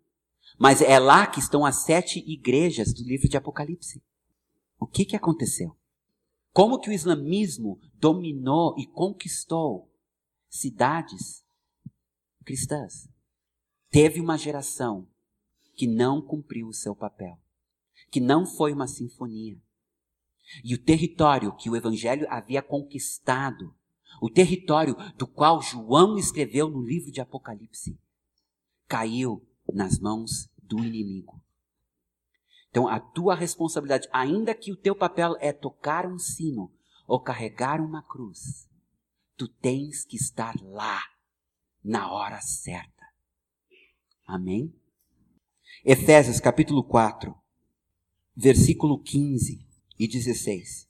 Mas 0.59 0.81
é 0.81 0.99
lá 0.99 1.27
que 1.27 1.41
estão 1.41 1.65
as 1.65 1.85
sete 1.85 2.19
igrejas 2.27 2.93
do 2.93 3.03
livro 3.03 3.29
de 3.29 3.37
Apocalipse. 3.37 4.03
O 4.79 4.87
que, 4.87 5.05
que 5.05 5.17
aconteceu? 5.17 5.77
Como 6.53 6.79
que 6.79 6.89
o 6.89 6.93
islamismo 6.93 7.79
dominou 7.95 8.75
e 8.79 8.87
conquistou 8.87 9.93
cidades 10.49 11.45
cristãs? 12.49 13.07
Teve 13.91 14.23
uma 14.23 14.39
geração 14.39 15.07
que 15.75 15.87
não 15.87 16.23
cumpriu 16.23 16.69
o 16.69 16.73
seu 16.73 16.97
papel, 16.97 17.39
que 18.11 18.21
não 18.21 18.47
foi 18.47 18.73
uma 18.73 18.89
sinfonia. 18.89 19.61
E 20.65 20.75
o 20.75 20.83
território 20.83 21.55
que 21.55 21.69
o 21.69 21.77
evangelho 21.77 22.27
havia 22.31 22.63
conquistado 22.63 23.75
o 24.23 24.31
território 24.31 24.97
do 25.19 25.27
qual 25.27 25.61
João 25.61 26.17
escreveu 26.17 26.71
no 26.71 26.83
livro 26.83 27.13
de 27.13 27.21
Apocalipse, 27.21 28.01
caiu 28.87 29.47
nas 29.71 29.99
mãos 29.99 30.49
do 30.57 30.79
inimigo. 30.79 31.39
Então, 32.71 32.89
a 32.89 32.99
tua 32.99 33.35
responsabilidade, 33.35 34.09
ainda 34.11 34.55
que 34.55 34.73
o 34.73 34.77
teu 34.77 34.97
papel 34.97 35.37
é 35.39 35.53
tocar 35.53 36.07
um 36.07 36.19
sino 36.19 36.73
ou 37.07 37.21
carregar 37.21 37.79
uma 37.79 38.03
cruz, 38.03 38.71
tu 39.37 39.47
tens 39.47 40.07
que 40.07 40.17
estar 40.17 40.57
lá, 40.63 41.03
na 41.89 42.13
hora 42.13 42.39
certa. 42.43 43.07
Amém? 44.27 44.75
Efésios 45.83 46.39
capítulo 46.39 46.85
4, 46.85 47.35
versículo 48.37 49.03
15 49.03 49.67
e 49.99 50.07
16. 50.07 50.87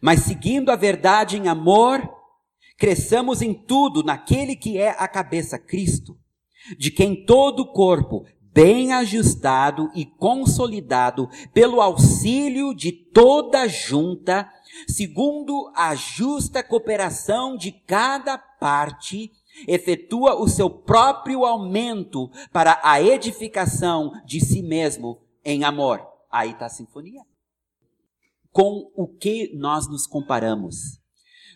Mas 0.00 0.20
seguindo 0.20 0.70
a 0.70 0.76
verdade 0.76 1.36
em 1.36 1.48
amor, 1.48 2.00
cresçamos 2.78 3.42
em 3.42 3.52
tudo 3.52 4.02
naquele 4.02 4.56
que 4.56 4.78
é 4.78 4.96
a 4.98 5.06
cabeça, 5.06 5.58
Cristo, 5.58 6.18
de 6.78 6.90
quem 6.90 7.26
todo 7.26 7.60
o 7.60 7.72
corpo, 7.72 8.24
bem 8.40 8.94
ajustado 8.94 9.90
e 9.94 10.06
consolidado 10.06 11.28
pelo 11.52 11.82
auxílio 11.82 12.74
de 12.74 12.90
toda 12.90 13.68
junta, 13.68 14.50
segundo 14.88 15.70
a 15.76 15.94
justa 15.94 16.62
cooperação 16.62 17.54
de 17.54 17.70
cada 17.70 18.38
parte, 18.38 19.30
efetua 19.66 20.34
o 20.34 20.48
seu 20.48 20.70
próprio 20.70 21.44
aumento 21.44 22.30
para 22.52 22.80
a 22.82 23.02
edificação 23.02 24.12
de 24.24 24.40
si 24.40 24.62
mesmo 24.62 25.20
em 25.44 25.64
amor. 25.64 26.06
Aí 26.30 26.50
está 26.50 26.66
a 26.66 26.70
sinfonia 26.70 27.22
com 28.50 28.90
o 28.96 29.06
que 29.06 29.54
nós 29.54 29.88
nos 29.88 30.06
comparamos. 30.06 30.98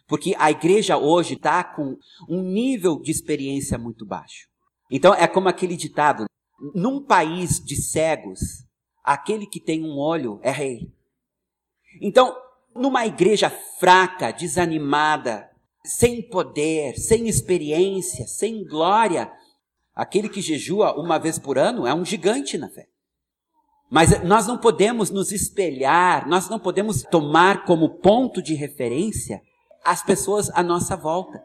Porque 0.07 0.35
a 0.39 0.51
igreja 0.51 0.97
hoje 0.97 1.35
está 1.35 1.65
com 1.65 1.97
um 2.29 2.43
nível 2.43 3.01
de 3.01 3.11
experiência 3.11 3.79
muito 3.79 4.07
baixo. 4.07 4.47
Então 4.91 5.15
é 5.15 5.27
como 5.27 5.49
aquele 5.49 5.77
ditado: 5.77 6.27
num 6.75 7.03
país 7.03 7.59
de 7.59 7.77
cegos, 7.77 8.65
aquele 9.03 9.47
que 9.47 9.61
tem 9.61 9.85
um 9.85 9.99
olho 9.99 10.39
é 10.43 10.51
rei. 10.51 10.93
Então, 12.01 12.37
numa 12.75 13.07
igreja 13.07 13.51
fraca, 13.79 14.31
desanimada, 14.31 15.51
sem 15.85 16.23
poder, 16.29 16.97
sem 16.97 17.29
experiência, 17.29 18.27
sem 18.27 18.65
glória, 18.65 19.33
aquele 19.95 20.29
que 20.29 20.41
jejua 20.41 20.99
uma 20.99 21.19
vez 21.19 21.39
por 21.39 21.59
ano 21.59 21.87
é 21.87 21.95
um 21.95 22.05
gigante 22.05 22.57
na 22.57 22.69
fé. 22.69 22.87
Mas 23.91 24.23
nós 24.23 24.47
não 24.47 24.57
podemos 24.57 25.11
nos 25.11 25.33
espelhar, 25.33 26.27
nós 26.27 26.49
não 26.49 26.59
podemos 26.59 27.03
tomar 27.03 27.65
como 27.65 27.99
ponto 27.99 28.41
de 28.41 28.55
referência 28.55 29.43
as 29.85 30.03
pessoas 30.03 30.49
à 30.51 30.63
nossa 30.63 30.97
volta. 30.97 31.43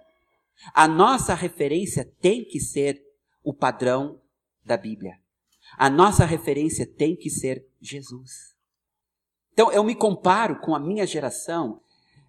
A 0.73 0.87
nossa 0.87 1.33
referência 1.33 2.05
tem 2.21 2.45
que 2.45 2.59
ser 2.59 3.01
o 3.43 3.53
padrão 3.53 4.21
da 4.63 4.77
Bíblia. 4.77 5.13
A 5.77 5.89
nossa 5.89 6.25
referência 6.25 6.85
tem 6.85 7.15
que 7.15 7.29
ser 7.29 7.65
Jesus. 7.81 8.55
Então 9.51 9.71
eu 9.71 9.83
me 9.83 9.95
comparo 9.95 10.59
com 10.59 10.73
a 10.75 10.79
minha 10.79 11.05
geração 11.05 11.81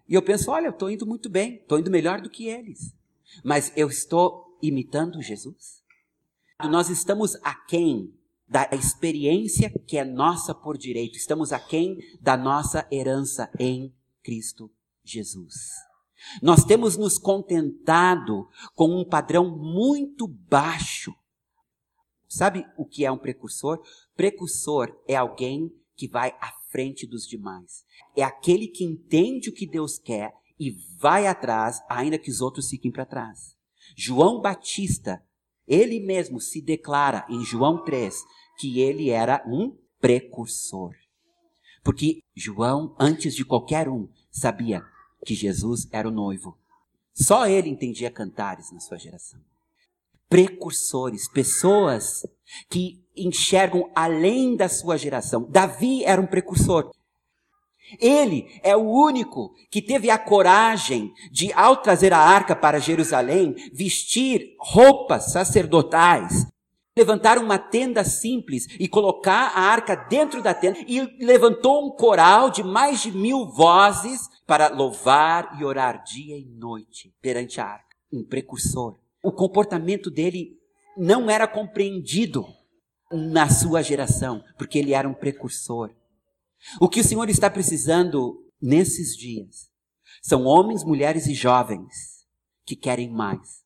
e 0.09 0.15
eu 0.15 0.23
penso, 0.23 0.49
olha, 0.49 0.65
eu 0.65 0.71
estou 0.71 0.89
indo 0.89 1.05
muito 1.05 1.29
bem, 1.29 1.57
estou 1.57 1.77
indo 1.77 1.91
melhor 1.91 2.19
do 2.19 2.31
que 2.31 2.47
eles. 2.47 2.95
Mas 3.43 3.71
eu 3.75 3.87
estou 3.87 4.57
imitando 4.59 5.21
Jesus? 5.21 5.83
Nós 6.63 6.89
estamos 6.89 7.35
aquém 7.43 8.11
da 8.47 8.67
experiência 8.71 9.69
que 9.85 9.99
é 9.99 10.03
nossa 10.03 10.55
por 10.55 10.75
direito, 10.75 11.15
estamos 11.15 11.53
aquém 11.53 11.99
da 12.19 12.35
nossa 12.35 12.87
herança 12.91 13.51
em 13.59 13.93
Cristo 14.23 14.71
Jesus. 15.03 15.53
Nós 16.41 16.63
temos 16.65 16.97
nos 16.97 17.19
contentado 17.19 18.49
com 18.73 18.89
um 18.99 19.05
padrão 19.05 19.55
muito 19.55 20.27
baixo. 20.27 21.13
Sabe 22.27 22.65
o 22.75 22.83
que 22.83 23.05
é 23.05 23.11
um 23.11 23.17
precursor? 23.17 23.79
Precursor 24.15 24.91
é 25.07 25.15
alguém 25.15 25.71
que 25.95 26.07
vai 26.07 26.35
à 26.41 26.58
frente 26.71 27.05
dos 27.05 27.27
demais. 27.27 27.83
É 28.15 28.23
aquele 28.23 28.67
que 28.67 28.83
entende 28.83 29.49
o 29.49 29.53
que 29.53 29.67
Deus 29.67 29.97
quer 29.97 30.33
e 30.59 30.71
vai 30.97 31.27
atrás, 31.27 31.81
ainda 31.89 32.19
que 32.19 32.29
os 32.29 32.41
outros 32.41 32.69
fiquem 32.69 32.91
para 32.91 33.05
trás. 33.05 33.55
João 33.95 34.41
Batista, 34.41 35.23
ele 35.67 35.99
mesmo 35.99 36.39
se 36.39 36.61
declara 36.61 37.25
em 37.29 37.43
João 37.43 37.83
3 37.83 38.15
que 38.59 38.79
ele 38.79 39.09
era 39.09 39.43
um 39.47 39.77
precursor. 39.99 40.93
Porque 41.83 42.21
João, 42.35 42.95
antes 42.99 43.35
de 43.35 43.45
qualquer 43.45 43.87
um, 43.87 44.09
sabia 44.31 44.83
que 45.25 45.33
Jesus 45.33 45.87
era 45.91 46.07
o 46.07 46.11
noivo. 46.11 46.57
Só 47.13 47.47
ele 47.47 47.69
entendia 47.69 48.11
cantares 48.11 48.71
na 48.71 48.79
sua 48.79 48.97
geração. 48.97 49.41
Precursores, 50.27 51.27
pessoas 51.27 52.25
que 52.69 53.03
enxergam 53.25 53.89
além 53.95 54.55
da 54.55 54.69
sua 54.69 54.97
geração. 54.97 55.47
Davi 55.49 56.03
era 56.03 56.21
um 56.21 56.27
precursor. 56.27 56.91
Ele 57.99 58.47
é 58.61 58.75
o 58.75 58.87
único 58.87 59.53
que 59.71 59.81
teve 59.81 60.09
a 60.09 60.17
coragem 60.17 61.11
de, 61.31 61.51
ao 61.53 61.77
trazer 61.77 62.13
a 62.13 62.19
arca 62.19 62.55
para 62.55 62.79
Jerusalém, 62.79 63.55
vestir 63.73 64.55
roupas 64.59 65.31
sacerdotais, 65.31 66.45
levantar 66.95 67.37
uma 67.37 67.57
tenda 67.57 68.03
simples 68.03 68.67
e 68.79 68.87
colocar 68.87 69.53
a 69.55 69.61
arca 69.61 69.95
dentro 69.95 70.43
da 70.43 70.53
tenda 70.53 70.79
e 70.87 71.01
levantou 71.23 71.87
um 71.87 71.91
coral 71.91 72.49
de 72.49 72.61
mais 72.61 73.01
de 73.01 73.11
mil 73.11 73.47
vozes 73.47 74.19
para 74.45 74.67
louvar 74.67 75.57
e 75.59 75.63
orar 75.63 76.03
dia 76.03 76.37
e 76.37 76.45
noite 76.45 77.13
perante 77.21 77.59
a 77.61 77.65
arca. 77.65 77.95
Um 78.11 78.23
precursor. 78.23 78.97
O 79.23 79.31
comportamento 79.31 80.11
dele 80.11 80.57
não 80.97 81.29
era 81.29 81.47
compreendido 81.47 82.45
na 83.11 83.49
sua 83.49 83.81
geração, 83.81 84.43
porque 84.57 84.77
ele 84.77 84.93
era 84.93 85.07
um 85.07 85.13
precursor. 85.13 85.91
O 86.79 86.89
que 86.89 86.99
o 86.99 87.03
Senhor 87.03 87.29
está 87.29 87.49
precisando 87.49 88.45
nesses 88.61 89.15
dias 89.15 89.69
são 90.21 90.45
homens, 90.45 90.83
mulheres 90.83 91.27
e 91.27 91.33
jovens 91.33 92.25
que 92.65 92.75
querem 92.75 93.09
mais, 93.09 93.63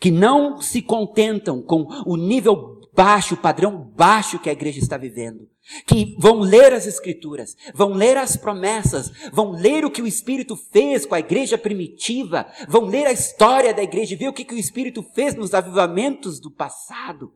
que 0.00 0.10
não 0.10 0.60
se 0.60 0.80
contentam 0.82 1.62
com 1.62 1.86
o 2.06 2.16
nível 2.16 2.80
baixo, 2.94 3.34
o 3.34 3.38
padrão 3.38 3.92
baixo 3.94 4.38
que 4.38 4.48
a 4.48 4.52
igreja 4.52 4.78
está 4.78 4.96
vivendo. 4.96 5.48
Que 5.86 6.16
vão 6.18 6.40
ler 6.40 6.72
as 6.72 6.86
escrituras, 6.86 7.54
vão 7.74 7.92
ler 7.92 8.16
as 8.16 8.36
promessas, 8.36 9.10
vão 9.32 9.52
ler 9.52 9.84
o 9.84 9.90
que 9.90 10.02
o 10.02 10.06
Espírito 10.06 10.56
fez 10.56 11.06
com 11.06 11.14
a 11.14 11.20
igreja 11.20 11.56
primitiva, 11.56 12.46
vão 12.68 12.86
ler 12.86 13.06
a 13.06 13.12
história 13.12 13.72
da 13.72 13.82
igreja, 13.82 14.16
ver 14.16 14.28
o 14.28 14.32
que, 14.32 14.44
que 14.44 14.54
o 14.54 14.58
Espírito 14.58 15.02
fez 15.14 15.34
nos 15.34 15.54
avivamentos 15.54 16.40
do 16.40 16.50
passado. 16.50 17.32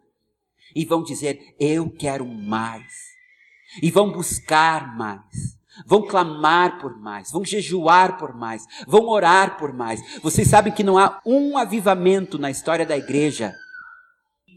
E 0.74 0.84
vão 0.84 1.02
dizer, 1.02 1.54
eu 1.58 1.90
quero 1.90 2.26
mais. 2.26 2.92
E 3.82 3.90
vão 3.90 4.12
buscar 4.12 4.96
mais. 4.96 5.54
Vão 5.86 6.06
clamar 6.06 6.80
por 6.80 6.96
mais, 7.00 7.32
vão 7.32 7.44
jejuar 7.44 8.16
por 8.16 8.32
mais, 8.32 8.64
vão 8.86 9.08
orar 9.08 9.58
por 9.58 9.72
mais. 9.72 10.00
Vocês 10.22 10.46
sabem 10.46 10.72
que 10.72 10.84
não 10.84 10.96
há 10.96 11.20
um 11.26 11.58
avivamento 11.58 12.38
na 12.38 12.48
história 12.48 12.86
da 12.86 12.96
igreja 12.96 13.52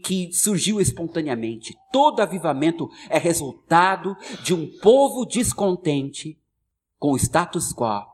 que 0.04 0.32
surgiu 0.32 0.80
espontaneamente. 0.80 1.76
Todo 1.92 2.20
avivamento 2.20 2.88
é 3.10 3.18
resultado 3.18 4.16
de 4.44 4.54
um 4.54 4.70
povo 4.78 5.24
descontente 5.24 6.38
com 6.98 7.12
o 7.12 7.16
status 7.16 7.72
quo 7.72 8.06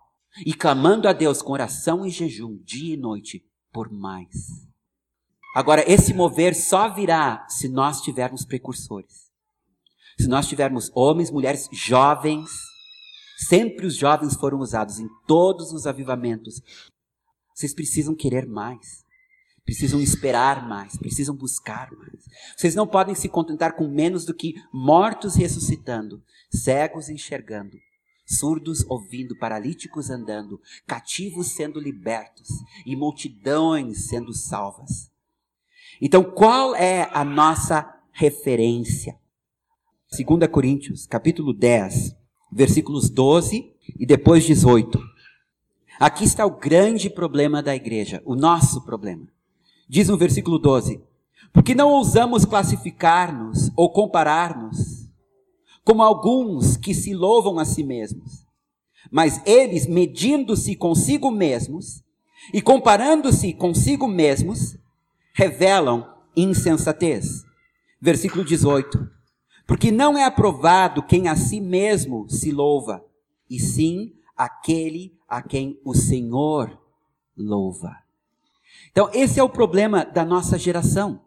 e 0.45 0.55
clamando 0.55 1.07
a 1.07 1.13
Deus 1.13 1.43
com 1.43 1.53
oração 1.53 2.07
e 2.07 2.11
jejum, 2.11 2.59
dia 2.65 2.95
e 2.95 2.97
noite, 2.97 3.45
por 3.71 3.93
mais. 3.93 4.74
Agora, 5.55 5.89
esse 5.89 6.13
mover 6.13 6.53
só 6.53 6.93
virá 6.93 7.47
se 7.49 7.69
nós 7.69 8.01
tivermos 8.01 8.45
precursores. 8.45 9.31
Se 10.19 10.27
nós 10.27 10.49
tivermos 10.49 10.91
homens, 10.95 11.31
mulheres, 11.31 11.69
jovens, 11.73 12.51
sempre 13.39 13.87
os 13.87 13.97
jovens 13.97 14.35
foram 14.35 14.59
usados 14.59 14.99
em 14.99 15.09
todos 15.29 15.73
os 15.73 15.87
avivamentos. 15.87 16.61
Vocês 17.55 17.73
precisam 17.73 18.17
querer 18.17 18.47
mais. 18.47 19.05
Precisam 19.65 20.01
esperar 20.01 20.69
mais, 20.69 20.97
precisam 20.99 21.35
buscar 21.35 21.91
mais. 21.93 22.29
Vocês 22.57 22.75
não 22.75 22.87
podem 22.87 23.15
se 23.15 23.29
contentar 23.29 23.75
com 23.75 23.89
menos 23.89 24.27
do 24.27 24.35
que 24.35 24.55
mortos 24.73 25.37
ressuscitando, 25.37 26.23
cegos 26.51 27.09
enxergando, 27.09 27.79
surdos 28.27 28.85
ouvindo, 28.89 29.39
paralíticos 29.39 30.11
andando, 30.11 30.61
cativos 30.87 31.53
sendo 31.53 31.81
libertos 31.81 32.49
e 32.85 32.95
multidões 32.95 34.09
sendo 34.09 34.35
salvas. 34.35 35.14
Então, 36.07 36.23
qual 36.23 36.77
é 36.77 37.09
a 37.15 37.25
nossa 37.25 37.91
referência? 38.13 39.17
2 40.15 40.51
Coríntios, 40.51 41.07
capítulo 41.07 41.55
10, 41.55 42.15
versículos 42.53 43.09
12 43.09 43.73
e 43.99 44.05
depois 44.05 44.45
18. 44.45 45.01
Aqui 45.99 46.25
está 46.25 46.45
o 46.45 46.59
grande 46.59 47.09
problema 47.09 47.63
da 47.63 47.75
igreja, 47.75 48.21
o 48.27 48.35
nosso 48.35 48.85
problema. 48.85 49.27
Diz 49.89 50.11
no 50.11 50.19
versículo 50.19 50.59
12: 50.59 51.03
Porque 51.55 51.75
não 51.75 51.89
ousamos 51.89 52.45
classificar-nos 52.45 53.71
ou 53.75 53.91
comparar-nos 53.91 55.09
como 55.83 56.03
alguns 56.03 56.77
que 56.77 56.93
se 56.93 57.15
louvam 57.15 57.59
a 57.59 57.65
si 57.65 57.83
mesmos, 57.83 58.47
mas 59.11 59.41
eles, 59.47 59.87
medindo-se 59.87 60.77
consigo 60.77 61.31
mesmos 61.31 62.05
e 62.53 62.61
comparando-se 62.61 63.55
consigo 63.55 64.07
mesmos, 64.07 64.77
revelam 65.35 66.09
insensatez. 66.35 67.45
Versículo 68.01 68.45
18: 68.45 69.07
Porque 69.67 69.91
não 69.91 70.17
é 70.17 70.25
aprovado 70.25 71.03
quem 71.03 71.29
a 71.29 71.37
si 71.37 71.61
mesmo 71.61 72.29
se 72.31 72.51
louva, 72.51 73.05
e 73.51 73.59
sim 73.59 74.15
aquele 74.37 75.15
a 75.29 75.43
quem 75.43 75.79
o 75.85 75.95
Senhor 75.95 76.79
louva. 77.37 77.97
Então, 78.91 79.11
esse 79.13 79.41
é 79.41 79.43
o 79.43 79.49
problema 79.49 80.05
da 80.05 80.25
nossa 80.25 80.57
geração. 80.57 81.21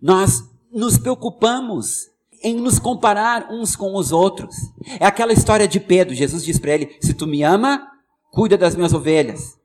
Nós 0.00 0.44
nos 0.70 0.98
preocupamos 0.98 2.10
em 2.42 2.54
nos 2.54 2.78
comparar 2.78 3.50
uns 3.50 3.74
com 3.74 3.94
os 3.96 4.12
outros. 4.12 4.54
É 5.00 5.06
aquela 5.06 5.32
história 5.32 5.66
de 5.66 5.80
Pedro. 5.80 6.14
Jesus 6.14 6.44
diz 6.44 6.58
para 6.58 6.72
ele: 6.72 6.96
Se 7.00 7.14
tu 7.14 7.26
me 7.26 7.42
ama, 7.42 7.86
cuida 8.30 8.56
das 8.56 8.76
minhas 8.76 8.92
ovelhas. 8.92 9.57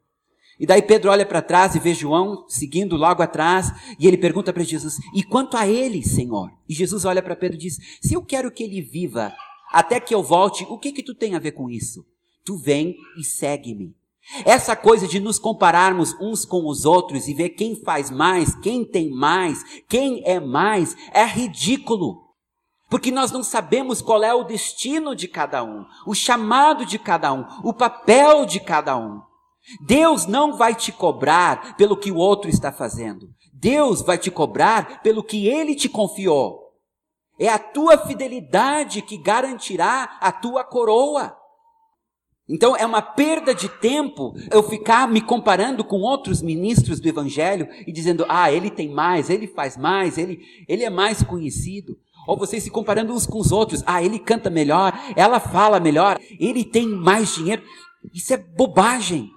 E 0.64 0.66
daí 0.66 0.82
Pedro 0.82 1.12
olha 1.12 1.26
para 1.26 1.42
trás 1.42 1.76
e 1.76 1.80
vê 1.80 1.94
João 1.94 2.46
seguindo 2.48 2.96
logo 2.96 3.22
atrás, 3.22 3.70
e 4.00 4.08
ele 4.08 4.18
pergunta 4.18 4.54
para 4.54 4.64
Jesus: 4.64 4.98
E 5.14 5.22
quanto 5.22 5.58
a 5.58 5.68
ele, 5.68 6.02
Senhor? 6.02 6.50
E 6.70 6.74
Jesus 6.74 7.04
olha 7.04 7.22
para 7.22 7.36
Pedro 7.36 7.58
e 7.58 7.60
diz: 7.60 7.78
Se 8.02 8.14
eu 8.14 8.24
quero 8.24 8.50
que 8.50 8.64
ele 8.64 8.82
viva 8.82 9.34
até 9.74 10.00
que 10.00 10.16
eu 10.16 10.24
volte, 10.24 10.66
o 10.70 10.78
que 10.78 10.94
que 10.94 11.04
tu 11.04 11.14
tem 11.14 11.36
a 11.36 11.40
ver 11.40 11.52
com 11.52 11.70
isso? 11.70 12.06
Tu 12.46 12.56
vem 12.56 12.96
e 13.18 13.26
segue-me. 13.26 13.94
Essa 14.46 14.74
coisa 14.74 15.06
de 15.06 15.20
nos 15.20 15.38
compararmos 15.38 16.16
uns 16.22 16.46
com 16.46 16.66
os 16.66 16.86
outros 16.86 17.28
e 17.28 17.34
ver 17.34 17.50
quem 17.50 17.76
faz 17.76 18.10
mais, 18.10 18.56
quem 18.56 18.86
tem 18.86 19.10
mais, 19.10 19.62
quem 19.90 20.24
é 20.26 20.40
mais, 20.40 20.96
é 21.12 21.26
ridículo. 21.26 22.24
Porque 22.90 23.12
nós 23.12 23.34
não 23.34 23.44
sabemos 23.44 24.02
qual 24.02 24.24
é 24.24 24.34
o 24.34 24.46
destino 24.46 25.14
de 25.14 25.28
cada 25.28 25.62
um, 25.62 25.84
o 26.08 26.16
chamado 26.16 26.86
de 26.86 26.98
cada 26.98 27.34
um, 27.34 27.46
o 27.66 27.74
papel 27.74 28.46
de 28.46 28.62
cada 28.62 28.96
um. 28.96 29.33
Deus 29.86 30.26
não 30.26 30.58
vai 30.58 30.76
te 30.76 30.92
cobrar 30.92 31.76
pelo 31.76 31.98
que 31.98 32.12
o 32.12 32.18
outro 32.18 32.50
está 32.50 32.72
fazendo. 32.72 33.30
Deus 33.54 34.02
vai 34.02 34.18
te 34.18 34.30
cobrar 34.30 35.02
pelo 35.02 35.24
que 35.24 35.48
ele 35.48 35.76
te 35.76 35.88
confiou. 35.88 36.64
É 37.40 37.48
a 37.48 37.58
tua 37.58 37.98
fidelidade 37.98 39.02
que 39.02 39.18
garantirá 39.18 40.18
a 40.22 40.32
tua 40.32 40.64
coroa. 40.64 41.36
Então 42.48 42.76
é 42.76 42.86
uma 42.86 43.02
perda 43.02 43.56
de 43.56 43.70
tempo 43.70 44.34
eu 44.52 44.62
ficar 44.62 45.08
me 45.08 45.22
comparando 45.22 45.84
com 45.84 46.02
outros 46.02 46.42
ministros 46.42 47.00
do 47.00 47.08
evangelho 47.08 47.68
e 47.88 47.92
dizendo: 47.92 48.26
"Ah, 48.28 48.52
ele 48.52 48.70
tem 48.70 48.90
mais, 48.90 49.30
ele 49.30 49.48
faz 49.48 49.78
mais, 49.78 50.18
ele 50.18 50.42
ele 50.68 50.84
é 50.84 50.90
mais 50.90 51.24
conhecido". 51.24 51.98
Ou 52.28 52.38
vocês 52.38 52.64
se 52.64 52.70
comparando 52.70 53.14
uns 53.14 53.26
com 53.26 53.40
os 53.40 53.52
outros: 53.54 53.82
"Ah, 53.86 54.04
ele 54.04 54.20
canta 54.20 54.50
melhor, 54.50 54.94
ela 55.16 55.40
fala 55.40 55.80
melhor, 55.80 56.20
ele 56.38 56.66
tem 56.66 56.86
mais 56.86 57.34
dinheiro". 57.34 57.64
Isso 58.14 58.34
é 58.34 58.38
bobagem. 58.38 59.32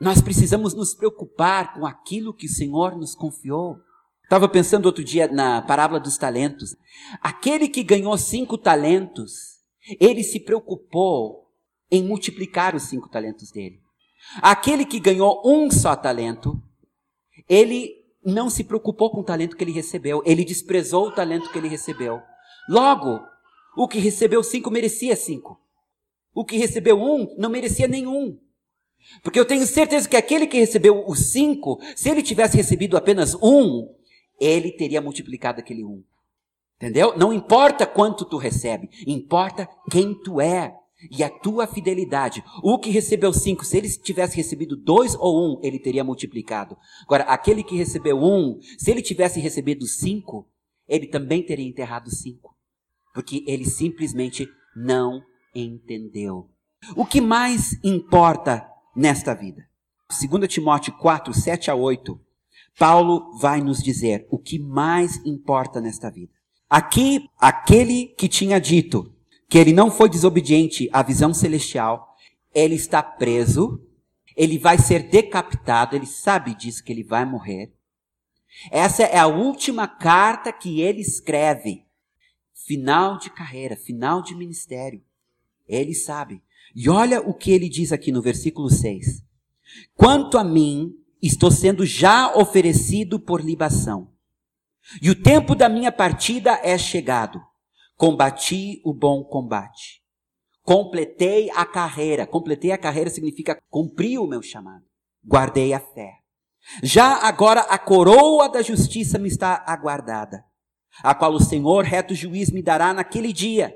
Nós 0.00 0.22
precisamos 0.22 0.72
nos 0.72 0.94
preocupar 0.94 1.74
com 1.74 1.84
aquilo 1.84 2.32
que 2.32 2.46
o 2.46 2.50
Senhor 2.50 2.96
nos 2.96 3.14
confiou. 3.14 3.76
Estava 4.24 4.48
pensando 4.48 4.86
outro 4.86 5.04
dia 5.04 5.28
na 5.28 5.60
parábola 5.60 6.00
dos 6.00 6.16
talentos. 6.16 6.74
Aquele 7.20 7.68
que 7.68 7.82
ganhou 7.82 8.16
cinco 8.16 8.56
talentos, 8.56 9.58
ele 10.00 10.22
se 10.22 10.40
preocupou 10.40 11.50
em 11.90 12.02
multiplicar 12.02 12.74
os 12.74 12.84
cinco 12.84 13.10
talentos 13.10 13.50
dele. 13.50 13.78
Aquele 14.40 14.86
que 14.86 14.98
ganhou 14.98 15.42
um 15.44 15.70
só 15.70 15.94
talento, 15.94 16.62
ele 17.46 17.94
não 18.24 18.48
se 18.48 18.64
preocupou 18.64 19.10
com 19.10 19.20
o 19.20 19.24
talento 19.24 19.56
que 19.56 19.64
ele 19.64 19.72
recebeu, 19.72 20.22
ele 20.24 20.44
desprezou 20.44 21.08
o 21.08 21.12
talento 21.12 21.50
que 21.50 21.58
ele 21.58 21.68
recebeu. 21.68 22.22
Logo, 22.68 23.20
o 23.76 23.86
que 23.86 23.98
recebeu 23.98 24.42
cinco 24.42 24.70
merecia 24.70 25.14
cinco. 25.14 25.60
O 26.32 26.44
que 26.44 26.56
recebeu 26.56 26.98
um 26.98 27.34
não 27.36 27.50
merecia 27.50 27.88
nenhum. 27.88 28.38
Porque 29.22 29.38
eu 29.38 29.44
tenho 29.44 29.66
certeza 29.66 30.08
que 30.08 30.16
aquele 30.16 30.46
que 30.46 30.58
recebeu 30.58 31.04
os 31.06 31.30
cinco, 31.30 31.80
se 31.94 32.08
ele 32.08 32.22
tivesse 32.22 32.56
recebido 32.56 32.96
apenas 32.96 33.34
um, 33.34 33.88
ele 34.40 34.72
teria 34.72 35.00
multiplicado 35.00 35.60
aquele 35.60 35.84
um. 35.84 36.02
Entendeu? 36.76 37.16
Não 37.16 37.32
importa 37.32 37.86
quanto 37.86 38.24
tu 38.24 38.38
recebe, 38.38 38.88
importa 39.06 39.68
quem 39.90 40.14
tu 40.14 40.40
é 40.40 40.74
e 41.10 41.22
a 41.22 41.30
tua 41.30 41.66
fidelidade. 41.66 42.42
O 42.62 42.78
que 42.78 42.90
recebeu 42.90 43.32
cinco, 43.32 43.64
se 43.64 43.76
ele 43.76 43.88
tivesse 43.88 44.36
recebido 44.36 44.76
dois 44.76 45.14
ou 45.14 45.58
um, 45.58 45.60
ele 45.62 45.78
teria 45.78 46.04
multiplicado. 46.04 46.76
Agora, 47.04 47.24
aquele 47.24 47.62
que 47.62 47.76
recebeu 47.76 48.18
um, 48.18 48.58
se 48.78 48.90
ele 48.90 49.02
tivesse 49.02 49.40
recebido 49.40 49.86
cinco, 49.86 50.48
ele 50.88 51.06
também 51.06 51.42
teria 51.42 51.66
enterrado 51.66 52.10
cinco. 52.10 52.56
Porque 53.14 53.44
ele 53.46 53.64
simplesmente 53.64 54.48
não 54.74 55.22
entendeu. 55.54 56.48
O 56.96 57.04
que 57.04 57.20
mais 57.20 57.78
importa 57.84 58.66
nesta 58.94 59.34
vida? 59.34 59.68
2 60.08 60.48
Timóteo 60.48 60.92
4, 60.98 61.32
7 61.32 61.70
a 61.70 61.74
8, 61.74 62.20
Paulo 62.78 63.36
vai 63.38 63.60
nos 63.60 63.82
dizer 63.82 64.26
o 64.30 64.38
que 64.38 64.58
mais 64.58 65.24
importa 65.24 65.80
nesta 65.80 66.10
vida. 66.10 66.32
Aqui, 66.68 67.28
aquele 67.38 68.06
que 68.06 68.28
tinha 68.28 68.60
dito 68.60 69.14
que 69.48 69.58
ele 69.58 69.72
não 69.72 69.90
foi 69.90 70.08
desobediente 70.08 70.88
à 70.92 71.02
visão 71.02 71.34
celestial, 71.34 72.16
ele 72.54 72.76
está 72.76 73.02
preso, 73.02 73.84
ele 74.36 74.58
vai 74.58 74.78
ser 74.78 75.08
decapitado, 75.08 75.96
ele 75.96 76.06
sabe 76.06 76.54
disso 76.54 76.84
que 76.84 76.92
ele 76.92 77.02
vai 77.02 77.24
morrer. 77.24 77.72
Essa 78.70 79.02
é 79.02 79.18
a 79.18 79.26
última 79.26 79.86
carta 79.86 80.52
que 80.52 80.80
ele 80.80 81.00
escreve. 81.00 81.84
Final 82.54 83.18
de 83.18 83.30
carreira, 83.30 83.76
final 83.76 84.22
de 84.22 84.34
ministério. 84.34 85.02
Ele 85.68 85.94
sabe. 85.94 86.42
E 86.74 86.88
olha 86.88 87.20
o 87.20 87.34
que 87.34 87.50
ele 87.50 87.68
diz 87.68 87.92
aqui 87.92 88.12
no 88.12 88.22
versículo 88.22 88.70
6. 88.70 89.22
Quanto 89.94 90.38
a 90.38 90.44
mim, 90.44 90.92
estou 91.22 91.50
sendo 91.50 91.84
já 91.84 92.34
oferecido 92.34 93.18
por 93.18 93.40
libação. 93.40 94.12
E 95.00 95.10
o 95.10 95.20
tempo 95.20 95.54
da 95.54 95.68
minha 95.68 95.92
partida 95.92 96.58
é 96.62 96.76
chegado. 96.78 97.40
Combati 97.96 98.80
o 98.84 98.94
bom 98.94 99.22
combate. 99.22 100.02
Completei 100.62 101.50
a 101.50 101.64
carreira. 101.64 102.26
Completei 102.26 102.72
a 102.72 102.78
carreira 102.78 103.10
significa 103.10 103.60
cumpri 103.68 104.18
o 104.18 104.26
meu 104.26 104.42
chamado. 104.42 104.84
Guardei 105.24 105.72
a 105.72 105.80
fé. 105.80 106.20
Já 106.82 107.26
agora 107.26 107.60
a 107.62 107.78
coroa 107.78 108.48
da 108.48 108.62
justiça 108.62 109.18
me 109.18 109.28
está 109.28 109.64
aguardada, 109.66 110.44
a 111.02 111.14
qual 111.14 111.32
o 111.32 111.40
Senhor, 111.40 111.84
reto 111.84 112.14
juiz, 112.14 112.50
me 112.50 112.62
dará 112.62 112.92
naquele 112.92 113.32
dia. 113.32 113.74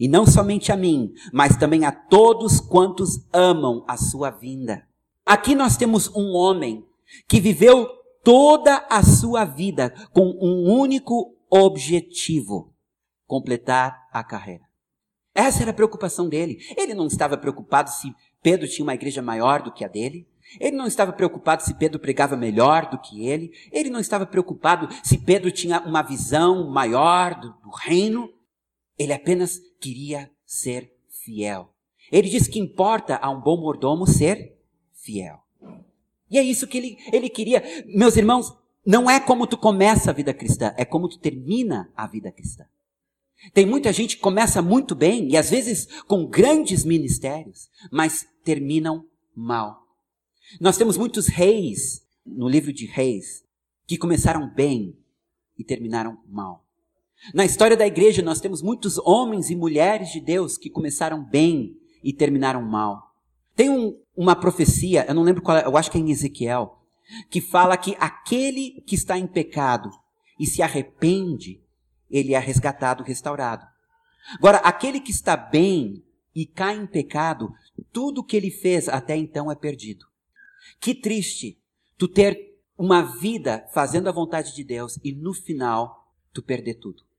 E 0.00 0.08
não 0.08 0.24
somente 0.24 0.72
a 0.72 0.76
mim, 0.78 1.12
mas 1.30 1.58
também 1.58 1.84
a 1.84 1.92
todos 1.92 2.58
quantos 2.58 3.22
amam 3.30 3.84
a 3.86 3.98
sua 3.98 4.30
vinda. 4.30 4.88
Aqui 5.26 5.54
nós 5.54 5.76
temos 5.76 6.08
um 6.16 6.34
homem 6.34 6.82
que 7.28 7.38
viveu 7.38 7.86
toda 8.24 8.78
a 8.88 9.02
sua 9.02 9.44
vida 9.44 9.92
com 10.14 10.22
um 10.40 10.70
único 10.72 11.36
objetivo: 11.50 12.72
completar 13.26 14.08
a 14.10 14.24
carreira. 14.24 14.64
Essa 15.34 15.62
era 15.62 15.70
a 15.70 15.74
preocupação 15.74 16.30
dele. 16.30 16.58
Ele 16.78 16.94
não 16.94 17.06
estava 17.06 17.36
preocupado 17.36 17.90
se 17.90 18.10
Pedro 18.42 18.66
tinha 18.66 18.84
uma 18.84 18.94
igreja 18.94 19.20
maior 19.20 19.62
do 19.62 19.70
que 19.70 19.84
a 19.84 19.88
dele. 19.88 20.26
Ele 20.58 20.76
não 20.76 20.86
estava 20.86 21.12
preocupado 21.12 21.62
se 21.62 21.74
Pedro 21.74 22.00
pregava 22.00 22.38
melhor 22.38 22.88
do 22.90 22.98
que 22.98 23.26
ele. 23.28 23.52
Ele 23.70 23.90
não 23.90 24.00
estava 24.00 24.24
preocupado 24.24 24.88
se 25.04 25.18
Pedro 25.18 25.52
tinha 25.52 25.78
uma 25.80 26.02
visão 26.02 26.70
maior 26.70 27.38
do, 27.38 27.50
do 27.62 27.70
reino. 27.70 28.28
Ele 28.98 29.12
apenas 29.12 29.60
queria 29.80 30.30
ser 30.46 30.92
fiel. 31.08 31.72
Ele 32.10 32.28
diz 32.28 32.46
que 32.46 32.58
importa 32.58 33.16
a 33.16 33.30
um 33.30 33.40
bom 33.40 33.60
mordomo 33.60 34.06
ser 34.06 34.56
fiel. 34.92 35.40
E 36.30 36.38
é 36.38 36.42
isso 36.42 36.66
que 36.66 36.78
ele, 36.78 36.98
ele 37.12 37.28
queria. 37.28 37.62
Meus 37.86 38.16
irmãos, 38.16 38.52
não 38.84 39.10
é 39.10 39.18
como 39.18 39.46
tu 39.46 39.56
começa 39.56 40.10
a 40.10 40.14
vida 40.14 40.32
cristã, 40.32 40.74
é 40.76 40.84
como 40.84 41.08
tu 41.08 41.18
termina 41.18 41.90
a 41.96 42.06
vida 42.06 42.30
cristã. 42.30 42.64
Tem 43.54 43.64
muita 43.64 43.92
gente 43.92 44.16
que 44.16 44.22
começa 44.22 44.60
muito 44.60 44.94
bem 44.94 45.28
e 45.30 45.36
às 45.36 45.50
vezes 45.50 45.86
com 46.02 46.26
grandes 46.26 46.84
ministérios, 46.84 47.70
mas 47.90 48.26
terminam 48.44 49.06
mal. 49.34 49.86
Nós 50.60 50.76
temos 50.76 50.96
muitos 50.96 51.26
reis 51.26 52.04
no 52.24 52.48
livro 52.48 52.72
de 52.72 52.86
Reis 52.86 53.44
que 53.86 53.96
começaram 53.96 54.48
bem 54.52 54.96
e 55.58 55.64
terminaram 55.64 56.18
mal. 56.26 56.64
Na 57.34 57.44
história 57.44 57.76
da 57.76 57.86
igreja 57.86 58.22
nós 58.22 58.40
temos 58.40 58.62
muitos 58.62 58.98
homens 58.98 59.50
e 59.50 59.56
mulheres 59.56 60.10
de 60.10 60.20
Deus 60.20 60.56
que 60.56 60.70
começaram 60.70 61.22
bem 61.22 61.76
e 62.02 62.12
terminaram 62.12 62.62
mal. 62.62 63.14
Tem 63.54 63.68
um, 63.68 63.98
uma 64.16 64.34
profecia, 64.34 65.04
eu 65.06 65.14
não 65.14 65.22
lembro 65.22 65.42
qual 65.42 65.58
é, 65.58 65.66
eu 65.66 65.76
acho 65.76 65.90
que 65.90 65.98
é 65.98 66.00
em 66.00 66.10
Ezequiel, 66.10 66.78
que 67.28 67.40
fala 67.40 67.76
que 67.76 67.96
aquele 68.00 68.82
que 68.86 68.94
está 68.94 69.18
em 69.18 69.26
pecado 69.26 69.90
e 70.38 70.46
se 70.46 70.62
arrepende, 70.62 71.60
ele 72.10 72.34
é 72.34 72.38
resgatado, 72.38 73.04
restaurado. 73.04 73.66
Agora, 74.36 74.58
aquele 74.58 75.00
que 75.00 75.10
está 75.10 75.36
bem 75.36 76.02
e 76.34 76.46
cai 76.46 76.76
em 76.76 76.86
pecado, 76.86 77.52
tudo 77.92 78.24
que 78.24 78.36
ele 78.36 78.50
fez 78.50 78.88
até 78.88 79.16
então 79.16 79.50
é 79.50 79.54
perdido. 79.54 80.06
Que 80.80 80.94
triste 80.94 81.58
tu 81.98 82.08
ter 82.08 82.58
uma 82.78 83.02
vida 83.02 83.68
fazendo 83.74 84.08
a 84.08 84.12
vontade 84.12 84.54
de 84.54 84.64
Deus 84.64 84.98
e 85.04 85.12
no 85.12 85.34
final 85.34 86.08
tu 86.32 86.42
perder 86.42 86.74
tudo. 86.74 87.09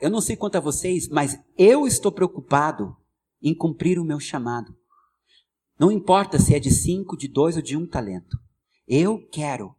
Eu 0.00 0.10
não 0.10 0.20
sei 0.20 0.36
quanto 0.36 0.56
a 0.56 0.60
vocês, 0.60 1.08
mas 1.08 1.38
eu 1.56 1.86
estou 1.86 2.12
preocupado 2.12 2.96
em 3.42 3.54
cumprir 3.54 3.98
o 3.98 4.04
meu 4.04 4.20
chamado. 4.20 4.76
Não 5.78 5.90
importa 5.90 6.38
se 6.38 6.54
é 6.54 6.58
de 6.58 6.70
cinco, 6.70 7.16
de 7.16 7.28
dois 7.28 7.56
ou 7.56 7.62
de 7.62 7.76
um 7.76 7.86
talento. 7.86 8.38
Eu 8.86 9.26
quero, 9.28 9.74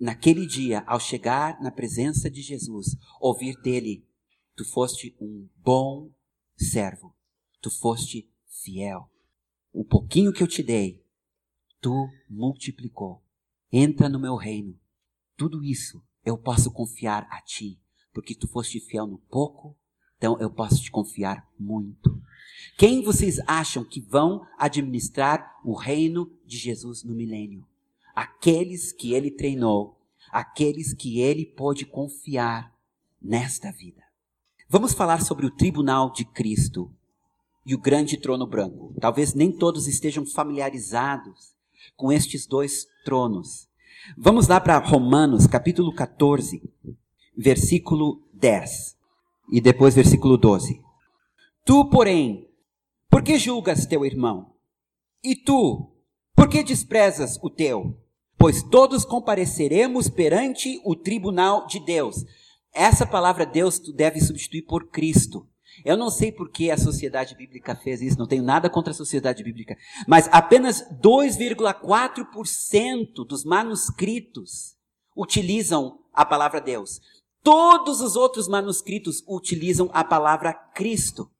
naquele 0.00 0.46
dia, 0.46 0.82
ao 0.86 0.98
chegar 0.98 1.60
na 1.60 1.70
presença 1.70 2.30
de 2.30 2.42
Jesus, 2.42 2.96
ouvir 3.20 3.60
dele: 3.60 4.06
Tu 4.56 4.64
foste 4.64 5.16
um 5.20 5.48
bom 5.56 6.10
servo, 6.56 7.14
tu 7.60 7.70
foste 7.70 8.30
fiel. 8.62 9.10
O 9.72 9.84
pouquinho 9.84 10.32
que 10.32 10.42
eu 10.42 10.48
te 10.48 10.62
dei, 10.62 11.04
tu 11.80 12.08
multiplicou. 12.28 13.22
Entra 13.70 14.08
no 14.08 14.18
meu 14.18 14.34
reino. 14.34 14.78
Tudo 15.36 15.62
isso 15.62 16.02
eu 16.24 16.36
posso 16.36 16.70
confiar 16.72 17.26
a 17.30 17.40
ti, 17.42 17.80
porque 18.18 18.34
tu 18.34 18.48
foste 18.48 18.80
fiel 18.80 19.06
no 19.06 19.16
pouco, 19.16 19.76
então 20.16 20.36
eu 20.40 20.50
posso 20.50 20.82
te 20.82 20.90
confiar 20.90 21.48
muito. 21.56 22.20
Quem 22.76 23.00
vocês 23.00 23.38
acham 23.46 23.84
que 23.84 24.00
vão 24.00 24.44
administrar 24.58 25.56
o 25.64 25.72
reino 25.72 26.28
de 26.44 26.56
Jesus 26.56 27.04
no 27.04 27.14
milênio? 27.14 27.64
Aqueles 28.16 28.90
que 28.90 29.12
ele 29.12 29.30
treinou, 29.30 30.00
aqueles 30.32 30.92
que 30.92 31.20
ele 31.20 31.46
pôde 31.46 31.86
confiar 31.86 32.74
nesta 33.22 33.70
vida. 33.70 34.02
Vamos 34.68 34.94
falar 34.94 35.22
sobre 35.22 35.46
o 35.46 35.54
tribunal 35.54 36.10
de 36.10 36.24
Cristo 36.24 36.92
e 37.64 37.72
o 37.72 37.80
grande 37.80 38.16
trono 38.16 38.48
branco. 38.48 38.92
Talvez 39.00 39.32
nem 39.32 39.52
todos 39.52 39.86
estejam 39.86 40.26
familiarizados 40.26 41.54
com 41.96 42.10
estes 42.10 42.48
dois 42.48 42.84
tronos. 43.04 43.68
Vamos 44.16 44.48
lá 44.48 44.60
para 44.60 44.76
Romanos, 44.78 45.46
capítulo 45.46 45.94
14, 45.94 46.60
versículo 47.38 48.20
10 48.34 48.98
e 49.52 49.60
depois 49.60 49.94
versículo 49.94 50.36
12. 50.36 50.82
Tu, 51.64 51.88
porém, 51.88 52.50
por 53.08 53.22
que 53.22 53.38
julgas 53.38 53.86
teu 53.86 54.04
irmão? 54.04 54.54
E 55.22 55.36
tu, 55.36 55.92
por 56.34 56.48
que 56.48 56.64
desprezas 56.64 57.38
o 57.42 57.48
teu? 57.48 57.96
Pois 58.36 58.60
todos 58.62 59.04
compareceremos 59.04 60.08
perante 60.08 60.80
o 60.84 60.96
tribunal 60.96 61.66
de 61.66 61.78
Deus. 61.84 62.24
Essa 62.72 63.06
palavra 63.06 63.46
Deus 63.46 63.78
tu 63.78 63.92
deve 63.92 64.20
substituir 64.20 64.62
por 64.62 64.88
Cristo. 64.88 65.46
Eu 65.84 65.96
não 65.96 66.10
sei 66.10 66.32
por 66.32 66.50
que 66.50 66.70
a 66.70 66.76
sociedade 66.76 67.36
bíblica 67.36 67.76
fez 67.76 68.02
isso, 68.02 68.18
não 68.18 68.26
tenho 68.26 68.42
nada 68.42 68.68
contra 68.68 68.90
a 68.90 68.96
sociedade 68.96 69.44
bíblica, 69.44 69.76
mas 70.08 70.28
apenas 70.32 70.82
2,4% 71.00 73.24
dos 73.26 73.44
manuscritos 73.44 74.76
utilizam 75.16 76.00
a 76.12 76.24
palavra 76.24 76.60
Deus. 76.60 77.00
Todos 77.42 78.00
os 78.00 78.16
outros 78.16 78.48
manuscritos 78.48 79.22
utilizam 79.26 79.90
a 79.92 80.04
palavra 80.04 80.52
Cristo. 80.52 81.30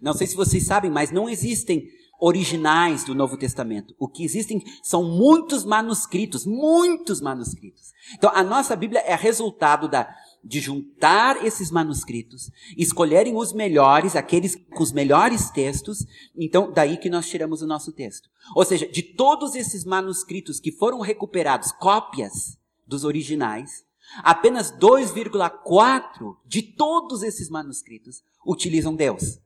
Não 0.00 0.12
sei 0.12 0.26
se 0.26 0.36
vocês 0.36 0.64
sabem, 0.64 0.90
mas 0.90 1.10
não 1.10 1.28
existem 1.28 1.86
originais 2.22 3.02
do 3.02 3.16
Novo 3.16 3.36
Testamento. 3.36 3.96
O 3.98 4.06
que 4.06 4.24
existem 4.24 4.62
são 4.80 5.02
muitos 5.02 5.64
manuscritos, 5.64 6.46
muitos 6.46 7.20
manuscritos. 7.20 7.92
Então, 8.14 8.30
a 8.32 8.44
nossa 8.44 8.76
Bíblia 8.76 9.00
é 9.00 9.16
resultado 9.16 9.88
da, 9.88 10.08
de 10.42 10.60
juntar 10.60 11.44
esses 11.44 11.72
manuscritos, 11.72 12.48
escolherem 12.78 13.36
os 13.36 13.52
melhores, 13.52 14.14
aqueles 14.14 14.54
com 14.54 14.84
os 14.84 14.92
melhores 14.92 15.50
textos, 15.50 16.06
então 16.36 16.70
daí 16.72 16.96
que 16.96 17.10
nós 17.10 17.28
tiramos 17.28 17.60
o 17.60 17.66
nosso 17.66 17.90
texto. 17.90 18.30
Ou 18.54 18.64
seja, 18.64 18.86
de 18.86 19.02
todos 19.02 19.56
esses 19.56 19.84
manuscritos 19.84 20.60
que 20.60 20.70
foram 20.70 21.00
recuperados, 21.00 21.72
cópias 21.72 22.56
dos 22.86 23.02
originais, 23.02 23.84
apenas 24.22 24.72
2,4 24.72 26.36
de 26.44 26.62
todos 26.62 27.22
esses 27.22 27.48
manuscritos 27.48 28.22
utilizam 28.46 28.94
Deus. 28.94 29.40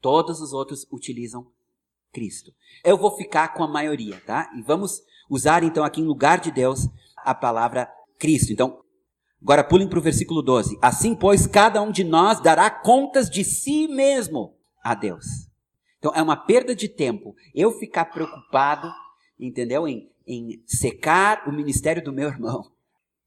Todos 0.00 0.40
os 0.40 0.52
outros 0.52 0.86
utilizam 0.90 1.46
Cristo. 2.12 2.52
Eu 2.84 2.96
vou 2.96 3.16
ficar 3.16 3.54
com 3.54 3.62
a 3.62 3.68
maioria, 3.68 4.20
tá? 4.26 4.50
E 4.56 4.62
vamos 4.62 5.02
usar 5.28 5.62
então 5.62 5.84
aqui 5.84 6.00
em 6.00 6.06
lugar 6.06 6.40
de 6.40 6.50
Deus 6.50 6.88
a 7.16 7.34
palavra 7.34 7.90
Cristo. 8.18 8.52
Então, 8.52 8.82
agora 9.42 9.64
pulem 9.64 9.88
para 9.88 9.98
o 9.98 10.02
versículo 10.02 10.42
12. 10.42 10.78
Assim, 10.80 11.14
pois, 11.14 11.46
cada 11.46 11.82
um 11.82 11.90
de 11.90 12.04
nós 12.04 12.40
dará 12.40 12.70
contas 12.70 13.28
de 13.28 13.44
si 13.44 13.86
mesmo 13.88 14.54
a 14.82 14.94
Deus. 14.94 15.48
Então, 15.98 16.12
é 16.14 16.22
uma 16.22 16.36
perda 16.36 16.74
de 16.74 16.88
tempo 16.88 17.34
eu 17.54 17.72
ficar 17.72 18.06
preocupado, 18.06 18.90
entendeu? 19.38 19.86
Em, 19.86 20.10
em 20.26 20.62
secar 20.66 21.48
o 21.48 21.52
ministério 21.52 22.02
do 22.02 22.12
meu 22.12 22.28
irmão, 22.28 22.70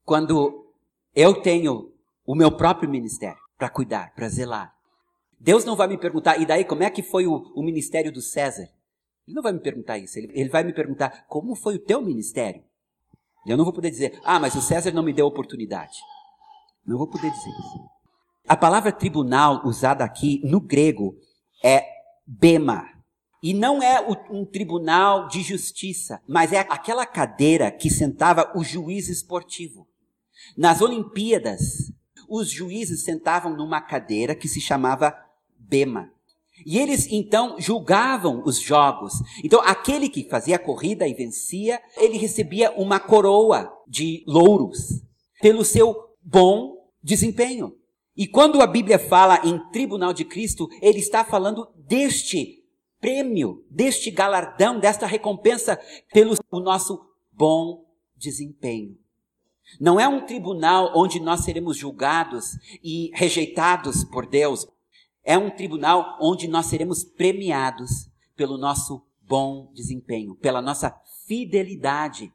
quando 0.04 0.71
eu 1.16 1.42
tenho 1.42 1.92
o 2.26 2.36
meu 2.36 2.52
próprio 2.52 2.90
ministério 2.90 3.40
para 3.58 3.70
cuidar, 3.70 4.14
para 4.16 4.30
zelar. 4.30 4.74
Deus 5.40 5.66
não 5.66 5.76
vai 5.76 5.88
me 5.88 5.98
perguntar, 5.98 6.40
e 6.40 6.46
daí 6.46 6.64
como 6.64 6.84
é 6.84 6.90
que 6.90 7.02
foi 7.02 7.26
o, 7.26 7.52
o 7.56 7.64
ministério 7.64 8.12
do 8.12 8.22
César? 8.22 8.70
Ele 9.28 9.36
não 9.36 9.44
vai 9.44 9.52
me 9.52 9.60
perguntar 9.60 9.98
isso. 9.98 10.18
Ele, 10.18 10.32
ele 10.34 10.50
vai 10.50 10.64
me 10.64 10.74
perguntar 10.74 11.26
como 11.28 11.56
foi 11.56 11.76
o 11.76 11.80
teu 11.80 12.02
ministério. 12.02 12.64
Eu 13.46 13.58
não 13.58 13.64
vou 13.64 13.74
poder 13.74 13.90
dizer, 13.90 14.20
ah, 14.24 14.40
mas 14.40 14.56
o 14.56 14.62
César 14.62 14.92
não 14.92 15.04
me 15.04 15.14
deu 15.14 15.26
oportunidade. 15.26 15.98
Não 16.86 16.98
vou 16.98 17.08
poder 17.08 17.32
dizer 17.32 17.50
isso. 17.50 17.90
A 18.48 18.56
palavra 18.56 18.92
tribunal 18.92 19.66
usada 19.66 20.04
aqui 20.04 20.42
no 20.44 20.60
grego 20.60 21.16
é 21.64 21.86
bema. 22.26 22.88
E 23.42 23.54
não 23.54 23.82
é 23.82 24.00
um 24.30 24.46
tribunal 24.46 25.28
de 25.28 25.42
justiça, 25.42 26.22
mas 26.28 26.54
é 26.54 26.60
aquela 26.60 27.06
cadeira 27.06 27.72
que 27.72 27.90
sentava 27.90 28.52
o 28.56 28.64
juiz 28.64 29.10
esportivo. 29.10 29.88
Nas 30.58 30.82
Olimpíadas, 30.82 31.92
os 32.28 32.50
juízes 32.50 33.04
sentavam 33.04 33.56
numa 33.56 33.82
cadeira 33.82 34.36
que 34.36 34.48
se 34.48 34.62
chamava 34.62 35.14
bema. 35.58 36.12
E 36.66 36.78
eles 36.78 37.08
então 37.12 37.60
julgavam 37.60 38.44
os 38.46 38.60
jogos. 38.60 39.14
Então 39.44 39.62
aquele 39.62 40.10
que 40.10 40.30
fazia 40.30 40.56
a 40.56 40.60
corrida 40.60 41.08
e 41.08 41.14
vencia, 41.14 41.82
ele 41.98 42.18
recebia 42.18 42.72
uma 42.72 43.00
coroa 43.00 43.72
de 43.88 44.24
louros 44.28 45.02
pelo 45.42 45.66
seu 45.66 45.96
bom 46.22 46.88
desempenho. 47.04 47.76
E 48.16 48.28
quando 48.28 48.62
a 48.62 48.68
Bíblia 48.68 49.00
fala 49.00 49.42
em 49.44 49.58
tribunal 49.72 50.14
de 50.14 50.26
Cristo, 50.26 50.68
ele 50.82 51.00
está 51.00 51.24
falando 51.24 51.68
deste 51.76 52.64
prêmio, 53.00 53.66
deste 53.70 54.12
galardão, 54.12 54.80
desta 54.80 55.08
recompensa 55.08 55.80
pelo 56.14 56.36
nosso 56.52 57.02
bom 57.32 57.84
desempenho. 58.16 59.01
Não 59.80 60.00
é 60.00 60.08
um 60.08 60.26
tribunal 60.26 60.92
onde 60.96 61.20
nós 61.20 61.42
seremos 61.42 61.78
julgados 61.78 62.58
e 62.84 63.12
rejeitados 63.14 64.04
por 64.04 64.26
Deus. 64.26 64.68
É 65.24 65.38
um 65.38 65.50
tribunal 65.50 66.18
onde 66.22 66.48
nós 66.48 66.66
seremos 66.66 67.04
premiados 67.04 68.10
pelo 68.36 68.58
nosso 68.58 69.04
bom 69.22 69.72
desempenho, 69.74 70.36
pela 70.36 70.62
nossa 70.62 70.94
fidelidade, 71.28 72.32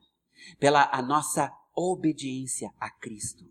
pela 0.58 0.88
a 0.92 1.02
nossa 1.02 1.52
obediência 1.74 2.70
a 2.80 2.88
Cristo. 2.88 3.44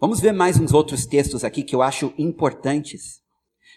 Vamos 0.00 0.20
ver 0.20 0.32
mais 0.32 0.58
uns 0.58 0.72
outros 0.72 1.06
textos 1.06 1.44
aqui 1.44 1.62
que 1.62 1.74
eu 1.74 1.80
acho 1.80 2.12
importantes, 2.18 3.22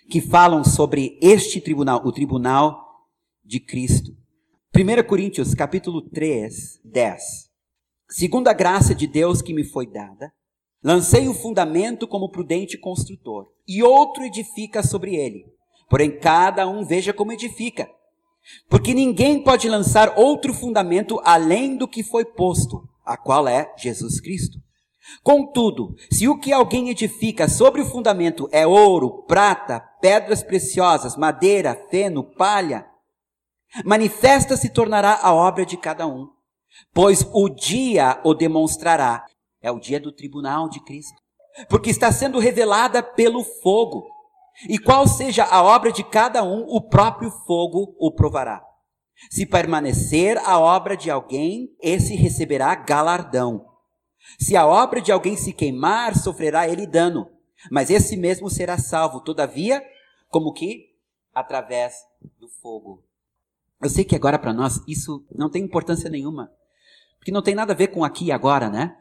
que 0.09 0.19
falam 0.19 0.63
sobre 0.63 1.17
este 1.21 1.61
tribunal, 1.61 2.01
o 2.03 2.11
tribunal 2.11 3.05
de 3.43 3.59
Cristo. 3.59 4.15
1 4.75 5.07
Coríntios, 5.07 5.53
capítulo 5.53 6.01
3, 6.01 6.81
10. 6.83 7.44
Segundo 8.17 8.47
a 8.47 8.53
graça 8.53 8.95
de 8.95 9.07
Deus 9.07 9.41
que 9.41 9.53
me 9.53 9.65
foi 9.65 9.85
dada, 9.85 10.31
lancei 10.81 11.27
o 11.27 11.33
fundamento 11.33 12.07
como 12.07 12.31
prudente 12.31 12.77
construtor 12.77 13.47
e 13.67 13.83
outro 13.83 14.23
edifica 14.23 14.81
sobre 14.81 15.17
ele. 15.17 15.43
Porém, 15.89 16.17
cada 16.17 16.65
um 16.65 16.85
veja 16.85 17.11
como 17.11 17.33
edifica. 17.33 17.89
Porque 18.69 18.93
ninguém 18.93 19.43
pode 19.43 19.67
lançar 19.67 20.17
outro 20.17 20.53
fundamento 20.53 21.19
além 21.25 21.75
do 21.75 21.89
que 21.89 22.03
foi 22.03 22.23
posto, 22.23 22.87
a 23.05 23.17
qual 23.17 23.49
é 23.49 23.73
Jesus 23.77 24.21
Cristo. 24.21 24.59
Contudo, 25.21 25.93
se 26.09 26.29
o 26.29 26.39
que 26.39 26.53
alguém 26.53 26.89
edifica 26.89 27.49
sobre 27.49 27.81
o 27.81 27.85
fundamento 27.85 28.47
é 28.49 28.65
ouro, 28.65 29.25
prata, 29.27 29.81
pedras 29.99 30.41
preciosas, 30.41 31.17
madeira, 31.17 31.75
feno, 31.91 32.23
palha, 32.23 32.87
manifesta 33.83 34.55
se 34.55 34.69
tornará 34.69 35.19
a 35.21 35.33
obra 35.33 35.65
de 35.65 35.75
cada 35.75 36.07
um, 36.07 36.33
pois 36.93 37.27
o 37.33 37.49
dia 37.49 38.19
o 38.23 38.33
demonstrará. 38.33 39.25
É 39.61 39.71
o 39.71 39.79
dia 39.79 39.99
do 39.99 40.11
tribunal 40.11 40.69
de 40.69 40.79
Cristo 40.83 41.25
porque 41.69 41.89
está 41.89 42.11
sendo 42.11 42.39
revelada 42.39 43.01
pelo 43.01 43.43
fogo. 43.43 44.05
E 44.67 44.77
qual 44.77 45.07
seja 45.07 45.43
a 45.43 45.63
obra 45.63 45.91
de 45.91 46.03
cada 46.03 46.43
um, 46.43 46.65
o 46.67 46.81
próprio 46.81 47.29
fogo 47.29 47.95
o 47.99 48.11
provará. 48.11 48.63
Se 49.29 49.45
permanecer 49.45 50.37
a 50.39 50.59
obra 50.59 50.95
de 50.95 51.09
alguém, 51.09 51.73
esse 51.81 52.15
receberá 52.15 52.75
galardão. 52.75 53.65
Se 54.39 54.55
a 54.55 54.65
obra 54.65 55.01
de 55.01 55.11
alguém 55.11 55.37
se 55.37 55.53
queimar, 55.53 56.17
sofrerá 56.17 56.67
ele 56.67 56.87
dano, 56.87 57.29
mas 57.71 57.89
esse 57.89 58.17
mesmo 58.17 58.49
será 58.49 58.77
salvo, 58.77 59.21
todavia, 59.21 59.83
como 60.29 60.51
que? 60.51 60.93
Através 61.33 61.95
do 62.39 62.47
fogo. 62.47 63.03
Eu 63.81 63.89
sei 63.89 64.03
que 64.03 64.15
agora 64.15 64.39
para 64.39 64.53
nós 64.53 64.81
isso 64.87 65.25
não 65.33 65.49
tem 65.49 65.63
importância 65.63 66.09
nenhuma, 66.09 66.51
porque 67.25 67.31
não 67.31 67.41
tem 67.41 67.55
nada 67.55 67.73
a 67.73 67.75
ver 67.75 67.87
com 67.87 68.03
aqui 68.03 68.25
e 68.25 68.31
agora, 68.31 68.69
né? 68.69 68.95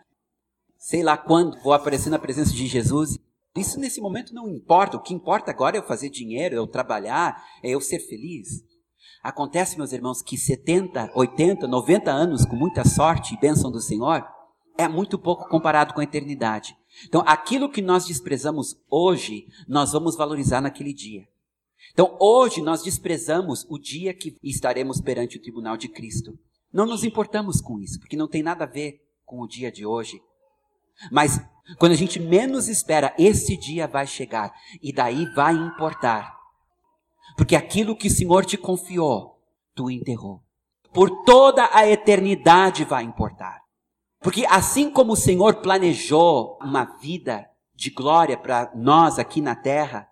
sei 0.79 1.03
lá 1.03 1.15
quando 1.15 1.61
vou 1.63 1.75
aparecer 1.75 2.09
na 2.09 2.19
presença 2.19 2.55
de 2.55 2.67
Jesus. 2.67 3.19
Isso 3.55 3.79
nesse 3.79 4.01
momento 4.01 4.35
não 4.35 4.49
importa. 4.49 4.97
O 4.97 5.03
que 5.03 5.13
importa 5.13 5.51
agora 5.51 5.77
é 5.77 5.79
eu 5.79 5.87
fazer 5.87 6.09
dinheiro, 6.09 6.55
é 6.55 6.59
eu 6.59 6.67
trabalhar, 6.67 7.43
é 7.63 7.69
eu 7.69 7.83
ser 7.83 7.99
feliz. 7.99 8.65
Acontece, 9.23 9.77
meus 9.77 9.93
irmãos, 9.93 10.23
que 10.23 10.39
70, 10.39 11.13
80, 11.15 11.67
90 11.67 12.11
anos 12.11 12.47
com 12.47 12.57
muita 12.57 12.83
sorte 12.83 13.35
e 13.35 13.39
bênção 13.39 13.71
do 13.71 13.81
Senhor 13.81 14.27
é 14.79 14.89
muito 14.89 15.19
pouco 15.19 15.47
comparado 15.47 15.93
com 15.93 16.01
a 16.01 16.05
eternidade. 16.05 16.75
Então, 17.07 17.23
aquilo 17.27 17.71
que 17.71 17.83
nós 17.83 18.07
desprezamos 18.07 18.75
hoje, 18.91 19.49
nós 19.69 19.93
vamos 19.93 20.17
valorizar 20.17 20.63
naquele 20.63 20.95
dia. 20.95 21.29
Então, 21.93 22.17
hoje 22.19 22.63
nós 22.63 22.83
desprezamos 22.83 23.67
o 23.69 23.79
dia 23.79 24.15
que 24.15 24.35
estaremos 24.43 24.99
perante 24.99 25.37
o 25.37 25.43
tribunal 25.43 25.77
de 25.77 25.89
Cristo. 25.89 26.39
Não 26.75 26.87
nos 26.87 27.05
importamos 27.05 27.61
com 27.61 27.79
isso, 27.79 28.01
porque 28.01 28.17
não 28.17 28.27
tem 28.27 28.43
nada 28.43 28.65
a 28.65 28.67
ver 28.67 29.01
com 29.25 29.41
o 29.41 29.47
dia 29.47 29.71
de 29.71 29.87
hoje. 29.87 30.21
Mas 31.09 31.41
quando 31.79 31.93
a 31.93 31.97
gente 31.97 32.19
menos 32.19 32.69
espera, 32.69 33.15
esse 33.17 33.57
dia 33.57 33.87
vai 33.87 34.09
chegar 34.09 34.53
e 34.83 34.93
daí 34.93 35.25
vai 35.35 35.55
importar. 35.55 36.37
Porque 37.37 37.55
aquilo 37.55 37.97
que 37.97 38.09
o 38.09 38.11
Senhor 38.11 38.45
te 38.45 38.57
confiou, 38.57 39.41
tu 39.73 39.89
enterrou. 39.89 40.43
Por 40.93 41.23
toda 41.23 41.71
a 41.73 41.89
eternidade 41.89 42.85
vai 42.85 43.05
importar. 43.05 43.63
Porque 44.21 44.45
assim 44.47 44.91
como 44.91 45.13
o 45.13 45.17
Senhor 45.17 45.63
planejou 45.63 46.59
uma 46.61 46.85
vida 46.99 47.49
de 47.73 47.91
glória 47.91 48.37
para 48.37 48.73
nós 48.75 49.17
aqui 49.17 49.41
na 49.41 49.55
terra, 49.55 50.09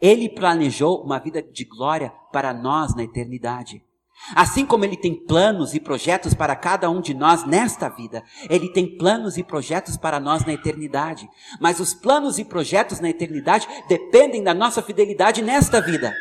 Ele 0.00 0.28
planejou 0.28 1.02
uma 1.02 1.18
vida 1.18 1.42
de 1.42 1.64
glória 1.64 2.12
para 2.30 2.54
nós 2.54 2.94
na 2.94 3.02
eternidade. 3.02 3.85
Assim 4.34 4.66
como 4.66 4.84
Ele 4.84 4.96
tem 4.96 5.14
planos 5.14 5.74
e 5.74 5.80
projetos 5.80 6.34
para 6.34 6.56
cada 6.56 6.90
um 6.90 7.00
de 7.00 7.14
nós 7.14 7.44
nesta 7.44 7.88
vida, 7.88 8.24
Ele 8.48 8.68
tem 8.68 8.96
planos 8.96 9.36
e 9.36 9.44
projetos 9.44 9.96
para 9.96 10.18
nós 10.18 10.44
na 10.44 10.52
eternidade. 10.52 11.28
Mas 11.60 11.78
os 11.78 11.94
planos 11.94 12.38
e 12.38 12.44
projetos 12.44 12.98
na 12.98 13.10
eternidade 13.10 13.68
dependem 13.88 14.42
da 14.42 14.54
nossa 14.54 14.82
fidelidade 14.82 15.42
nesta 15.42 15.80
vida. 15.80 16.14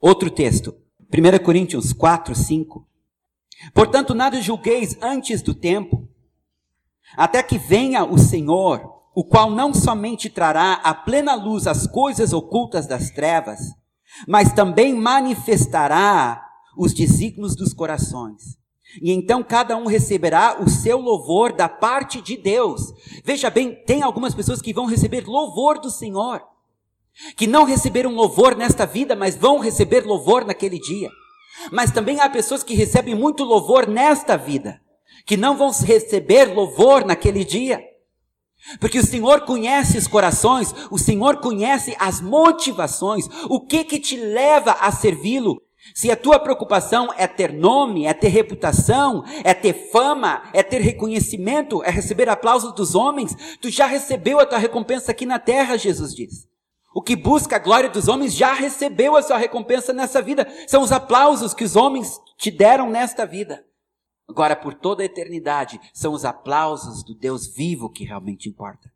Outro 0.00 0.30
texto, 0.30 0.74
1 1.12 1.44
Coríntios 1.44 1.92
4, 1.92 2.34
5. 2.34 2.86
Portanto, 3.74 4.14
nada 4.14 4.40
julgueis 4.40 4.96
antes 5.02 5.42
do 5.42 5.54
tempo, 5.54 6.08
até 7.16 7.42
que 7.42 7.58
venha 7.58 8.04
o 8.04 8.18
Senhor, 8.18 8.80
o 9.14 9.24
qual 9.24 9.50
não 9.50 9.74
somente 9.74 10.30
trará 10.30 10.74
à 10.74 10.94
plena 10.94 11.34
luz 11.34 11.66
as 11.66 11.86
coisas 11.86 12.32
ocultas 12.32 12.86
das 12.86 13.10
trevas, 13.10 13.58
mas 14.26 14.52
também 14.52 14.94
manifestará 14.94 16.44
os 16.76 16.92
desígnios 16.94 17.54
dos 17.54 17.72
corações. 17.72 18.58
E 19.02 19.12
então 19.12 19.42
cada 19.42 19.76
um 19.76 19.86
receberá 19.86 20.58
o 20.60 20.68
seu 20.68 20.98
louvor 20.98 21.52
da 21.52 21.68
parte 21.68 22.20
de 22.20 22.36
Deus. 22.36 22.80
Veja 23.22 23.50
bem, 23.50 23.74
tem 23.84 24.02
algumas 24.02 24.34
pessoas 24.34 24.62
que 24.62 24.72
vão 24.72 24.86
receber 24.86 25.26
louvor 25.26 25.78
do 25.78 25.90
Senhor, 25.90 26.42
que 27.36 27.46
não 27.46 27.64
receberam 27.64 28.14
louvor 28.14 28.56
nesta 28.56 28.86
vida, 28.86 29.14
mas 29.14 29.36
vão 29.36 29.58
receber 29.58 30.06
louvor 30.06 30.44
naquele 30.44 30.78
dia. 30.78 31.10
Mas 31.70 31.90
também 31.90 32.20
há 32.20 32.30
pessoas 32.30 32.62
que 32.62 32.74
recebem 32.74 33.14
muito 33.14 33.44
louvor 33.44 33.86
nesta 33.86 34.36
vida, 34.36 34.80
que 35.26 35.36
não 35.36 35.56
vão 35.56 35.70
receber 35.70 36.46
louvor 36.54 37.04
naquele 37.04 37.44
dia. 37.44 37.82
Porque 38.80 38.98
o 38.98 39.06
Senhor 39.06 39.42
conhece 39.42 39.96
os 39.96 40.06
corações, 40.06 40.74
o 40.90 40.98
Senhor 40.98 41.38
conhece 41.38 41.96
as 41.98 42.20
motivações, 42.20 43.28
o 43.48 43.60
que 43.60 43.84
que 43.84 43.98
te 43.98 44.16
leva 44.16 44.72
a 44.72 44.90
servi-lo. 44.90 45.62
Se 45.94 46.10
a 46.10 46.16
tua 46.16 46.38
preocupação 46.38 47.08
é 47.16 47.26
ter 47.26 47.52
nome, 47.52 48.04
é 48.04 48.12
ter 48.12 48.28
reputação, 48.28 49.24
é 49.42 49.54
ter 49.54 49.90
fama, 49.90 50.42
é 50.52 50.62
ter 50.62 50.80
reconhecimento, 50.80 51.82
é 51.82 51.90
receber 51.90 52.28
aplausos 52.28 52.74
dos 52.74 52.94
homens, 52.94 53.34
tu 53.60 53.70
já 53.70 53.86
recebeu 53.86 54.38
a 54.38 54.46
tua 54.46 54.58
recompensa 54.58 55.12
aqui 55.12 55.24
na 55.24 55.38
terra, 55.38 55.78
Jesus 55.78 56.14
diz. 56.14 56.48
O 56.94 57.02
que 57.02 57.14
busca 57.14 57.56
a 57.56 57.60
glória 57.60 57.88
dos 57.88 58.08
homens 58.08 58.34
já 58.34 58.52
recebeu 58.52 59.14
a 59.16 59.22
sua 59.22 59.36
recompensa 59.36 59.92
nessa 59.92 60.20
vida. 60.20 60.48
São 60.66 60.82
os 60.82 60.90
aplausos 60.90 61.54
que 61.54 61.62
os 61.62 61.76
homens 61.76 62.20
te 62.36 62.50
deram 62.50 62.90
nesta 62.90 63.24
vida. 63.24 63.64
Agora, 64.28 64.54
por 64.54 64.74
toda 64.74 65.02
a 65.02 65.06
eternidade, 65.06 65.80
são 65.94 66.12
os 66.12 66.24
aplausos 66.24 67.02
do 67.02 67.14
Deus 67.14 67.46
vivo 67.46 67.88
que 67.88 68.04
realmente 68.04 68.48
importa. 68.48 68.92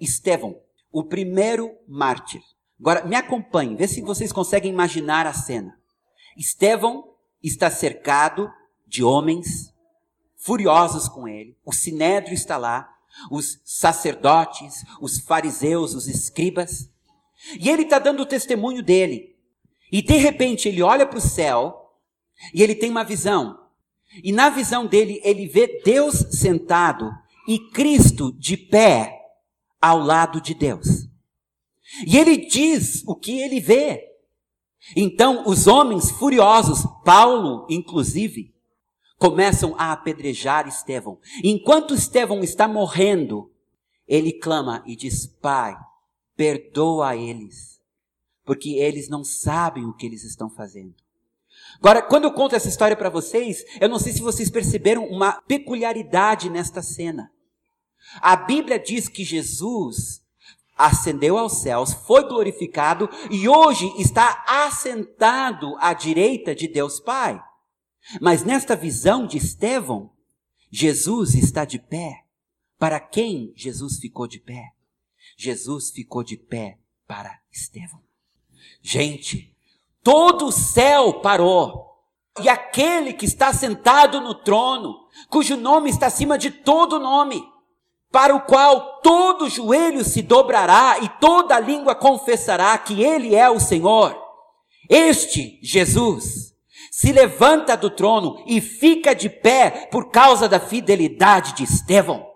Estevão, 0.00 0.60
o 0.90 1.04
primeiro 1.04 1.70
mártir. 1.86 2.42
Agora, 2.80 3.04
me 3.04 3.14
acompanhe, 3.14 3.76
vê 3.76 3.86
se 3.86 4.02
vocês 4.02 4.32
conseguem 4.32 4.72
imaginar 4.72 5.24
a 5.24 5.32
cena. 5.32 5.78
Estevão 6.36 7.14
está 7.40 7.70
cercado 7.70 8.50
de 8.86 9.04
homens 9.04 9.72
furiosos 10.36 11.08
com 11.08 11.28
ele. 11.28 11.56
O 11.64 11.72
sinédrio 11.72 12.34
está 12.34 12.56
lá, 12.56 12.92
os 13.30 13.60
sacerdotes, 13.64 14.84
os 15.00 15.20
fariseus, 15.20 15.94
os 15.94 16.08
escribas. 16.08 16.90
E 17.58 17.70
ele 17.70 17.82
está 17.82 18.00
dando 18.00 18.24
o 18.24 18.26
testemunho 18.26 18.82
dele. 18.82 19.36
E 19.92 20.02
de 20.02 20.16
repente 20.16 20.68
ele 20.68 20.82
olha 20.82 21.06
para 21.06 21.18
o 21.18 21.22
céu 21.22 21.94
e 22.52 22.62
ele 22.62 22.74
tem 22.74 22.90
uma 22.90 23.04
visão. 23.04 23.61
E 24.22 24.32
na 24.32 24.50
visão 24.50 24.86
dele, 24.86 25.20
ele 25.22 25.46
vê 25.46 25.80
Deus 25.84 26.26
sentado 26.30 27.10
e 27.46 27.58
Cristo 27.70 28.32
de 28.32 28.56
pé 28.56 29.18
ao 29.80 29.98
lado 29.98 30.40
de 30.40 30.54
Deus. 30.54 31.08
E 32.06 32.16
ele 32.16 32.36
diz 32.46 33.02
o 33.06 33.14
que 33.14 33.40
ele 33.40 33.60
vê. 33.60 34.08
Então, 34.96 35.46
os 35.46 35.66
homens 35.66 36.10
furiosos, 36.10 36.84
Paulo 37.04 37.66
inclusive, 37.70 38.52
começam 39.18 39.74
a 39.78 39.92
apedrejar 39.92 40.66
Estevão. 40.66 41.18
Enquanto 41.44 41.94
Estevão 41.94 42.40
está 42.40 42.66
morrendo, 42.66 43.52
ele 44.06 44.32
clama 44.32 44.82
e 44.86 44.96
diz: 44.96 45.26
Pai, 45.26 45.76
perdoa 46.36 47.16
eles, 47.16 47.80
porque 48.44 48.70
eles 48.70 49.08
não 49.08 49.22
sabem 49.22 49.84
o 49.84 49.94
que 49.94 50.06
eles 50.06 50.24
estão 50.24 50.50
fazendo. 50.50 50.94
Agora, 51.78 52.02
quando 52.02 52.24
eu 52.24 52.32
conto 52.32 52.54
essa 52.54 52.68
história 52.68 52.96
para 52.96 53.10
vocês, 53.10 53.64
eu 53.80 53.88
não 53.88 53.98
sei 53.98 54.12
se 54.12 54.22
vocês 54.22 54.50
perceberam 54.50 55.06
uma 55.06 55.40
peculiaridade 55.42 56.48
nesta 56.50 56.82
cena. 56.82 57.30
A 58.20 58.36
Bíblia 58.36 58.78
diz 58.78 59.08
que 59.08 59.24
Jesus 59.24 60.22
ascendeu 60.76 61.38
aos 61.38 61.60
céus, 61.60 61.92
foi 61.92 62.26
glorificado 62.26 63.08
e 63.30 63.48
hoje 63.48 63.86
está 63.98 64.44
assentado 64.46 65.76
à 65.78 65.92
direita 65.92 66.54
de 66.54 66.66
Deus 66.66 66.98
Pai. 66.98 67.42
Mas 68.20 68.42
nesta 68.44 68.74
visão 68.74 69.26
de 69.26 69.38
Estevão, 69.38 70.10
Jesus 70.70 71.34
está 71.34 71.64
de 71.64 71.78
pé. 71.78 72.24
Para 72.78 72.98
quem 72.98 73.52
Jesus 73.54 73.98
ficou 73.98 74.26
de 74.26 74.40
pé? 74.40 74.72
Jesus 75.36 75.90
ficou 75.90 76.24
de 76.24 76.36
pé 76.36 76.78
para 77.06 77.40
Estevão. 77.52 78.02
Gente, 78.80 79.51
todo 80.02 80.46
o 80.46 80.52
céu 80.52 81.20
parou. 81.20 81.90
E 82.40 82.48
aquele 82.48 83.12
que 83.12 83.26
está 83.26 83.52
sentado 83.52 84.20
no 84.20 84.34
trono, 84.34 84.96
cujo 85.28 85.56
nome 85.56 85.90
está 85.90 86.06
acima 86.06 86.38
de 86.38 86.50
todo 86.50 86.98
nome, 86.98 87.44
para 88.10 88.34
o 88.34 88.42
qual 88.42 89.00
todo 89.00 89.48
joelho 89.48 90.04
se 90.04 90.22
dobrará 90.22 90.98
e 91.02 91.08
toda 91.20 91.58
língua 91.60 91.94
confessará 91.94 92.76
que 92.78 93.02
Ele 93.02 93.34
é 93.34 93.50
o 93.50 93.60
Senhor. 93.60 94.18
Este 94.88 95.58
Jesus 95.62 96.52
se 96.90 97.12
levanta 97.12 97.76
do 97.76 97.90
trono 97.90 98.42
e 98.46 98.60
fica 98.60 99.14
de 99.14 99.30
pé 99.30 99.88
por 99.90 100.10
causa 100.10 100.48
da 100.48 100.60
fidelidade 100.60 101.54
de 101.54 101.64
Estevão. 101.64 102.26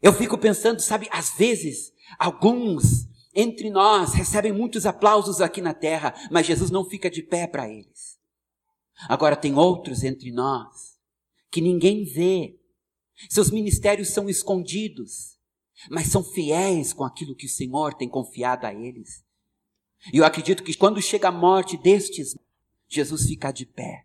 Eu 0.00 0.12
fico 0.12 0.38
pensando, 0.38 0.80
sabe, 0.80 1.08
às 1.10 1.30
vezes, 1.30 1.90
alguns 2.18 3.07
entre 3.40 3.70
nós 3.70 4.14
recebem 4.14 4.52
muitos 4.52 4.84
aplausos 4.84 5.40
aqui 5.40 5.62
na 5.62 5.72
terra, 5.72 6.12
mas 6.28 6.44
Jesus 6.44 6.72
não 6.72 6.84
fica 6.84 7.08
de 7.08 7.22
pé 7.22 7.46
para 7.46 7.68
eles. 7.68 8.18
Agora 9.08 9.36
tem 9.36 9.54
outros 9.54 10.02
entre 10.02 10.32
nós 10.32 10.98
que 11.48 11.60
ninguém 11.60 12.04
vê, 12.04 12.58
seus 13.30 13.48
ministérios 13.48 14.08
são 14.08 14.28
escondidos, 14.28 15.38
mas 15.88 16.08
são 16.08 16.24
fiéis 16.24 16.92
com 16.92 17.04
aquilo 17.04 17.36
que 17.36 17.46
o 17.46 17.48
Senhor 17.48 17.94
tem 17.94 18.08
confiado 18.08 18.66
a 18.66 18.74
eles. 18.74 19.24
E 20.12 20.16
eu 20.16 20.24
acredito 20.24 20.64
que 20.64 20.74
quando 20.74 21.00
chega 21.00 21.28
a 21.28 21.32
morte 21.32 21.76
destes, 21.76 22.36
Jesus 22.88 23.24
fica 23.26 23.52
de 23.52 23.64
pé 23.64 24.04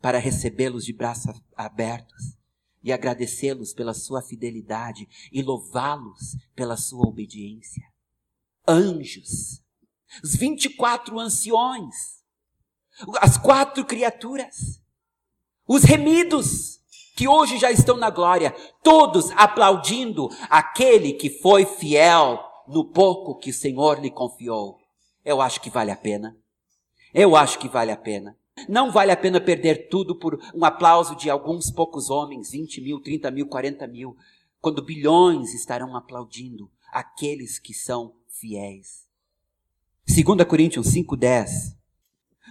para 0.00 0.18
recebê-los 0.18 0.84
de 0.84 0.92
braços 0.92 1.40
abertos 1.56 2.36
e 2.82 2.92
agradecê-los 2.92 3.72
pela 3.72 3.94
sua 3.94 4.20
fidelidade 4.20 5.08
e 5.30 5.40
louvá-los 5.40 6.36
pela 6.56 6.76
sua 6.76 7.06
obediência. 7.06 7.91
Anjos, 8.66 9.60
os 10.22 10.36
24 10.36 11.18
anciões, 11.18 12.22
as 13.20 13.36
quatro 13.36 13.84
criaturas, 13.84 14.80
os 15.66 15.82
remidos, 15.82 16.80
que 17.16 17.26
hoje 17.26 17.58
já 17.58 17.70
estão 17.70 17.96
na 17.96 18.08
glória, 18.08 18.54
todos 18.82 19.30
aplaudindo 19.32 20.28
aquele 20.48 21.12
que 21.12 21.28
foi 21.28 21.66
fiel 21.66 22.42
no 22.68 22.84
pouco 22.84 23.38
que 23.38 23.50
o 23.50 23.54
Senhor 23.54 24.00
lhe 24.00 24.10
confiou. 24.10 24.78
Eu 25.24 25.40
acho 25.40 25.60
que 25.60 25.70
vale 25.70 25.90
a 25.90 25.96
pena. 25.96 26.36
Eu 27.12 27.36
acho 27.36 27.58
que 27.58 27.68
vale 27.68 27.90
a 27.90 27.96
pena. 27.96 28.36
Não 28.68 28.90
vale 28.90 29.12
a 29.12 29.16
pena 29.16 29.40
perder 29.40 29.88
tudo 29.88 30.14
por 30.14 30.40
um 30.54 30.64
aplauso 30.64 31.16
de 31.16 31.28
alguns 31.28 31.70
poucos 31.70 32.10
homens, 32.10 32.50
20 32.50 32.80
mil, 32.80 33.00
30 33.00 33.30
mil, 33.30 33.46
40 33.46 33.86
mil, 33.86 34.16
quando 34.60 34.84
bilhões 34.84 35.52
estarão 35.54 35.96
aplaudindo 35.96 36.70
aqueles 36.92 37.58
que 37.58 37.74
são 37.74 38.14
fiéis. 38.42 39.06
2 40.04 40.44
Coríntios 40.48 40.88
5,10. 40.88 41.76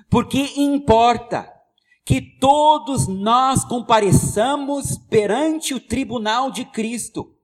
Porque 0.10 0.39
importa 0.56 1.52
que 2.06 2.22
todos 2.39 3.08
nós 3.08 3.66
compareçamos 3.66 4.98
perante 4.98 5.74
o 5.74 5.80
tribunal 5.80 6.50
de 6.50 6.64
Cristo, 6.64 7.36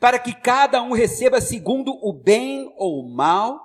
para 0.00 0.20
que 0.20 0.32
cada 0.32 0.80
um 0.82 0.92
receba 0.92 1.40
segundo 1.40 1.92
o 2.00 2.12
bem 2.12 2.72
ou 2.76 3.04
o 3.04 3.08
mal 3.12 3.60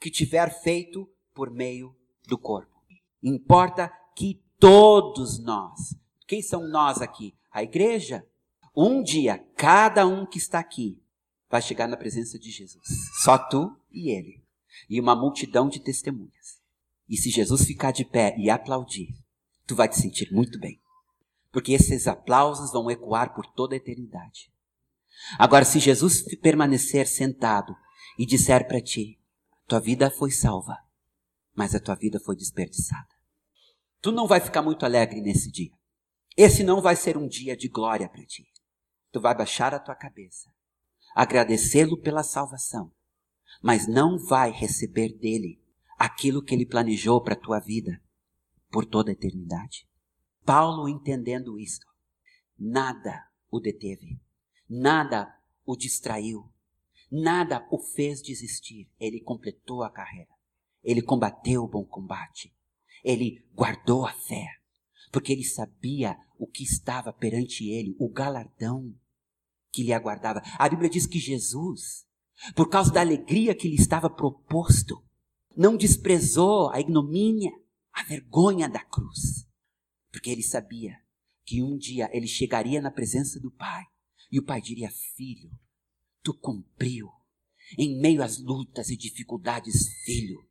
que 0.00 0.10
tiver 0.10 0.50
feito 0.62 1.08
por 1.34 1.50
meio 1.50 1.94
do 2.26 2.38
corpo. 2.38 2.74
Importa 3.22 3.92
que 4.16 4.42
todos 4.58 5.38
nós, 5.38 5.94
quem 6.26 6.40
são 6.40 6.66
nós 6.68 7.02
aqui? 7.02 7.34
A 7.50 7.62
igreja. 7.62 8.26
Um 8.76 9.02
dia, 9.02 9.38
cada 9.56 10.06
um 10.06 10.26
que 10.26 10.38
está 10.38 10.58
aqui 10.58 11.03
vai 11.54 11.62
chegar 11.62 11.86
na 11.86 11.96
presença 11.96 12.36
de 12.36 12.50
Jesus. 12.50 12.82
Só 13.22 13.38
tu 13.38 13.80
e 13.92 14.10
ele. 14.10 14.42
E 14.90 15.00
uma 15.00 15.14
multidão 15.14 15.68
de 15.68 15.78
testemunhas. 15.78 16.60
E 17.08 17.16
se 17.16 17.30
Jesus 17.30 17.64
ficar 17.64 17.92
de 17.92 18.04
pé 18.04 18.34
e 18.36 18.50
aplaudir, 18.50 19.14
tu 19.64 19.76
vai 19.76 19.88
te 19.88 19.96
sentir 19.96 20.32
muito 20.32 20.58
bem. 20.58 20.80
Porque 21.52 21.72
esses 21.72 22.08
aplausos 22.08 22.72
vão 22.72 22.90
ecoar 22.90 23.32
por 23.36 23.46
toda 23.46 23.72
a 23.72 23.76
eternidade. 23.76 24.52
Agora, 25.38 25.64
se 25.64 25.78
Jesus 25.78 26.24
permanecer 26.38 27.06
sentado 27.06 27.72
e 28.18 28.26
disser 28.26 28.66
para 28.66 28.80
ti, 28.80 29.16
tua 29.68 29.78
vida 29.78 30.10
foi 30.10 30.32
salva, 30.32 30.76
mas 31.54 31.72
a 31.72 31.78
tua 31.78 31.94
vida 31.94 32.18
foi 32.18 32.34
desperdiçada. 32.34 33.14
Tu 34.00 34.10
não 34.10 34.26
vai 34.26 34.40
ficar 34.40 34.60
muito 34.60 34.84
alegre 34.84 35.20
nesse 35.20 35.52
dia. 35.52 35.70
Esse 36.36 36.64
não 36.64 36.82
vai 36.82 36.96
ser 36.96 37.16
um 37.16 37.28
dia 37.28 37.56
de 37.56 37.68
glória 37.68 38.08
para 38.08 38.26
ti. 38.26 38.44
Tu 39.12 39.20
vai 39.20 39.36
baixar 39.36 39.72
a 39.72 39.78
tua 39.78 39.94
cabeça, 39.94 40.52
agradecê-lo 41.14 41.96
pela 41.96 42.24
salvação, 42.24 42.92
mas 43.62 43.86
não 43.86 44.18
vai 44.18 44.50
receber 44.50 45.16
dele 45.16 45.62
aquilo 45.96 46.42
que 46.42 46.54
ele 46.54 46.66
planejou 46.66 47.22
para 47.22 47.34
a 47.34 47.40
tua 47.40 47.60
vida 47.60 48.02
por 48.70 48.84
toda 48.84 49.10
a 49.10 49.12
eternidade. 49.12 49.88
Paulo, 50.44 50.88
entendendo 50.88 51.58
isto, 51.58 51.86
nada 52.58 53.26
o 53.50 53.60
deteve, 53.60 54.20
nada 54.68 55.32
o 55.64 55.76
distraiu, 55.76 56.52
nada 57.10 57.66
o 57.70 57.78
fez 57.78 58.20
desistir. 58.20 58.90
Ele 58.98 59.20
completou 59.20 59.84
a 59.84 59.90
carreira, 59.90 60.32
ele 60.82 61.00
combateu 61.00 61.62
o 61.62 61.68
bom 61.68 61.84
combate, 61.84 62.52
ele 63.02 63.46
guardou 63.54 64.04
a 64.04 64.12
fé, 64.12 64.46
porque 65.12 65.32
ele 65.32 65.44
sabia 65.44 66.18
o 66.36 66.46
que 66.46 66.64
estava 66.64 67.12
perante 67.12 67.70
ele, 67.70 67.94
o 67.98 68.08
galardão 68.08 68.94
que 69.74 69.82
lhe 69.82 69.92
aguardava. 69.92 70.40
A 70.56 70.68
Bíblia 70.68 70.88
diz 70.88 71.04
que 71.04 71.18
Jesus, 71.18 72.06
por 72.54 72.68
causa 72.68 72.92
da 72.92 73.00
alegria 73.00 73.54
que 73.54 73.68
lhe 73.68 73.74
estava 73.74 74.08
proposto, 74.08 75.02
não 75.56 75.76
desprezou 75.76 76.70
a 76.70 76.78
ignomínia, 76.78 77.50
a 77.92 78.04
vergonha 78.04 78.68
da 78.68 78.78
cruz. 78.78 79.46
Porque 80.12 80.30
ele 80.30 80.42
sabia 80.42 80.96
que 81.44 81.60
um 81.60 81.76
dia 81.76 82.08
ele 82.12 82.28
chegaria 82.28 82.80
na 82.80 82.90
presença 82.90 83.40
do 83.40 83.50
Pai 83.50 83.84
e 84.30 84.38
o 84.38 84.44
Pai 84.44 84.60
diria: 84.60 84.90
Filho, 85.16 85.50
tu 86.22 86.32
cumpriu. 86.32 87.10
Em 87.76 87.98
meio 87.98 88.22
às 88.22 88.38
lutas 88.38 88.90
e 88.90 88.96
dificuldades, 88.96 89.88
filho, 90.04 90.46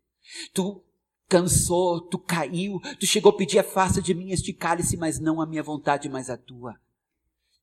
tu 0.52 0.84
cansou, 1.30 2.02
tu 2.02 2.18
caiu, 2.18 2.80
tu 3.00 3.06
chegou 3.06 3.32
a 3.32 3.38
pedir 3.38 3.60
afasta 3.60 4.02
de 4.02 4.16
mim 4.16 4.32
este 4.32 4.52
cálice, 4.52 4.98
mas 4.98 5.20
não 5.20 5.40
a 5.40 5.46
minha 5.46 5.62
vontade, 5.62 6.10
mas 6.10 6.30
a 6.30 6.36
tua. 6.36 6.76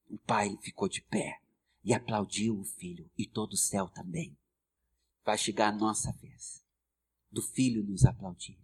O 0.08 0.16
pai 0.18 0.56
ficou 0.62 0.88
de 0.88 1.02
pé 1.02 1.40
e 1.90 1.94
aplaudiu 1.94 2.56
o 2.56 2.64
filho 2.64 3.10
e 3.18 3.26
todo 3.26 3.54
o 3.54 3.56
céu 3.56 3.88
também. 3.88 4.38
Vai 5.24 5.36
chegar 5.36 5.70
a 5.70 5.76
nossa 5.76 6.12
vez 6.12 6.64
do 7.28 7.42
filho 7.42 7.82
nos 7.82 8.04
aplaudir. 8.04 8.60